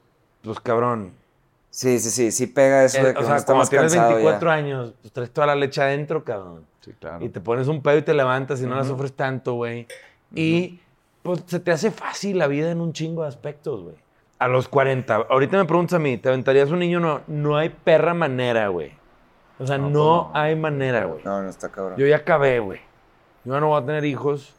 pues 0.46 0.60
cabrón. 0.60 1.12
sí, 1.70 2.00
sí, 2.00 2.10
sí, 2.10 2.32
sí 2.32 2.48
pega 2.48 2.84
eso 2.86 3.02
de 3.04 3.10
Eh, 3.10 3.14
que 3.14 3.20
o 3.20 3.26
sea, 3.26 3.36
está 3.38 3.48
cuando 3.48 3.60
más 3.62 3.70
tienes 3.70 3.94
cansado 3.94 4.16
24 4.16 4.50
ya. 4.50 4.54
años, 4.56 4.94
pues 5.02 5.12
traes 5.14 5.32
toda 5.32 5.48
la 5.48 5.56
leche 5.56 5.82
adentro, 5.82 6.24
cabrón. 6.24 6.66
Sí, 6.82 6.94
claro. 7.00 7.24
Y 7.26 7.30
te 7.30 7.42
pones 7.42 7.68
un 7.68 7.82
pedo 7.82 7.98
y 7.98 8.02
te 8.04 8.14
levantas 8.14 8.62
y 8.62 8.66
no 8.66 8.76
la 8.76 8.84
sufres 8.84 9.14
tanto, 9.14 9.54
güey. 9.56 9.88
Y 10.34 10.80
pues 11.24 11.44
se 11.48 11.60
te 11.60 11.72
hace 11.72 11.92
fácil 11.92 12.38
la 12.38 12.48
vida 12.48 12.70
en 12.72 12.80
un 12.82 12.94
chingo 12.94 13.24
de 13.24 13.28
aspectos, 13.30 13.82
güey. 13.84 13.96
A 14.38 14.48
los 14.48 14.68
40. 14.68 15.16
Ahorita 15.30 15.58
me 15.58 15.66
preguntas 15.66 15.96
a 15.96 16.00
mí, 16.00 16.18
¿te 16.18 16.30
aventarías 16.30 16.70
un 16.70 16.80
niño? 16.80 17.00
No, 17.00 17.22
no 17.28 17.58
hay 17.58 17.70
perra 17.70 18.14
manera, 18.14 18.68
güey. 18.68 18.92
O 19.58 19.66
sea, 19.66 19.78
no, 19.78 19.90
No, 19.90 19.92
pues 20.24 20.34
no. 20.34 20.42
hay 20.42 20.56
manera, 20.56 21.06
güey. 21.06 21.22
No, 21.24 21.42
no 21.42 21.50
está 21.50 21.70
cabrón. 21.70 21.98
Yo 21.98 22.06
ya 22.06 22.18
acabé, 22.18 22.60
güey. 22.60 22.80
Yo 23.46 23.54
ya 23.54 23.60
no 23.62 23.68
voy 23.68 23.82
a 23.82 23.86
tener 23.86 24.04
hijos. 24.06 24.54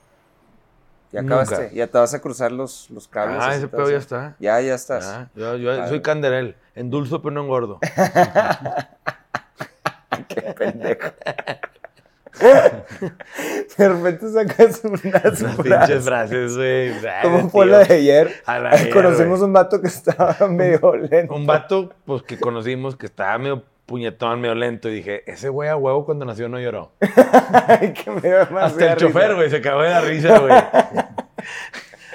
Ya 1.17 1.23
acabaste, 1.23 1.63
nunca. 1.63 1.75
ya 1.75 1.87
te 1.87 1.99
vas 1.99 2.15
a 2.15 2.21
cruzar 2.21 2.53
los, 2.53 2.89
los 2.91 3.09
cables. 3.09 3.39
Ah, 3.41 3.55
ese 3.55 3.69
pedo 3.69 3.91
ya 3.91 3.99
está. 3.99 4.37
Ya, 4.39 4.61
ya 4.61 4.75
estás. 4.75 5.27
Ya, 5.35 5.57
yo 5.57 5.89
soy 5.89 6.01
canderel. 6.03 6.57
Endulzo 6.75 7.23
pero 7.23 7.35
no 7.35 7.43
engordo. 7.43 7.79
Qué 10.29 10.41
pendejo. 10.57 11.11
De 13.79 13.89
repente 13.89 14.29
sacas 14.31 14.83
unas 14.85 15.43
pinches 15.63 16.05
frases, 16.05 16.57
güey. 16.57 16.93
¿Cómo 17.23 17.49
fue 17.51 17.67
la 17.67 17.79
de 17.79 17.95
ayer? 17.95 18.43
La 18.47 18.71
ayer, 18.71 18.91
Conocimos 18.91 19.41
un 19.41 19.53
vato 19.53 19.81
que 19.81 19.87
estaba 19.89 20.37
medio 20.49 20.97
lento. 20.97 21.35
Un 21.35 21.47
vato, 21.47 21.93
pues, 22.05 22.23
que 22.23 22.39
conocimos 22.39 22.97
que 22.97 23.07
estaba 23.07 23.39
medio 23.39 23.65
puñetón, 23.87 24.41
medio 24.41 24.55
lento. 24.55 24.89
Y 24.89 24.97
dije, 24.97 25.23
ese 25.31 25.49
güey 25.49 25.69
a 25.69 25.77
huevo 25.77 26.05
cuando 26.05 26.25
nació 26.25 26.49
no 26.49 26.61
lloró. 26.61 26.93
Ay, 27.69 27.93
que 27.93 28.11
me 28.11 28.33
Hasta 28.33 28.67
el 28.67 28.75
risa. 28.75 28.97
chofer, 28.97 29.35
güey, 29.35 29.49
se 29.51 29.61
cagó 29.61 29.83
de 29.83 29.91
la 29.91 30.01
risa, 30.03 30.39
güey. 30.39 30.53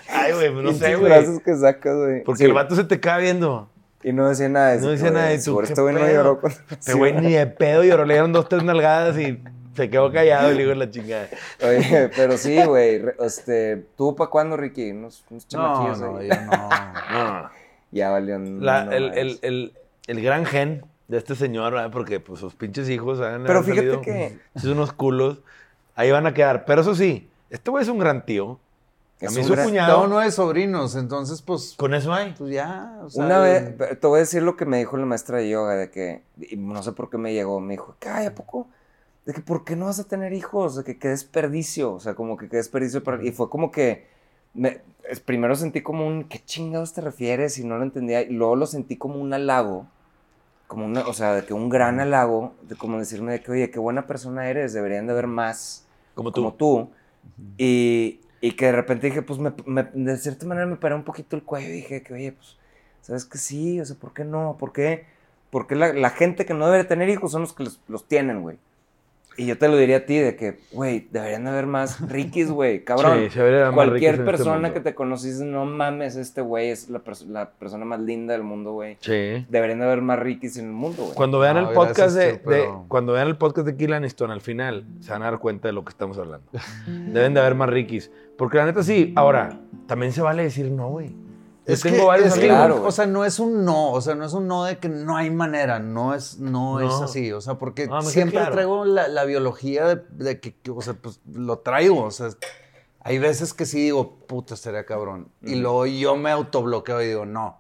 Ay, 0.09 0.33
güey, 0.33 0.53
no 0.63 0.73
sé, 0.73 0.95
güey. 0.95 1.11
frases 1.11 1.41
que 1.43 1.55
sacas, 1.55 1.95
güey. 1.97 2.23
Porque 2.23 2.39
Sí, 2.39 2.45
el 2.45 2.53
vato 2.53 2.75
se 2.75 2.83
te 2.83 2.99
queda 2.99 3.17
viendo. 3.17 3.69
Y 4.03 4.13
no 4.13 4.27
decía 4.27 4.49
nada 4.49 4.69
de 4.71 4.77
eso. 4.77 4.85
No 4.85 4.91
decía 4.91 5.11
nada 5.11 5.27
de 5.27 5.39
tú. 5.39 5.53
Por 5.53 5.63
¿qué 5.65 5.69
este 5.73 5.81
güey 5.81 5.93
no 5.93 6.07
lloró 6.07 6.39
cuando 6.41 6.59
Este 6.69 6.93
güey 6.95 7.13
ni 7.13 7.33
de 7.33 7.47
pedo 7.47 7.83
lloró. 7.83 8.03
Le 8.05 8.15
dieron 8.15 8.33
dos, 8.33 8.49
tres 8.49 8.63
nalgadas 8.63 9.17
y 9.17 9.41
se 9.75 9.89
quedó 9.89 10.11
callado 10.11 10.51
y 10.51 10.55
le 10.55 10.63
digo 10.63 10.73
la 10.75 10.89
chingada. 10.89 11.27
Oye, 11.63 12.09
pero 12.15 12.35
sí, 12.37 12.61
güey. 12.65 13.01
Este, 13.19 13.85
¿Tú 13.95 14.15
para 14.15 14.29
cuándo, 14.29 14.57
Ricky? 14.57 14.91
Unos, 14.91 15.23
unos 15.29 15.43
No, 15.45 15.49
chamaquillos 15.49 15.99
no, 16.01 16.17
ahí. 16.17 16.29
yo 16.29 16.35
no. 16.41 16.69
No. 17.43 17.49
Ya 17.91 18.09
valió. 18.09 18.35
un- 18.37 18.65
La- 18.65 18.85
no 18.85 18.91
el, 18.93 19.13
el, 19.17 19.39
el, 19.43 19.73
el 20.07 20.21
gran 20.23 20.45
gen 20.45 20.83
de 21.07 21.17
este 21.17 21.35
señor, 21.35 21.73
¿verdad? 21.73 21.91
Porque 21.91 22.19
pues 22.19 22.39
sus 22.39 22.55
pinches 22.55 22.89
hijos 22.89 23.19
han 23.21 23.43
Pero 23.43 23.61
fíjate 23.63 23.79
salido 23.81 24.01
que- 24.01 24.37
Son 24.55 24.71
unos 24.71 24.93
culos. 24.93 25.39
Ahí 25.95 26.09
van 26.09 26.25
a 26.25 26.33
quedar. 26.33 26.65
Pero 26.65 26.81
eso 26.81 26.95
sí, 26.95 27.29
este 27.49 27.69
güey 27.69 27.83
es 27.83 27.89
un 27.89 27.99
gran 27.99 28.25
tío. 28.25 28.59
A 29.21 29.25
Es 29.25 29.33
mí 29.33 29.41
un 29.41 29.47
su 29.47 29.53
gran- 29.53 29.65
cuñado. 29.67 29.93
Tengo 29.95 30.07
nueve 30.07 30.31
sobrinos, 30.31 30.95
entonces, 30.95 31.41
pues, 31.41 31.75
Con 31.77 31.93
eso 31.93 32.11
hay. 32.13 32.33
pues 32.37 32.51
ya. 32.51 32.99
o 33.03 33.09
sea, 33.09 33.25
Una 33.25 33.39
vez, 33.39 33.77
te 33.99 34.07
voy 34.07 34.17
a 34.17 34.19
decir 34.21 34.41
lo 34.41 34.55
que 34.57 34.65
me 34.65 34.77
dijo 34.79 34.97
la 34.97 35.05
maestra 35.05 35.37
de 35.37 35.49
yoga, 35.49 35.75
de 35.75 35.89
que, 35.91 36.23
y 36.49 36.55
no 36.57 36.81
sé 36.81 36.91
por 36.93 37.09
qué 37.09 37.17
me 37.17 37.33
llegó, 37.33 37.59
me 37.59 37.73
dijo, 37.73 37.95
ay, 38.07 38.25
¿a 38.25 38.35
poco? 38.35 38.67
De 39.25 39.33
que, 39.33 39.41
¿por 39.41 39.63
qué 39.63 39.75
no 39.75 39.85
vas 39.85 39.99
a 39.99 40.05
tener 40.05 40.33
hijos? 40.33 40.75
De 40.75 40.83
que 40.83 40.97
qué 40.97 41.09
desperdicio, 41.09 41.93
o 41.93 41.99
sea, 41.99 42.15
como 42.15 42.35
que 42.37 42.49
qué 42.49 42.57
desperdicio 42.57 43.03
para... 43.03 43.23
Y 43.23 43.31
fue 43.31 43.49
como 43.49 43.71
que, 43.71 44.07
me, 44.55 44.81
es- 45.07 45.19
primero 45.19 45.55
sentí 45.55 45.81
como 45.81 46.07
un, 46.07 46.23
¿qué 46.23 46.43
chingados 46.43 46.93
te 46.93 47.01
refieres? 47.01 47.59
Y 47.59 47.63
no 47.63 47.77
lo 47.77 47.83
entendía, 47.83 48.23
y 48.23 48.29
luego 48.33 48.55
lo 48.55 48.65
sentí 48.65 48.97
como 48.97 49.21
un 49.21 49.31
halago, 49.33 49.85
como 50.65 50.85
una, 50.85 51.01
o 51.07 51.13
sea, 51.13 51.35
de 51.35 51.45
que 51.45 51.53
un 51.53 51.69
gran 51.69 51.99
halago, 51.99 52.53
de 52.63 52.75
como 52.75 52.97
decirme 52.97 53.33
de 53.33 53.41
que, 53.43 53.51
oye, 53.51 53.69
qué 53.69 53.77
buena 53.77 54.07
persona 54.07 54.49
eres, 54.49 54.73
deberían 54.73 55.05
de 55.05 55.11
haber 55.13 55.27
más 55.27 55.85
Como 56.15 56.31
tú. 56.31 56.41
como 56.41 56.53
tú. 56.55 56.89
Y, 57.59 58.21
y 58.41 58.53
que 58.53 58.65
de 58.67 58.71
repente 58.73 59.07
dije, 59.07 59.21
pues 59.21 59.39
me- 59.39 59.83
de 59.93 60.17
cierta 60.17 60.45
manera 60.47 60.67
me 60.67 60.77
paré 60.77 60.95
un 60.95 61.03
poquito 61.03 61.35
el 61.35 61.43
cuello 61.43 61.69
y 61.69 61.71
dije 61.73 62.03
que, 62.03 62.13
oye, 62.13 62.31
pues, 62.33 62.57
¿sabes 63.01 63.25
que 63.25 63.37
sí? 63.37 63.79
O 63.81 63.85
sea, 63.85 63.95
¿por 63.97 64.13
qué 64.13 64.25
no? 64.25 64.57
¿Por 64.59 64.73
qué? 64.73 65.05
Porque 65.51 65.75
la, 65.75 65.93
la 65.93 66.09
gente 66.11 66.45
que 66.45 66.53
no 66.53 66.69
debe 66.69 66.83
tener 66.85 67.09
hijos 67.09 67.31
son 67.31 67.41
los 67.41 67.53
que 67.53 67.63
los, 67.63 67.79
los 67.87 68.07
tienen, 68.07 68.41
güey. 68.41 68.57
Y 69.37 69.45
yo 69.45 69.57
te 69.57 69.69
lo 69.69 69.77
diría 69.77 69.97
a 69.97 70.05
ti 70.05 70.17
de 70.17 70.35
que, 70.35 70.59
güey, 70.73 71.07
deberían 71.09 71.45
de 71.45 71.51
haber 71.51 71.65
más 71.65 72.01
Rikis, 72.09 72.51
güey, 72.51 72.83
cabrón. 72.85 73.17
Sí, 73.23 73.29
se 73.29 73.39
deberían 73.39 73.63
haber 73.63 73.75
más 73.75 73.85
Rikis 73.85 73.91
Cualquier 73.91 74.15
en 74.15 74.19
este 74.21 74.31
persona 74.31 74.73
que 74.73 74.79
te 74.81 74.93
conociste, 74.93 75.45
no 75.45 75.65
mames, 75.65 76.15
este 76.17 76.41
güey 76.41 76.69
es 76.69 76.89
la, 76.89 76.99
pers- 77.03 77.25
la 77.25 77.49
persona 77.51 77.85
más 77.85 78.01
linda 78.01 78.33
del 78.33 78.43
mundo, 78.43 78.73
güey. 78.73 78.97
Sí. 78.99 79.45
Deberían 79.49 79.79
de 79.79 79.85
haber 79.85 80.01
más 80.01 80.19
Rikis 80.19 80.57
en 80.57 80.65
el 80.65 80.71
mundo, 80.73 81.03
güey. 81.03 81.15
Cuando 81.15 81.39
vean 81.39 81.55
No, 81.55 81.69
el 81.69 81.73
podcast 81.75 82.15
de, 82.15 82.25
de- 82.33 82.37
pero- 82.39 82.85
cuando 82.89 83.13
vean 83.13 83.27
el 83.29 83.37
podcast 83.37 83.65
de 83.65 83.77
Kill 83.77 83.93
Aniston 83.93 84.31
al 84.31 84.41
final, 84.41 84.85
se 84.99 85.11
van 85.11 85.21
a 85.23 85.25
dar 85.31 85.39
cuenta 85.39 85.69
de 85.69 85.73
lo 85.73 85.85
que 85.85 85.89
estamos 85.89 86.17
hablando. 86.17 86.45
Deben 86.87 87.33
de 87.33 87.39
haber 87.39 87.55
más 87.55 87.69
Rikis. 87.69 88.11
Porque 88.37 88.57
la 88.57 88.65
neta 88.65 88.83
sí, 88.83 89.13
ahora, 89.15 89.59
también 89.87 90.11
se 90.11 90.21
vale 90.21 90.43
decir 90.43 90.69
no, 90.71 90.89
güey. 90.89 91.15
Es 91.73 91.81
tengo 91.81 91.97
que, 91.97 92.03
varios 92.05 92.27
es 92.27 92.33
que, 92.35 92.51
amigos. 92.51 92.57
Claro, 92.57 92.87
o 92.87 92.91
sea, 92.91 93.05
no 93.05 93.25
es 93.25 93.39
un 93.39 93.65
no, 93.65 93.91
o 93.91 94.01
sea, 94.01 94.15
no 94.15 94.25
es 94.25 94.33
un 94.33 94.47
no 94.47 94.63
de 94.65 94.77
que 94.77 94.89
no 94.89 95.17
hay 95.17 95.29
manera, 95.29 95.79
no 95.79 96.13
es, 96.13 96.39
no, 96.39 96.79
es 96.79 96.93
así, 97.01 97.31
o 97.31 97.41
sea, 97.41 97.55
porque 97.55 97.87
No, 97.87 97.99
queda 97.99 98.09
siempre 98.11 98.37
claro. 98.39 98.51
traigo 98.53 98.85
la, 98.85 99.07
la 99.07 99.23
biología 99.25 99.85
de, 99.87 100.01
de 100.11 100.39
que, 100.39 100.55
que, 100.55 100.71
o 100.71 100.81
sea, 100.81 100.93
pues 100.93 101.19
lo 101.31 101.59
traigo, 101.59 102.03
o 102.03 102.11
sea, 102.11 102.29
hay 103.01 103.17
veces 103.19 103.53
que 103.53 103.65
sí 103.65 103.81
digo, 103.83 104.17
puta, 104.27 104.53
estaría 104.53 104.85
cabrón, 104.85 105.29
y 105.41 105.53
Ujú. 105.53 105.61
luego 105.61 105.85
yo 105.87 106.15
me 106.15 106.31
autobloqueo 106.31 107.01
y 107.01 107.07
digo, 107.07 107.25
no, 107.25 107.59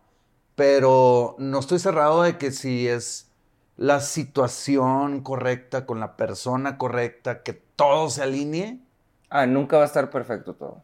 pero 0.55 1.35
no 1.39 1.59
estoy 1.59 1.79
cerrado 1.79 2.23
de 2.23 2.37
que 2.37 2.51
si 2.51 2.87
es 2.87 3.27
la 3.77 3.99
situación 3.99 5.21
correcta, 5.21 5.85
con 5.85 5.99
la 5.99 6.15
persona 6.15 6.77
correcta, 6.77 7.41
que 7.41 7.53
todo 7.53 8.09
se 8.09 8.21
alinee, 8.21 8.79
Ah, 9.33 9.45
nunca 9.45 9.77
va 9.77 9.83
a 9.83 9.85
estar 9.85 10.09
perfecto 10.09 10.53
todo. 10.55 10.83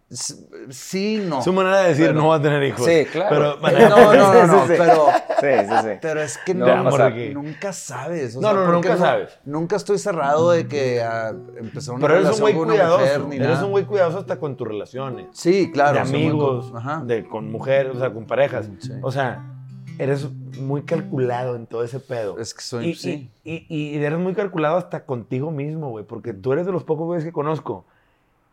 sí, 0.70 1.22
no. 1.28 1.42
Su 1.42 1.52
manera 1.52 1.82
de 1.82 1.90
decir 1.90 2.08
Pero- 2.08 2.20
no 2.22 2.30
va 2.30 2.36
a 2.36 2.42
tener 2.42 2.64
hijos. 2.64 2.86
Sí, 2.86 3.06
claro. 3.12 3.58
Pero, 3.62 3.90
No, 3.90 4.14
no, 4.14 4.34
no, 4.34 4.48
no, 4.48 4.54
Sí, 4.62 4.68
sí, 4.68 4.74
sí. 4.74 4.84
pero... 4.86 5.06
Sí, 5.40 5.68
sí, 5.70 5.76
sí. 5.84 5.90
Pero 6.02 6.22
es 6.22 6.38
que 6.40 6.54
No 6.54 6.66
no, 6.66 6.96
a 7.04 7.10
nunca 7.34 7.74
sabes. 7.74 8.36
o 8.38 8.42
No, 8.42 8.48
sea, 8.50 8.58
no, 8.58 8.66
porque 8.72 8.88
nunca 8.90 8.98
sabes. 8.98 9.40
Nunca 9.46 9.76
estoy 9.76 9.98
cerrado 10.00 10.52
de 10.52 10.66
que 10.68 11.02
ah, 11.02 11.34
empezar 11.58 11.96
una 11.96 12.08
Pero 12.08 12.20
eres 12.20 12.26
un 12.30 12.32
relación 12.38 12.42
güey 12.42 12.54
con 12.56 12.64
una 12.64 12.74
mujer 12.74 12.98
cuidadoso. 12.98 13.28
ni 13.28 13.36
Eres 13.36 13.48
nada. 13.50 13.66
un 13.66 13.72
güey 13.72 13.86
cuidadoso 13.86 14.18
hasta 14.20 14.40
con 14.40 14.56
tus 14.58 14.68
relaciones. 14.68 15.28
Sí, 15.34 15.70
claro. 15.72 15.94
de 15.96 16.00
amigos, 16.00 16.72
co- 16.72 16.78
Ajá. 16.78 17.02
de, 17.06 17.28
con 17.28 17.52
mujeres, 17.52 17.96
o 17.96 18.00
sea, 18.00 18.14
con 18.14 18.26
parejas. 18.26 18.70
Sí. 18.80 18.94
O 19.02 19.12
sea, 19.12 19.44
eres 20.00 20.28
muy 20.60 20.84
calculado 20.84 21.56
en 21.58 21.68
todo 21.68 21.84
ese 21.84 22.00
pedo. 22.00 22.40
Es 22.40 22.54
que 22.54 22.62
soy, 22.62 22.88
y, 22.90 22.96
sí. 22.96 23.30
y, 23.44 23.66
y- 23.68 23.90
y 23.98 24.04
eres 24.04 24.18
muy 24.20 24.34
calculado 24.34 24.78
hasta 24.78 25.06
contigo 25.06 25.52
mismo, 25.52 25.90
güey, 25.90 26.06
porque 26.06 26.34
tú 26.34 26.54
eres 26.54 26.66
de 26.66 26.72
los 26.72 26.84
pocos 26.86 27.06
güeyes 27.08 27.26
que 27.26 27.32
conozco 27.34 27.86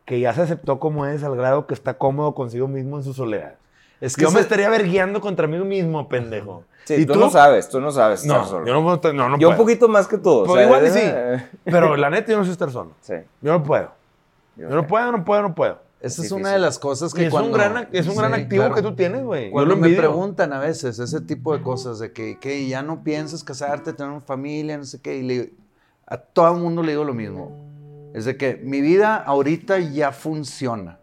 que 0.05 0.21
ya 0.21 0.33
se 0.35 0.43
aceptó 0.43 0.79
como 0.79 1.07
es 1.07 1.23
al 1.25 1.37
grado 1.37 1.67
que 1.67 1.75
está 1.75 1.95
cómodo 1.95 2.35
consigo 2.35 2.69
mismo 2.69 2.97
en 2.99 3.05
su 3.05 3.15
soledad. 3.15 3.55
Es 4.01 4.17
Yo 4.17 4.27
ese- 4.29 4.35
me 4.37 4.41
estaría 4.43 4.69
verguiando 4.69 5.21
contra 5.21 5.47
mí 5.47 5.59
mismo, 5.59 6.09
pendejo. 6.09 6.65
Sí, 6.85 6.95
¿Y 6.95 7.07
tú, 7.07 7.15
no 7.19 7.31
sabes, 7.31 7.69
tú 7.71 7.81
no 7.81 7.91
sabes 7.91 8.23
estar 8.23 8.41
No, 8.41 8.47
solo. 8.47 8.67
yo 8.67 8.75
no 8.75 8.83
puedo 8.83 8.97
estar- 8.97 9.15
no, 9.15 9.29
no 9.31 9.39
Yo 9.39 9.49
un 9.49 9.55
puedo. 9.55 9.65
poquito 9.67 9.89
más 9.89 10.07
que 10.07 10.19
tú. 10.19 10.31
o 10.31 10.45
Pues 10.45 10.59
sea, 10.59 10.67
igual 10.67 10.87
y 10.87 10.91
sí. 10.91 11.49
Pero 11.65 11.97
la 11.97 12.11
neta, 12.11 12.33
yo 12.33 12.39
no 12.39 12.45
sé 12.45 12.51
estar 12.53 12.71
solo. 12.71 12.91
Sí. 13.01 13.15
Yo 13.41 13.53
no 13.53 13.63
puedo. 13.63 13.91
yo 14.57 14.69
Yo 14.69 14.75
no 14.75 14.87
puedo, 14.87 15.11
no 15.11 15.25
puedo, 15.25 15.41
no 15.43 15.55
puedo. 15.55 15.79
Esa 16.01 16.07
es 16.21 16.29
difícil. 16.29 16.37
una 16.37 16.53
de 16.53 16.59
las 16.59 16.79
cosas 16.79 17.13
Y 17.15 17.17
que 17.17 17.25
es 17.27 17.31
cuando... 17.31 17.49
un 17.49 17.55
gran, 17.55 17.89
es 17.93 18.07
un 18.07 18.15
gran 18.17 18.35
Sí, 18.35 18.43
activo 18.43 18.65
claro. 18.65 18.75
que 18.75 18.83
tú 18.83 18.95
tienes, 18.95 19.23
güey. 19.25 19.47
Yo 19.47 19.53
Cuando 19.53 19.75
lo 19.75 19.81
me 19.81 19.89
preguntan 19.95 20.53
a 20.53 20.59
veces 20.59 20.99
ese 20.99 21.23
tipo 21.23 21.57
de 21.57 21.63
cosas 21.63 21.99
de 21.99 22.13
que, 22.13 22.39
que 22.39 22.69
ya 22.69 22.83
no 22.83 23.03
piensas 23.03 23.43
casarte, 23.43 23.95
tener 23.95 24.13
una 24.13 24.21
familia, 24.21 24.77
no 24.77 24.85
sé 24.85 25.01
qué, 25.01 25.17
y 25.17 25.23
le- 25.23 25.53
a 26.07 26.19
todo 26.19 26.53
el 26.55 26.61
mundo 26.61 26.83
le 26.83 26.93
digo 26.93 27.05
lo 27.05 27.15
mismo. 27.15 27.57
Es 28.15 28.25
de 28.25 28.39
que 28.39 28.57
mi 28.63 28.81
vida 28.81 29.17
ahorita 29.17 29.79
ya 29.81 30.11
funciona. 30.13 30.99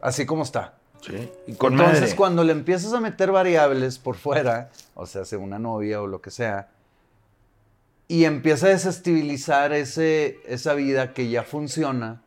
Así 0.00 0.26
como 0.26 0.42
está. 0.42 0.74
Sí. 1.02 1.30
Y 1.46 1.52
con 1.54 1.74
Entonces, 1.74 2.00
madre. 2.00 2.16
cuando 2.16 2.42
le 2.42 2.52
empiezas 2.52 2.92
a 2.92 2.98
meter 3.00 3.30
variables 3.30 3.98
por 4.00 4.16
fuera, 4.16 4.70
o 4.94 5.06
sea, 5.06 5.24
sea 5.24 5.38
una 5.38 5.60
novia 5.60 6.02
o 6.02 6.08
lo 6.08 6.20
que 6.20 6.30
sea, 6.30 6.70
y 8.08 8.24
empieza 8.24 8.66
a 8.66 8.70
desestabilizar 8.70 9.72
ese, 9.72 10.40
esa 10.46 10.74
vida 10.74 11.12
que 11.12 11.28
ya 11.28 11.42
funciona, 11.44 12.22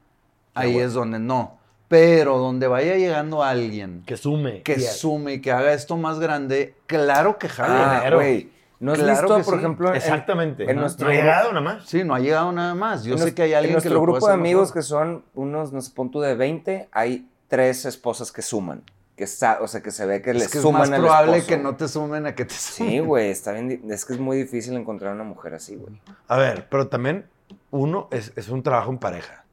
ahí 0.54 0.74
bueno. 0.74 0.88
es 0.88 0.94
donde 0.94 1.20
no. 1.20 1.60
Pero 1.88 2.38
donde 2.38 2.68
vaya 2.68 2.96
llegando 2.96 3.44
alguien 3.44 4.04
Que 4.06 4.16
sume. 4.16 4.62
que 4.62 4.80
sume 4.80 5.34
y 5.34 5.42
que 5.42 5.52
haga 5.52 5.74
esto 5.74 5.98
más 5.98 6.20
grande, 6.20 6.76
claro 6.86 7.38
que 7.38 7.50
jala. 7.50 8.04
Ah, 8.06 8.10
güey. 8.16 8.50
¿No 8.82 8.92
has 8.94 8.98
Claro 9.00 9.12
visto, 9.22 9.38
que 9.38 9.44
por 9.44 9.54
sí. 9.54 9.60
ejemplo, 9.60 9.90
en- 9.90 9.96
Exactamente. 9.96 10.64
en 10.70 10.76
No, 10.76 10.82
nuestro 10.82 11.06
no 11.08 11.14
ha 11.14 11.16
llegado 11.16 11.50
nada 11.54 11.62
más. 11.62 11.86
Sí, 11.86 12.04
no 12.04 12.14
ha 12.16 12.20
llegado 12.20 12.52
nada 12.52 12.76
más. 12.76 13.04
Yo 13.06 13.14
en 13.14 13.20
sé 13.20 13.34
que 13.34 13.44
hay 13.44 13.54
alguien 13.54 13.76
en 13.78 13.82
que 13.82 13.90
nuestro 13.90 13.94
lo 13.94 14.00
puede 14.02 14.12
grupo 14.18 14.28
de 14.28 14.34
amigos 14.34 14.62
mejor. 14.70 14.74
que 14.74 14.82
son 14.82 15.24
unos, 15.36 15.72
no 15.72 15.80
sé, 15.82 15.92
pon 15.96 16.12
tú 16.12 16.20
de 16.20 16.36
20, 16.36 16.90
hay 16.92 17.30
tres 17.48 17.86
esposas 17.86 18.32
que 18.34 18.42
suman. 18.42 18.82
Que 19.16 19.28
sa- 19.28 19.60
o 19.62 19.68
sea, 19.68 19.82
que 19.82 19.92
se 19.92 20.06
ve 20.08 20.22
que 20.24 20.34
les 20.34 20.44
es 20.46 20.52
que 20.52 20.58
es 20.58 20.62
suman 20.64 20.82
más 20.82 20.92
al 20.92 21.00
probable 21.02 21.38
esposo. 21.38 21.56
que 21.56 21.62
no 21.64 21.76
te 21.76 21.88
sumen 21.88 22.26
a 22.26 22.34
que 22.36 22.44
te 22.46 22.56
sumen. 22.56 22.92
Sí, 22.92 23.00
güey, 23.00 23.30
está 23.30 23.52
bien. 23.52 23.82
Es 23.90 24.04
que 24.04 24.14
es 24.14 24.20
muy 24.20 24.36
difícil 24.36 24.76
encontrar 24.76 25.14
una 25.14 25.24
mujer 25.24 25.54
así, 25.54 25.76
güey. 25.76 26.02
A 26.28 26.38
ver, 26.38 26.68
pero 26.70 26.88
también 26.88 27.28
uno 27.70 28.08
es, 28.12 28.34
es 28.36 28.50
un 28.50 28.64
trabajo 28.64 28.90
en 28.90 28.98
pareja. 28.98 29.46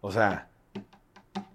O 0.00 0.10
sea, 0.10 0.48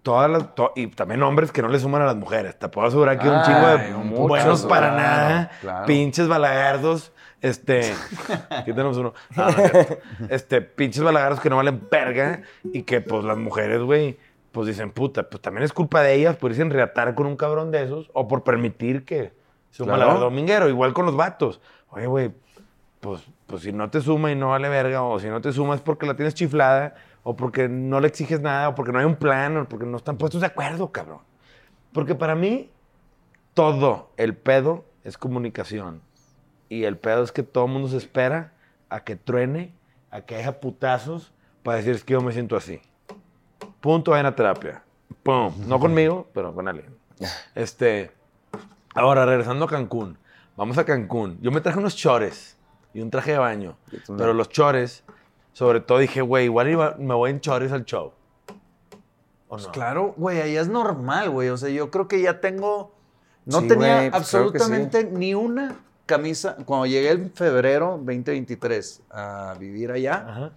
todas 0.04 0.30
las, 0.30 0.56
to- 0.56 0.72
y 0.76 0.88
también 0.88 1.22
hombres 1.24 1.52
que 1.52 1.62
no 1.62 1.68
le 1.68 1.80
suman 1.80 2.02
a 2.02 2.06
las 2.06 2.16
mujeres. 2.16 2.58
Te 2.58 2.70
puedo 2.70 2.88
asegurar 2.88 3.20
que 3.20 3.28
hay 3.28 3.36
un 3.36 3.44
chingo 3.44 3.60
Ay, 3.68 3.78
de 3.92 3.94
muchos, 3.98 4.28
buenos 4.30 4.66
para 4.66 4.94
claro, 4.94 4.98
nada, 5.02 5.52
claro. 5.60 5.86
pinches 5.86 6.28
balagardos. 6.30 7.12
Este, 7.42 7.94
aquí 8.50 8.72
tenemos 8.72 8.98
uno. 8.98 9.14
No, 9.36 9.44
no 9.44 9.50
es 9.50 9.72
cierto. 9.72 9.98
este, 10.30 10.62
pinches 10.62 11.04
balagardos 11.04 11.40
que 11.40 11.50
no 11.50 11.58
valen 11.58 11.88
verga 11.92 12.42
y 12.64 12.84
que, 12.84 13.02
pues, 13.02 13.24
las 13.24 13.38
mujeres, 13.38 13.82
güey, 13.82 14.18
pues 14.52 14.68
dicen, 14.68 14.92
puta, 14.92 15.30
pues 15.30 15.42
también 15.42 15.64
es 15.64 15.72
culpa 15.74 16.02
de 16.02 16.16
ellas 16.16 16.36
por 16.36 16.50
irse 16.52 16.62
a 16.64 16.66
enriatar 16.66 17.14
con 17.16 17.28
un 17.28 17.36
cabrón 17.38 17.70
de 17.72 17.84
esos 17.84 18.10
o 18.14 18.28
por 18.28 18.44
permitir 18.44 19.06
que 19.06 19.34
sea 19.72 19.86
un 19.86 19.94
Claro. 19.94 20.20
dominguero. 20.20 20.68
Igual 20.70 20.94
con 20.94 21.06
los 21.06 21.16
vatos. 21.16 21.62
Oye, 21.92 22.08
güey, 22.08 22.32
pues, 23.02 23.22
pues 23.46 23.62
si 23.62 23.72
no 23.72 23.90
te 23.92 24.02
suma 24.02 24.32
y 24.32 24.36
no 24.36 24.50
vale 24.50 24.68
verga, 24.70 25.04
o 25.04 25.20
si 25.20 25.28
no 25.28 25.40
te 25.42 25.52
sumas 25.52 25.80
porque 25.82 26.08
la 26.08 26.16
tienes 26.16 26.34
chiflada, 26.34 26.96
o 27.24 27.36
porque 27.36 27.70
no 27.70 28.00
le 28.00 28.08
exiges 28.08 28.42
nada, 28.42 28.70
o 28.70 28.76
porque 28.76 28.92
no 28.92 29.00
hay 29.00 29.06
un 29.06 29.16
plan, 29.16 29.56
o 29.58 29.70
porque 29.70 29.86
no 29.86 29.98
están 29.98 30.18
puestos 30.18 30.42
de 30.42 30.48
acuerdo, 30.48 30.92
cabrón. 30.92 31.20
Porque 31.94 32.16
para 32.16 32.34
mí, 32.36 32.72
todo 33.54 34.10
el 34.18 34.36
pedo 34.36 34.86
es 35.04 35.18
comunicación. 35.18 36.02
Y 36.70 36.84
el 36.84 36.98
pedo 36.98 37.24
es 37.24 37.32
que 37.32 37.44
todo 37.44 37.66
el 37.66 37.72
mundo 37.72 37.88
se 37.88 37.98
espera 37.98 38.54
a 38.90 39.04
que 39.04 39.16
truene, 39.16 39.74
a 40.12 40.22
que 40.22 40.36
haya 40.36 40.60
putazos, 40.60 41.32
para 41.64 41.78
decir 41.78 41.94
es 41.96 42.04
que 42.04 42.14
yo 42.14 42.22
me 42.22 42.32
siento 42.34 42.56
así. 42.56 42.82
Punto, 43.82 44.12
vayan 44.12 44.26
a 44.28 44.36
terapia. 44.36 44.84
Pum. 45.24 45.54
No 45.68 45.80
conmigo, 45.80 46.28
pero 46.34 46.54
con 46.54 46.68
alguien. 46.68 46.96
Este, 47.56 48.12
ahora, 48.94 49.26
regresando 49.26 49.66
a 49.66 49.68
Cancún. 49.68 50.18
Vamos 50.56 50.78
a 50.78 50.86
Cancún. 50.86 51.38
Yo 51.42 51.52
me 51.52 51.62
traje 51.62 51.80
unos 51.80 51.96
chores 51.96 52.58
y 52.94 53.02
un 53.02 53.10
traje 53.12 53.32
de 53.34 53.38
baño. 53.38 53.78
Pero 54.18 54.34
los 54.34 54.50
chores, 54.50 55.04
sobre 55.54 55.80
todo 55.82 56.00
dije, 56.00 56.22
güey, 56.22 56.46
igual 56.46 56.68
iba- 56.70 56.96
me 57.00 57.14
voy 57.14 57.32
en 57.32 57.40
chores 57.42 57.72
al 57.72 57.86
show. 57.86 58.14
¿O 59.50 59.58
no? 59.58 59.64
Pues 59.64 59.68
claro, 59.68 60.14
güey, 60.18 60.42
ahí 60.42 60.58
es 60.58 60.68
normal, 60.68 61.30
güey. 61.30 61.50
O 61.50 61.58
sea, 61.58 61.70
yo 61.70 61.90
creo 61.92 62.08
que 62.08 62.22
ya 62.22 62.40
tengo. 62.42 62.94
No 63.46 63.62
Sí, 63.62 63.68
tenía 63.68 63.98
güey, 63.98 64.12
pues 64.12 64.24
que 64.24 64.28
sí. 64.30 64.38
absolutamente 64.38 65.04
ni 65.06 65.34
una 65.34 65.76
camisa. 66.08 66.56
Cuando 66.66 66.88
llegué 66.88 67.12
en 67.12 67.32
febrero 67.32 67.92
2023 68.04 69.04
a 69.12 69.56
vivir 69.60 69.92
allá, 69.92 70.26
Ajá. 70.28 70.52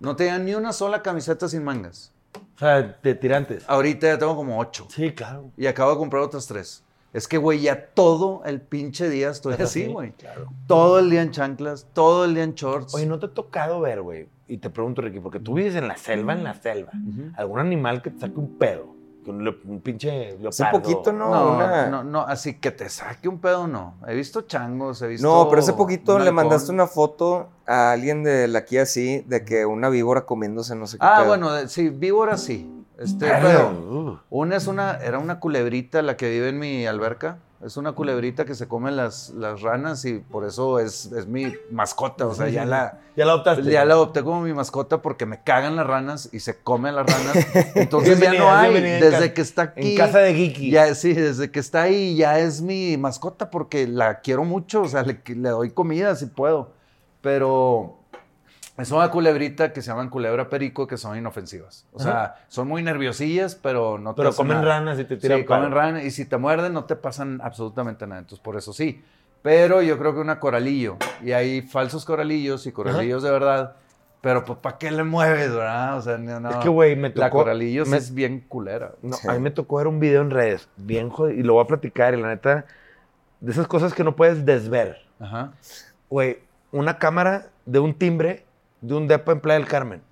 no 0.00 0.14
tenía 0.16 0.38
ni 0.38 0.54
una 0.54 0.74
sola 0.74 1.02
camiseta 1.02 1.48
sin 1.48 1.64
mangas. 1.64 2.12
O 2.34 2.58
sea, 2.58 2.98
de 3.02 3.14
tirantes. 3.14 3.64
Ahorita 3.68 4.06
ya 4.08 4.18
tengo 4.18 4.36
como 4.36 4.58
ocho. 4.58 4.86
Sí, 4.90 5.12
claro. 5.12 5.50
Y 5.56 5.66
acabo 5.66 5.92
de 5.92 5.96
comprar 5.96 6.22
otras 6.22 6.46
tres. 6.46 6.82
Es 7.14 7.26
que, 7.26 7.38
güey, 7.38 7.60
ya 7.62 7.86
todo 7.94 8.42
el 8.44 8.60
pinche 8.60 9.08
día 9.08 9.30
estoy 9.30 9.54
Es 9.54 9.60
así, 9.60 9.86
güey. 9.86 10.12
claro. 10.12 10.48
Todo 10.66 10.98
el 10.98 11.08
día 11.08 11.22
en 11.22 11.30
chanclas, 11.30 11.86
todo 11.94 12.26
el 12.26 12.34
día 12.34 12.44
en 12.44 12.52
shorts. 12.54 12.94
Oye, 12.94 13.06
¿no 13.06 13.18
te 13.18 13.26
ha 13.26 13.30
tocado 13.30 13.80
ver, 13.80 14.02
güey? 14.02 14.28
Y 14.46 14.58
te 14.58 14.68
pregunto, 14.68 15.00
Ricky, 15.00 15.20
porque 15.20 15.40
tú 15.40 15.54
vives 15.54 15.74
en 15.74 15.88
la 15.88 15.96
selva, 15.96 16.34
en 16.34 16.44
la 16.44 16.54
selva. 16.54 16.92
¿Algún 17.36 17.60
animal 17.60 18.02
que 18.02 18.10
te 18.10 18.20
saque 18.20 18.38
un 18.38 18.58
pedo? 18.58 18.94
Que 19.28 19.54
Un, 19.68 19.80
pinche 19.80 20.08
leopardo. 20.38 20.48
Hace 20.48 20.64
poquito, 20.72 21.12
¿no? 21.12 21.28
No, 21.30 21.56
Una- 21.56 21.86
no, 21.88 22.04
no, 22.04 22.20
así 22.22 22.54
que 22.54 22.70
te 22.70 22.88
saque 22.88 23.28
un 23.28 23.38
pedo, 23.40 23.66
no. 23.66 23.94
He 24.06 24.14
visto 24.14 24.42
changos, 24.42 25.02
he 25.02 25.08
visto. 25.08 25.26
No, 25.26 25.48
pero 25.50 25.60
hace 25.60 25.72
poquito 25.74 26.18
le 26.18 26.32
mandaste 26.32 26.72
una 26.72 26.86
foto 26.86 27.48
a 27.66 27.92
alguien 27.92 28.22
de 28.24 28.48
la 28.48 28.60
aquí 28.60 28.78
así, 28.78 29.22
de 29.26 29.44
que 29.44 29.66
una 29.66 29.88
víbora 29.90 30.24
comiéndose 30.24 30.74
no 30.74 30.86
sé 30.86 30.98
qué. 30.98 31.04
Ah, 31.06 31.16
pedo. 31.18 31.26
bueno, 31.28 31.52
de- 31.52 31.68
sí, 31.68 31.90
víbora 31.90 32.36
sí. 32.38 32.74
Este, 32.98 33.28
pero 33.40 34.20
una 34.30 34.56
es 34.56 34.66
una, 34.66 34.96
era 34.96 35.18
una 35.18 35.38
culebrita 35.38 36.02
la 36.02 36.16
que 36.16 36.28
vive 36.30 36.48
en 36.48 36.58
mi 36.58 36.84
alberca. 36.86 37.38
Es 37.64 37.76
una 37.76 37.90
culebrita 37.90 38.44
que 38.44 38.54
se 38.54 38.68
come 38.68 38.92
las, 38.92 39.30
las 39.30 39.62
ranas 39.62 40.04
y 40.04 40.20
por 40.20 40.44
eso 40.44 40.78
es, 40.78 41.06
es 41.06 41.26
mi 41.26 41.52
mascota. 41.72 42.26
O 42.26 42.34
sea, 42.34 42.48
ya 42.48 42.64
la, 42.64 43.00
Ya 43.16 43.24
la 43.24 43.32
adoptaste. 43.32 43.64
ya 43.64 43.84
la 43.84 43.94
adopté 43.94 44.22
como 44.22 44.42
mi 44.42 44.52
mascota 44.52 45.02
porque 45.02 45.26
me 45.26 45.42
cagan 45.42 45.74
las 45.74 45.84
ranas 45.84 46.28
y 46.32 46.38
se 46.38 46.56
comen 46.56 46.94
las 46.94 47.06
ranas. 47.06 47.46
Entonces 47.74 48.20
ya 48.20 48.32
no 48.34 48.48
hay. 48.52 48.80
Desde 48.80 49.32
que 49.34 49.40
está 49.40 49.62
aquí. 49.62 49.92
En 49.92 49.96
casa 49.96 50.20
de 50.20 50.34
Geeky. 50.34 50.70
Ya, 50.70 50.94
sí, 50.94 51.12
desde 51.14 51.50
que 51.50 51.58
está 51.58 51.82
ahí 51.82 52.14
ya 52.14 52.38
es 52.38 52.62
mi 52.62 52.96
mascota 52.96 53.50
porque 53.50 53.88
la 53.88 54.20
quiero 54.20 54.44
mucho, 54.44 54.82
o 54.82 54.88
sea, 54.88 55.02
le, 55.02 55.20
le 55.26 55.48
doy 55.48 55.70
comida 55.70 56.14
si 56.14 56.26
puedo. 56.26 56.70
Pero 57.22 57.97
es 58.78 58.90
una 58.92 59.10
culebrita 59.10 59.72
que 59.72 59.82
se 59.82 59.90
llaman 59.90 60.08
culebra 60.08 60.48
perico 60.48 60.86
que 60.86 60.96
son 60.96 61.18
inofensivas. 61.18 61.86
O 61.92 61.98
sea, 62.00 62.36
son 62.48 62.68
muy 62.68 62.82
nerviosillas, 62.82 63.54
pero 63.56 63.98
no 63.98 64.14
te 64.14 64.18
Pero 64.18 64.28
hacen 64.30 64.46
comen 64.46 64.58
nada. 64.62 64.78
ranas 64.78 64.98
y 65.00 65.04
te 65.04 65.16
tiran 65.16 65.40
Sí, 65.40 65.44
comen 65.44 65.64
palo. 65.64 65.74
ranas 65.74 66.04
y 66.04 66.10
si 66.12 66.24
te 66.24 66.36
muerden 66.36 66.72
no 66.72 66.84
te 66.84 66.94
pasan 66.96 67.40
absolutamente 67.42 68.06
nada. 68.06 68.20
Entonces, 68.20 68.42
por 68.42 68.56
eso 68.56 68.72
sí. 68.72 69.02
Pero 69.42 69.82
yo 69.82 69.98
creo 69.98 70.14
que 70.14 70.20
una 70.20 70.40
coralillo, 70.40 70.96
y 71.24 71.32
hay 71.32 71.62
falsos 71.62 72.04
coralillos 72.04 72.66
y 72.66 72.72
coralillos 72.72 73.22
de 73.22 73.30
verdad, 73.30 73.76
Pero 74.20 74.44
pues, 74.44 74.58
¿para 74.58 74.78
qué 74.78 74.90
le 74.90 75.04
mueves, 75.04 75.54
verdad? 75.54 75.96
O 75.96 76.02
sea, 76.02 76.18
no, 76.18 76.40
no. 76.40 76.50
Es 76.50 76.56
que, 76.56 76.68
güey, 76.68 76.96
me 76.96 77.10
La 77.10 77.30
tocó- 77.30 77.38
Coralillos 77.44 77.86
me- 77.88 77.98
es 77.98 78.12
bien 78.12 78.40
culera. 78.48 78.94
No, 79.00 79.14
Sí. 79.16 79.28
A 79.28 79.32
mí 79.34 79.38
me 79.38 79.52
tocó 79.52 79.76
ver 79.76 79.86
un 79.86 80.00
video 80.00 80.22
en 80.22 80.30
redes, 80.30 80.68
bien 80.76 81.08
jodido, 81.08 81.38
y 81.38 81.44
lo 81.44 81.54
voy 81.54 81.62
a 81.62 81.66
platicar, 81.68 82.14
y 82.14 82.20
la 82.20 82.26
neta, 82.26 82.64
de 83.40 83.52
esas 83.52 83.68
cosas 83.68 83.94
que 83.94 84.02
no 84.02 84.16
puedes 84.16 84.44
desver. 84.44 84.98
Ajá. 85.20 85.52
Güey, 86.10 86.38
una 86.72 86.98
cámara 86.98 87.46
de 87.64 87.78
un 87.78 87.94
timbre 87.94 88.44
de 88.80 88.94
un 88.94 89.08
depa 89.08 89.32
en 89.32 89.40
Playa 89.40 89.58
del 89.58 89.68
Carmen. 89.68 90.02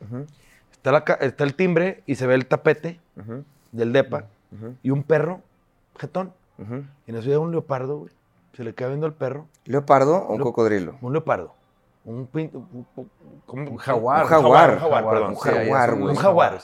Está, 0.73 0.93
la 0.93 0.99
está 1.21 1.45
el 1.45 1.55
timbre 1.55 2.03
y 2.07 2.15
se 2.17 2.27
ve 2.27 2.35
el 2.35 2.47
tapete 2.47 3.01
del 3.73 3.93
depa 3.93 4.25
y 4.83 4.91
un 4.91 5.03
perro, 5.03 5.41
jetón. 5.99 6.33
Y 7.07 7.11
en 7.11 7.17
eso 7.17 7.27
llega 7.27 7.39
un 7.39 7.51
leopardo, 7.51 7.99
güey. 7.99 8.13
Se 8.55 8.65
le 8.65 8.75
queda 8.75 8.89
viendo 8.89 9.07
al 9.07 9.13
perro. 9.13 9.47
¿Leopardo 9.67 10.17
o 10.17 10.33
un 10.35 10.41
cocodrilo? 10.41 10.97
Un 11.03 11.13
leopardo. 11.13 11.55
Un, 12.05 12.29
un- 12.33 12.87
un- 13.49 13.77
jaguar. 13.77 14.23
Un 14.23 14.29
jaguar. 14.29 14.71
Un 14.75 14.79
jaguar, 14.79 15.05
perdón. 15.11 15.31
Un 15.31 15.37
jaguar, 15.37 15.95
güey. 15.97 16.11
Un 16.11 16.17
jaguar. 16.17 16.59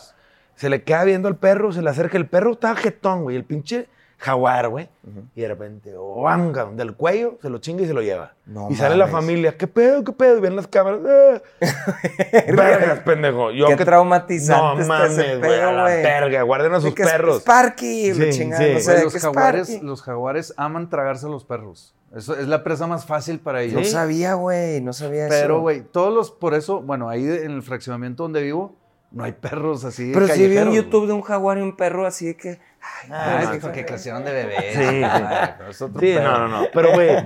Se 0.54 0.70
le 0.70 0.82
queda 0.84 1.04
viendo 1.04 1.28
al 1.28 1.36
perro, 1.36 1.72
se 1.72 1.82
le 1.82 1.90
acerca. 1.90 2.16
El 2.16 2.26
perro 2.28 2.52
estaba 2.52 2.76
jetón, 2.76 3.22
güey. 3.24 3.36
El 3.36 3.44
pinche 3.44 3.88
jaguar, 4.22 4.68
güey. 4.68 4.88
Y 5.34 5.40
de 5.40 5.48
repente, 5.48 5.92
¡vanga! 5.96 6.66
Del 6.74 6.94
cuello, 6.94 7.38
se 7.42 7.50
lo 7.50 7.58
chinga 7.58 7.82
y 7.82 7.86
se 7.86 7.92
lo 7.92 8.02
lleva. 8.02 8.34
No 8.46 8.68
y 8.70 8.76
sale 8.76 8.96
la 8.96 9.08
familia, 9.08 9.56
¿qué 9.58 9.66
pedo, 9.66 10.04
qué 10.04 10.12
pedo? 10.12 10.38
Y 10.38 10.40
ven 10.40 10.54
las 10.54 10.68
cámaras. 10.68 11.00
¡ah! 11.04 11.40
Vergas, 12.56 13.00
pendejo. 13.00 13.50
Yo 13.50 13.66
Qué 13.66 13.76
que- 13.76 13.84
traumatizante 13.84 14.82
No 14.82 14.86
mames, 14.88 15.38
güey. 15.40 15.60
A 15.60 15.72
la 15.72 15.84
verga. 15.84 16.42
Guarden 16.42 16.72
a 16.74 16.80
sus 16.80 16.94
que 16.94 17.02
es- 17.02 17.10
perros. 17.10 17.38
Sparky, 17.40 18.12
Sí, 18.14 18.44
los, 18.48 19.16
jaguares, 19.20 19.68
Sparky. 19.68 19.84
los 19.86 20.02
jaguares 20.02 20.54
aman 20.56 20.88
tragarse 20.88 21.26
a 21.26 21.28
los 21.30 21.44
perros. 21.44 21.94
Eso 22.14 22.36
es 22.36 22.46
la 22.46 22.62
presa 22.62 22.86
más 22.86 23.06
fácil 23.06 23.40
para 23.40 23.62
ellos. 23.62 23.80
No 23.80 23.84
sabía, 23.86 24.34
güey, 24.34 24.80
no 24.82 24.92
sabía 24.92 25.26
eso. 25.26 25.34
Pero, 25.34 25.60
güey, 25.60 25.80
todos 25.82 26.12
los, 26.12 26.30
por 26.30 26.52
eso, 26.54 26.82
bueno, 26.82 27.08
ahí 27.08 27.24
en 27.24 27.52
el 27.52 27.62
fraccionamiento 27.62 28.22
donde 28.24 28.42
vivo, 28.42 28.76
no 29.12 29.24
hay 29.24 29.32
perros 29.32 29.84
así. 29.84 30.10
Pero 30.12 30.26
sí 30.26 30.32
vi 30.40 30.44
un 30.46 30.54
callejeros, 30.54 30.74
YouTube 30.74 31.06
de 31.06 31.12
un 31.12 31.22
jaguar 31.22 31.58
y 31.58 31.62
un 31.62 31.76
perro 31.76 32.06
así 32.06 32.26
de 32.26 32.36
que... 32.36 32.58
Ah, 33.10 33.44
Ay, 33.50 33.58
porque 33.60 33.80
sí. 33.80 33.84
crecieron 33.86 34.24
de 34.24 34.32
bebés. 34.32 34.64
Sí, 34.72 34.78
sí. 34.78 35.02
Ay, 35.04 35.50
pero 35.58 35.70
es 35.70 35.82
otro 35.82 36.00
Sí, 36.00 36.06
pedo. 36.06 36.22
no, 36.22 36.38
no, 36.38 36.48
no. 36.62 36.66
Pero, 36.72 36.92
güey, 36.92 37.16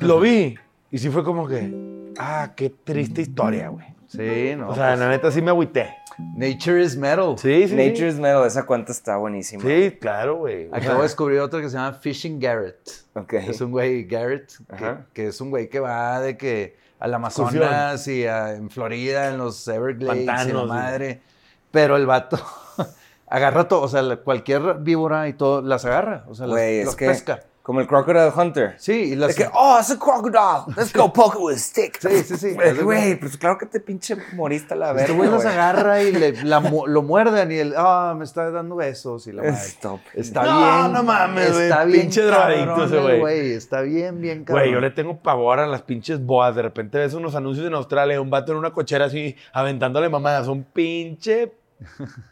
lo 0.00 0.20
vi. 0.20 0.58
Y 0.90 0.98
sí 0.98 1.08
fue 1.10 1.24
como 1.24 1.46
que, 1.48 2.12
ah, 2.18 2.52
qué 2.56 2.70
triste 2.70 3.22
historia, 3.22 3.68
güey. 3.68 3.86
Sí, 4.06 4.54
no. 4.56 4.70
O 4.70 4.74
sea, 4.74 4.88
pues, 4.88 4.98
la 5.00 5.08
neta 5.08 5.30
sí 5.30 5.42
me 5.42 5.50
agüité. 5.50 5.94
Nature 6.36 6.82
is 6.82 6.96
metal. 6.96 7.38
Sí, 7.38 7.68
sí. 7.68 7.76
Nature's 7.76 8.16
Metal, 8.18 8.44
esa 8.44 8.66
cuenta 8.66 8.90
está 8.90 9.16
buenísima. 9.18 9.62
Sí, 9.62 9.96
claro, 10.00 10.38
güey. 10.38 10.68
Acabo 10.72 10.96
de 10.96 11.02
descubrir 11.04 11.38
otro 11.38 11.60
que 11.60 11.68
se 11.68 11.76
llama 11.76 11.92
Fishing 11.92 12.40
Garrett. 12.40 12.80
Ok. 13.14 13.34
Es 13.34 13.60
un 13.60 13.70
güey, 13.70 14.04
Garrett, 14.04 14.50
que, 14.68 14.74
Ajá. 14.74 15.06
que 15.12 15.26
es 15.28 15.40
un 15.40 15.50
güey 15.50 15.68
que 15.68 15.78
va 15.78 16.20
de 16.20 16.36
que 16.36 16.76
al 17.00 17.14
Amazonas 17.14 18.06
y 18.08 18.26
a- 18.26 18.54
en 18.54 18.70
Florida, 18.70 19.28
en 19.28 19.38
los 19.38 19.66
Everglades 19.68 20.22
y 20.22 20.26
la 20.26 20.32
Pantanos, 20.34 20.64
y- 20.64 20.68
madre. 20.68 21.22
Pero 21.70 21.96
el 21.96 22.06
vato 22.06 22.38
agarra 23.26 23.68
todo, 23.68 23.82
o 23.82 23.88
sea, 23.88 24.02
la- 24.02 24.16
cualquier 24.16 24.74
víbora 24.80 25.28
y 25.28 25.32
todo, 25.34 25.62
las 25.62 25.84
agarra. 25.84 26.24
O 26.28 26.34
sea, 26.34 26.46
las, 26.46 26.96
que... 26.96 27.06
pesca. 27.06 27.44
Como 27.68 27.80
el 27.82 27.86
Crocodile 27.86 28.32
Hunter. 28.34 28.76
Sí, 28.78 28.92
y 29.12 29.14
las... 29.14 29.36
De 29.36 29.44
que, 29.44 29.50
oh, 29.52 29.76
es 29.78 29.90
un 29.90 29.98
crocodile. 29.98 30.74
Let's 30.74 30.90
go 30.90 31.12
poke 31.12 31.34
it 31.34 31.40
with 31.42 31.54
a 31.56 31.58
stick. 31.58 31.98
Sí, 32.00 32.22
sí, 32.24 32.36
sí. 32.38 32.54
Güey, 32.54 32.78
Güey, 32.82 33.20
pues 33.20 33.36
claro 33.36 33.58
que 33.58 33.66
te 33.66 33.78
pinche 33.78 34.16
moriste 34.32 34.74
la 34.74 34.86
verga, 34.94 35.02
Este 35.02 35.12
güey 35.12 35.28
güey. 35.28 35.46
agarra 35.46 36.02
y 36.02 36.12
le, 36.12 36.44
la 36.44 36.60
lo 36.86 37.02
muerden 37.02 37.52
y 37.52 37.56
él, 37.56 37.74
ah, 37.76 38.14
me 38.16 38.24
está 38.24 38.50
dando 38.50 38.74
besos 38.76 39.26
y 39.26 39.32
la 39.32 39.42
madre. 39.42 39.56
Stop. 39.66 40.00
Está 40.14 40.44
No, 40.44 40.58
bien. 40.80 40.92
no 40.94 41.02
mames, 41.02 41.52
güey, 41.52 41.64
Está 41.64 41.84
bien. 41.84 42.00
pinche 42.00 42.22
drogadicto 42.22 42.84
ese 42.84 43.18
güey. 43.18 43.52
Está 43.52 43.80
bien, 43.82 44.18
bien 44.18 44.44
cabrón. 44.44 44.62
Güey, 44.64 44.72
yo 44.72 44.80
le 44.80 44.90
tengo 44.90 45.18
pavor 45.18 45.60
a 45.60 45.66
las 45.66 45.82
pinches 45.82 46.24
boas. 46.24 46.56
De 46.56 46.62
repente 46.62 46.96
ves 46.96 47.12
unos 47.12 47.34
anuncios 47.34 47.66
en 47.66 47.74
Australia, 47.74 48.18
un 48.18 48.30
vato 48.30 48.52
en 48.52 48.56
una 48.56 48.70
cochera 48.72 49.04
así, 49.04 49.36
aventándole 49.52 50.08
mamadas. 50.08 50.48
Un 50.48 50.64
pinche, 50.64 51.52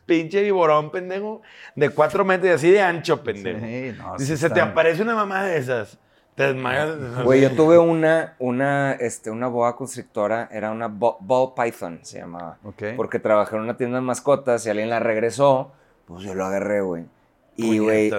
pinche 0.07 0.43
viborón, 0.43 0.91
pendejo, 0.91 1.43
de 1.75 1.91
cuatro 1.91 2.25
metros 2.25 2.51
y 2.51 2.55
así 2.55 2.71
de 2.71 2.81
ancho, 2.83 3.23
pendejo. 3.23 3.61
Sí, 3.61 3.95
no, 3.99 4.13
Dice, 4.19 4.37
sí 4.37 4.41
se 4.41 4.51
te 4.51 4.61
aparece 4.61 5.03
una 5.03 5.15
mamada 5.15 5.45
de 5.47 5.59
esas. 5.59 5.99
Te 6.35 6.49
desmayas. 6.53 7.25
Güey, 7.25 7.41
yo 7.41 7.53
tuve 7.53 7.79
una, 7.79 8.35
una, 8.39 8.93
este, 8.93 9.31
una 9.31 9.47
boa 9.49 9.75
constrictora, 9.75 10.49
era 10.53 10.71
una 10.71 10.87
bo- 10.89 11.17
ball 11.21 11.55
python, 11.57 12.01
se 12.03 12.19
llamaba. 12.19 12.59
Ok. 12.63 12.83
Porque 12.97 13.19
trabajé 13.19 13.57
en 13.57 13.63
una 13.63 13.77
tienda 13.79 13.97
de 13.97 14.03
mascotas 14.03 14.67
y 14.67 14.71
alguien 14.71 14.91
la 14.91 15.01
regresó, 15.01 15.73
pues 16.07 16.23
yo 16.25 16.35
lo 16.35 16.45
agarré, 16.45 16.83
güey. 16.83 17.05
Y, 17.57 17.79
güey, 17.79 18.13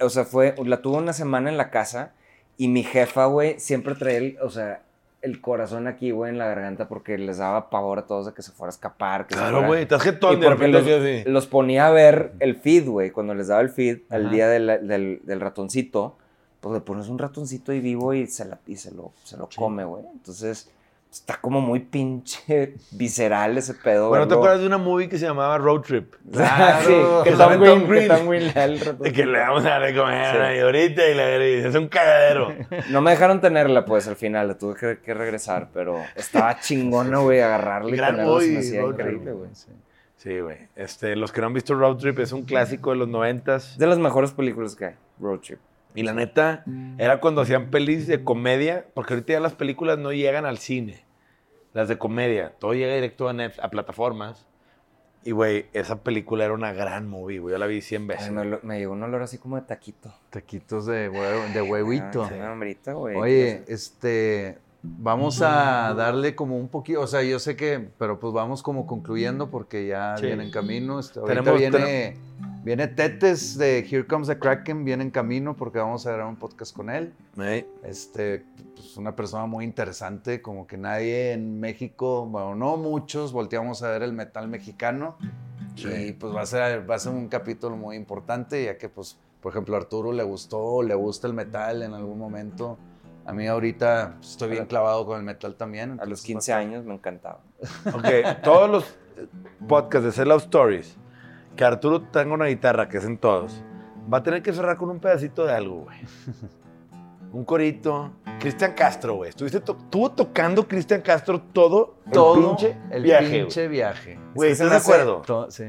o 0.00 0.10
sea, 0.10 0.24
fue, 0.24 0.56
la 0.64 0.82
tuve 0.82 0.96
una 0.98 1.12
semana 1.12 1.48
en 1.48 1.56
la 1.56 1.70
casa 1.70 2.10
y 2.56 2.66
mi 2.66 2.82
jefa, 2.82 3.26
güey, 3.26 3.60
siempre 3.60 3.94
traía, 3.94 4.18
el, 4.18 4.38
o 4.42 4.50
sea, 4.50 4.82
el 5.22 5.40
corazón 5.40 5.86
aquí, 5.86 6.10
güey, 6.12 6.30
en 6.30 6.38
la 6.38 6.46
garganta 6.46 6.88
porque 6.88 7.18
les 7.18 7.38
daba 7.38 7.68
pavor 7.70 7.98
a 7.98 8.06
todos 8.06 8.26
de 8.26 8.32
que 8.32 8.42
se 8.42 8.52
fuera 8.52 8.70
a 8.70 8.74
escapar. 8.74 9.26
Que 9.26 9.34
Claro, 9.34 9.66
güey, 9.66 9.82
estás 9.82 10.00
Y 10.06 10.10
jetón 10.10 10.40
de 10.40 10.48
repente 10.48 10.80
los, 10.80 10.88
así, 10.88 11.30
los 11.30 11.46
ponía 11.46 11.86
a 11.88 11.90
ver 11.90 12.32
el 12.40 12.56
feed, 12.56 12.88
güey. 12.88 13.10
Cuando 13.10 13.34
les 13.34 13.48
daba 13.48 13.60
el 13.60 13.68
feed, 13.70 13.98
al 14.08 14.26
Ajá. 14.26 14.34
día 14.34 14.48
del, 14.48 14.66
del- 14.88 15.20
del 15.24 15.40
ratoncito, 15.40 16.16
pues 16.60 16.74
le 16.74 16.80
pones 16.80 17.08
un 17.08 17.18
ratoncito 17.18 17.72
ahí 17.72 17.80
vivo 17.80 18.14
y 18.14 18.26
se, 18.26 18.44
la, 18.46 18.58
y 18.66 18.76
se 18.76 18.92
lo, 18.92 19.12
se 19.24 19.36
lo 19.36 19.48
come, 19.54 19.84
güey. 19.84 20.04
Entonces, 20.12 20.70
está 21.10 21.40
como 21.40 21.60
muy 21.60 21.80
pinche 21.80 22.74
visceral 22.92 23.58
ese 23.58 23.74
pedo, 23.74 24.08
Bueno, 24.10 24.28
¿te 24.28 24.34
acuerdas 24.34 24.60
de 24.60 24.66
una 24.66 24.78
movie 24.78 25.08
que 25.08 25.18
se 25.18 25.26
llamaba 25.26 25.58
Road 25.58 25.80
Trip? 25.80 26.14
Claro. 26.32 27.24
sí, 27.24 27.30
que 27.30 27.36
Tom 27.36 27.60
Green, 27.60 27.80
Tom 27.80 27.88
Green. 27.88 28.08
que 28.08 28.08
Tom 28.08 28.28
Green 28.28 28.98
le 29.00 29.12
que 29.12 29.26
le 29.26 29.38
vamos 29.40 29.64
a 29.64 29.70
dar 29.70 29.82
de 29.82 29.96
comer 29.96 30.54
Sí. 30.54 30.60
ahorita 30.60 31.08
y 31.08 31.14
la 31.14 31.46
y 31.46 31.52
es 31.66 31.74
un 31.74 31.88
cagadero. 31.88 32.54
No 32.90 33.00
me 33.00 33.10
dejaron 33.10 33.40
tenerla, 33.40 33.84
pues, 33.84 34.06
al 34.08 34.16
final. 34.16 34.48
La 34.48 34.56
tuve 34.58 34.76
que, 34.76 34.98
que 35.00 35.14
regresar, 35.14 35.68
pero 35.72 36.00
estaba 36.14 36.60
chingona, 36.60 37.18
güey, 37.18 37.40
agarrarla 37.40 37.90
y 37.90 37.96
Gran 37.96 38.16
me 38.16 38.24
movie, 38.24 38.60
increíble, 38.60 39.32
güey. 39.32 39.50
Sí, 40.16 40.38
güey. 40.38 40.58
Este, 40.76 41.16
los 41.16 41.32
que 41.32 41.40
no 41.40 41.46
han 41.48 41.54
visto 41.54 41.74
Road 41.74 41.96
Trip 41.96 42.18
es 42.18 42.32
un 42.32 42.42
clásico 42.44 42.90
de 42.90 42.96
los 42.96 43.08
noventas. 43.08 43.72
Es 43.72 43.78
de 43.78 43.86
las 43.86 43.98
mejores 43.98 44.32
películas 44.32 44.76
que 44.76 44.84
hay, 44.86 44.94
Road 45.18 45.38
Trip. 45.40 45.58
Y 45.94 46.02
la 46.04 46.12
neta, 46.12 46.64
era 46.98 47.20
cuando 47.20 47.40
hacían 47.40 47.70
pelis 47.70 48.06
de 48.06 48.22
comedia, 48.22 48.86
porque 48.94 49.14
ahorita 49.14 49.32
ya 49.32 49.40
las 49.40 49.54
películas 49.54 49.98
no 49.98 50.12
llegan 50.12 50.44
al 50.46 50.58
cine. 50.58 51.04
Las 51.72 51.88
de 51.88 51.98
comedia. 51.98 52.52
Todo 52.58 52.74
llega 52.74 52.94
directo 52.94 53.28
a, 53.28 53.32
Net- 53.32 53.58
a 53.60 53.70
plataformas. 53.70 54.46
Y, 55.24 55.32
güey, 55.32 55.66
esa 55.72 56.02
película 56.02 56.44
era 56.44 56.54
una 56.54 56.72
gran 56.72 57.06
movie, 57.08 57.40
güey. 57.40 57.52
Yo 57.52 57.58
la 57.58 57.66
vi 57.66 57.80
100 57.82 58.06
veces. 58.06 58.28
Ay, 58.28 58.32
me, 58.34 58.44
lo- 58.44 58.60
me 58.62 58.78
llegó 58.78 58.92
un 58.92 59.02
olor 59.02 59.22
así 59.22 59.36
como 59.38 59.56
de 59.56 59.62
taquito. 59.62 60.12
Taquitos 60.30 60.86
de, 60.86 61.10
hue- 61.10 61.52
de 61.52 61.60
huevito. 61.62 62.22
Ah, 62.24 62.30
una 62.34 62.52
hambrita, 62.52 62.92
güey. 62.94 63.16
Oye, 63.16 63.64
este, 63.68 64.58
vamos 64.82 65.42
a 65.42 65.92
darle 65.94 66.34
como 66.34 66.56
un 66.56 66.68
poquito, 66.68 67.02
o 67.02 67.06
sea, 67.06 67.22
yo 67.22 67.38
sé 67.38 67.54
que, 67.54 67.88
pero 67.98 68.18
pues 68.18 68.32
vamos 68.32 68.62
como 68.62 68.86
concluyendo 68.86 69.50
porque 69.50 69.86
ya 69.86 70.16
Sí. 70.16 70.26
viene 70.26 70.44
en 70.44 70.50
camino. 70.50 70.98
Este, 70.98 71.18
ahorita 71.20 71.42
Tenemos- 71.42 71.58
viene, 71.60 72.16
viene 72.62 72.88
Tetes 72.88 73.56
de 73.56 73.80
Here 73.80 74.06
Comes 74.06 74.28
the 74.28 74.38
Kraken, 74.38 74.84
viene 74.84 75.04
en 75.04 75.10
camino 75.10 75.56
porque 75.56 75.78
vamos 75.78 76.06
a 76.06 76.12
grabar 76.12 76.28
un 76.28 76.36
podcast 76.36 76.74
con 76.74 76.90
él. 76.90 77.12
Ey, 77.38 77.66
Este, 77.82 78.44
pues 78.74 78.96
una 78.96 79.14
persona 79.16 79.46
muy 79.46 79.64
interesante, 79.64 80.42
como 80.42 80.66
que 80.66 80.76
nadie 80.76 81.32
en 81.32 81.60
México, 81.60 82.26
bueno, 82.26 82.54
no 82.54 82.76
muchos, 82.76 83.32
volteamos 83.32 83.82
a 83.82 83.90
ver 83.90 84.02
el 84.02 84.12
metal 84.12 84.48
mexicano. 84.48 85.16
Y 85.76 86.12
pues 86.12 86.34
va 86.34 86.42
a, 86.42 86.46
ser, 86.46 86.88
va 86.90 86.96
a 86.96 86.98
ser 86.98 87.12
un 87.12 87.28
capítulo 87.28 87.76
muy 87.76 87.96
importante, 87.96 88.64
ya 88.64 88.76
que 88.76 88.88
pues, 88.88 89.16
por 89.40 89.52
ejemplo, 89.52 89.76
a 89.76 89.78
Arturo 89.78 90.12
le 90.12 90.22
gustó, 90.22 90.82
le 90.82 90.94
gusta 90.94 91.26
el 91.26 91.32
metal 91.32 91.82
en 91.82 91.94
algún 91.94 92.18
momento. 92.18 92.76
A 93.24 93.32
mí 93.32 93.46
ahorita 93.46 94.16
pues, 94.18 94.32
estoy 94.32 94.50
bien 94.50 94.66
clavado 94.66 95.06
con 95.06 95.16
el 95.18 95.24
metal 95.24 95.54
también. 95.54 95.92
A 95.92 95.94
los 95.94 96.02
entonces, 96.02 96.26
15 96.26 96.52
años 96.52 96.84
me 96.84 96.94
encantaba. 96.94 97.40
Ok, 97.94 98.42
todos 98.42 98.68
los 98.68 98.84
podcasts 99.68 100.04
de 100.04 100.12
Set 100.12 100.26
Love 100.26 100.42
Stories, 100.42 100.96
que 101.56 101.64
Arturo 101.64 102.02
tenga 102.02 102.34
una 102.34 102.46
guitarra, 102.46 102.88
que 102.88 102.98
es 102.98 103.04
en 103.04 103.18
todos, 103.18 103.62
va 104.12 104.18
a 104.18 104.22
tener 104.22 104.42
que 104.42 104.52
cerrar 104.52 104.76
con 104.76 104.90
un 104.90 104.98
pedacito 105.00 105.44
de 105.46 105.52
algo, 105.52 105.84
güey. 105.84 105.98
Un 107.32 107.44
corito. 107.44 108.10
Cristian 108.40 108.72
Castro, 108.72 109.14
güey. 109.14 109.30
Estuviste 109.30 109.60
to- 109.60 109.76
estuvo 109.78 110.10
tocando 110.10 110.66
Cristian 110.66 111.00
Castro 111.00 111.40
todo, 111.40 111.94
todo 112.12 112.34
el 112.34 112.44
pinche 112.44 112.76
el 112.90 113.02
viaje. 113.04 113.26
güey. 113.28 113.40
pinche 113.42 113.68
viaje. 113.68 114.18
Güey, 114.34 114.50
¿estás 114.50 114.66
me 114.66 114.70
de 114.72 114.76
hace- 114.78 114.92
acuerdo? 114.92 115.22
To- 115.22 115.50
sí. 115.50 115.62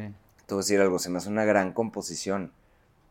Te 0.47 0.55
voy 0.55 0.61
a 0.61 0.63
decir 0.63 0.81
algo, 0.81 0.97
se 0.97 1.09
me 1.11 1.17
hace 1.17 1.29
una 1.29 1.45
gran 1.45 1.71
composición. 1.73 2.51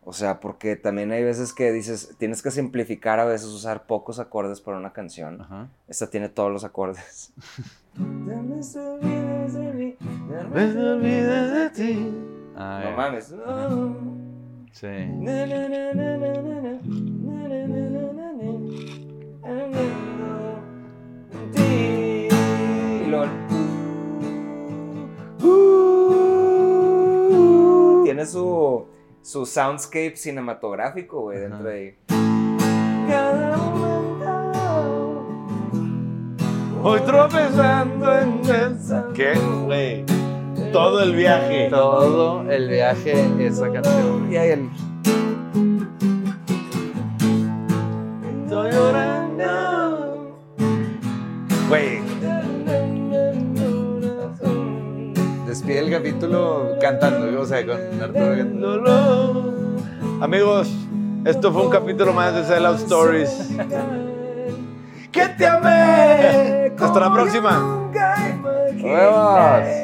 O 0.03 0.13
sea, 0.13 0.41
porque 0.41 0.75
también 0.75 1.13
hay 1.13 1.23
veces 1.23 1.53
que 1.53 1.71
dices, 1.71 2.17
tienes 2.19 2.43
que 2.43 2.51
simplificar 2.51 3.21
a 3.21 3.25
veces 3.25 3.49
usar 3.49 3.85
pocos 3.87 4.19
acordes 4.19 4.61
para 4.61 4.79
una 4.79 4.93
canción. 4.93 5.43
Ajá. 5.43 5.69
Esta 5.87 6.09
tiene 6.11 6.29
todos 6.29 6.51
los 6.51 6.65
acordes. 6.65 7.33
Me 10.53 10.65
olvidé 10.65 11.51
de 11.51 11.71
ti. 11.71 12.40
Ah, 12.63 12.81
No 12.85 12.91
ya. 12.91 12.97
mames. 12.97 13.35
Sí. 14.73 14.87
Y 21.57 23.07
luego 23.09 23.25
el- 23.25 23.31
Tiene 28.05 28.27
su, 28.27 28.87
su 29.23 29.47
soundscape 29.47 30.17
cinematográfico, 30.17 31.23
güey, 31.23 31.39
dentro 31.39 31.63
de 31.65 31.73
ahí. 31.75 31.95
Cada 33.09 33.57
momento, 33.57 34.27
Voy 36.83 37.01
tropezando 37.01 38.19
en 38.19 38.41
esa. 38.41 39.09
¿Qué, 39.15 39.35
güey? 39.65 40.05
Todo 40.73 41.03
el 41.03 41.15
viaje. 41.15 41.69
Todo 41.69 42.51
el 42.51 42.69
viaje, 42.69 43.27
esa 43.41 43.71
canción. 43.73 44.33
Y 44.33 44.37
ahí 44.37 44.51
el... 44.51 44.71
Estoy 48.45 48.71
llorando. 48.71 50.37
Güey. 51.69 52.01
Despide 55.47 55.79
el 55.81 55.91
capítulo 55.91 56.77
cantando, 56.81 57.41
o 57.41 57.45
sea, 57.45 57.67
con 57.67 57.79
Arturo. 58.01 59.53
Amigos, 60.21 60.71
esto 61.25 61.53
fue 61.53 61.63
un 61.63 61.71
capítulo 61.71 62.13
más 62.13 62.35
de 62.35 62.45
Sell 62.45 62.65
Out 62.67 62.79
Stories. 62.79 63.51
¡Que 65.11 65.27
te 65.37 65.47
amé! 65.47 66.73
Hasta 66.79 67.01
la 67.01 67.13
próxima. 67.13 67.91
¡Nos 68.75 68.83
vemos! 68.83 69.80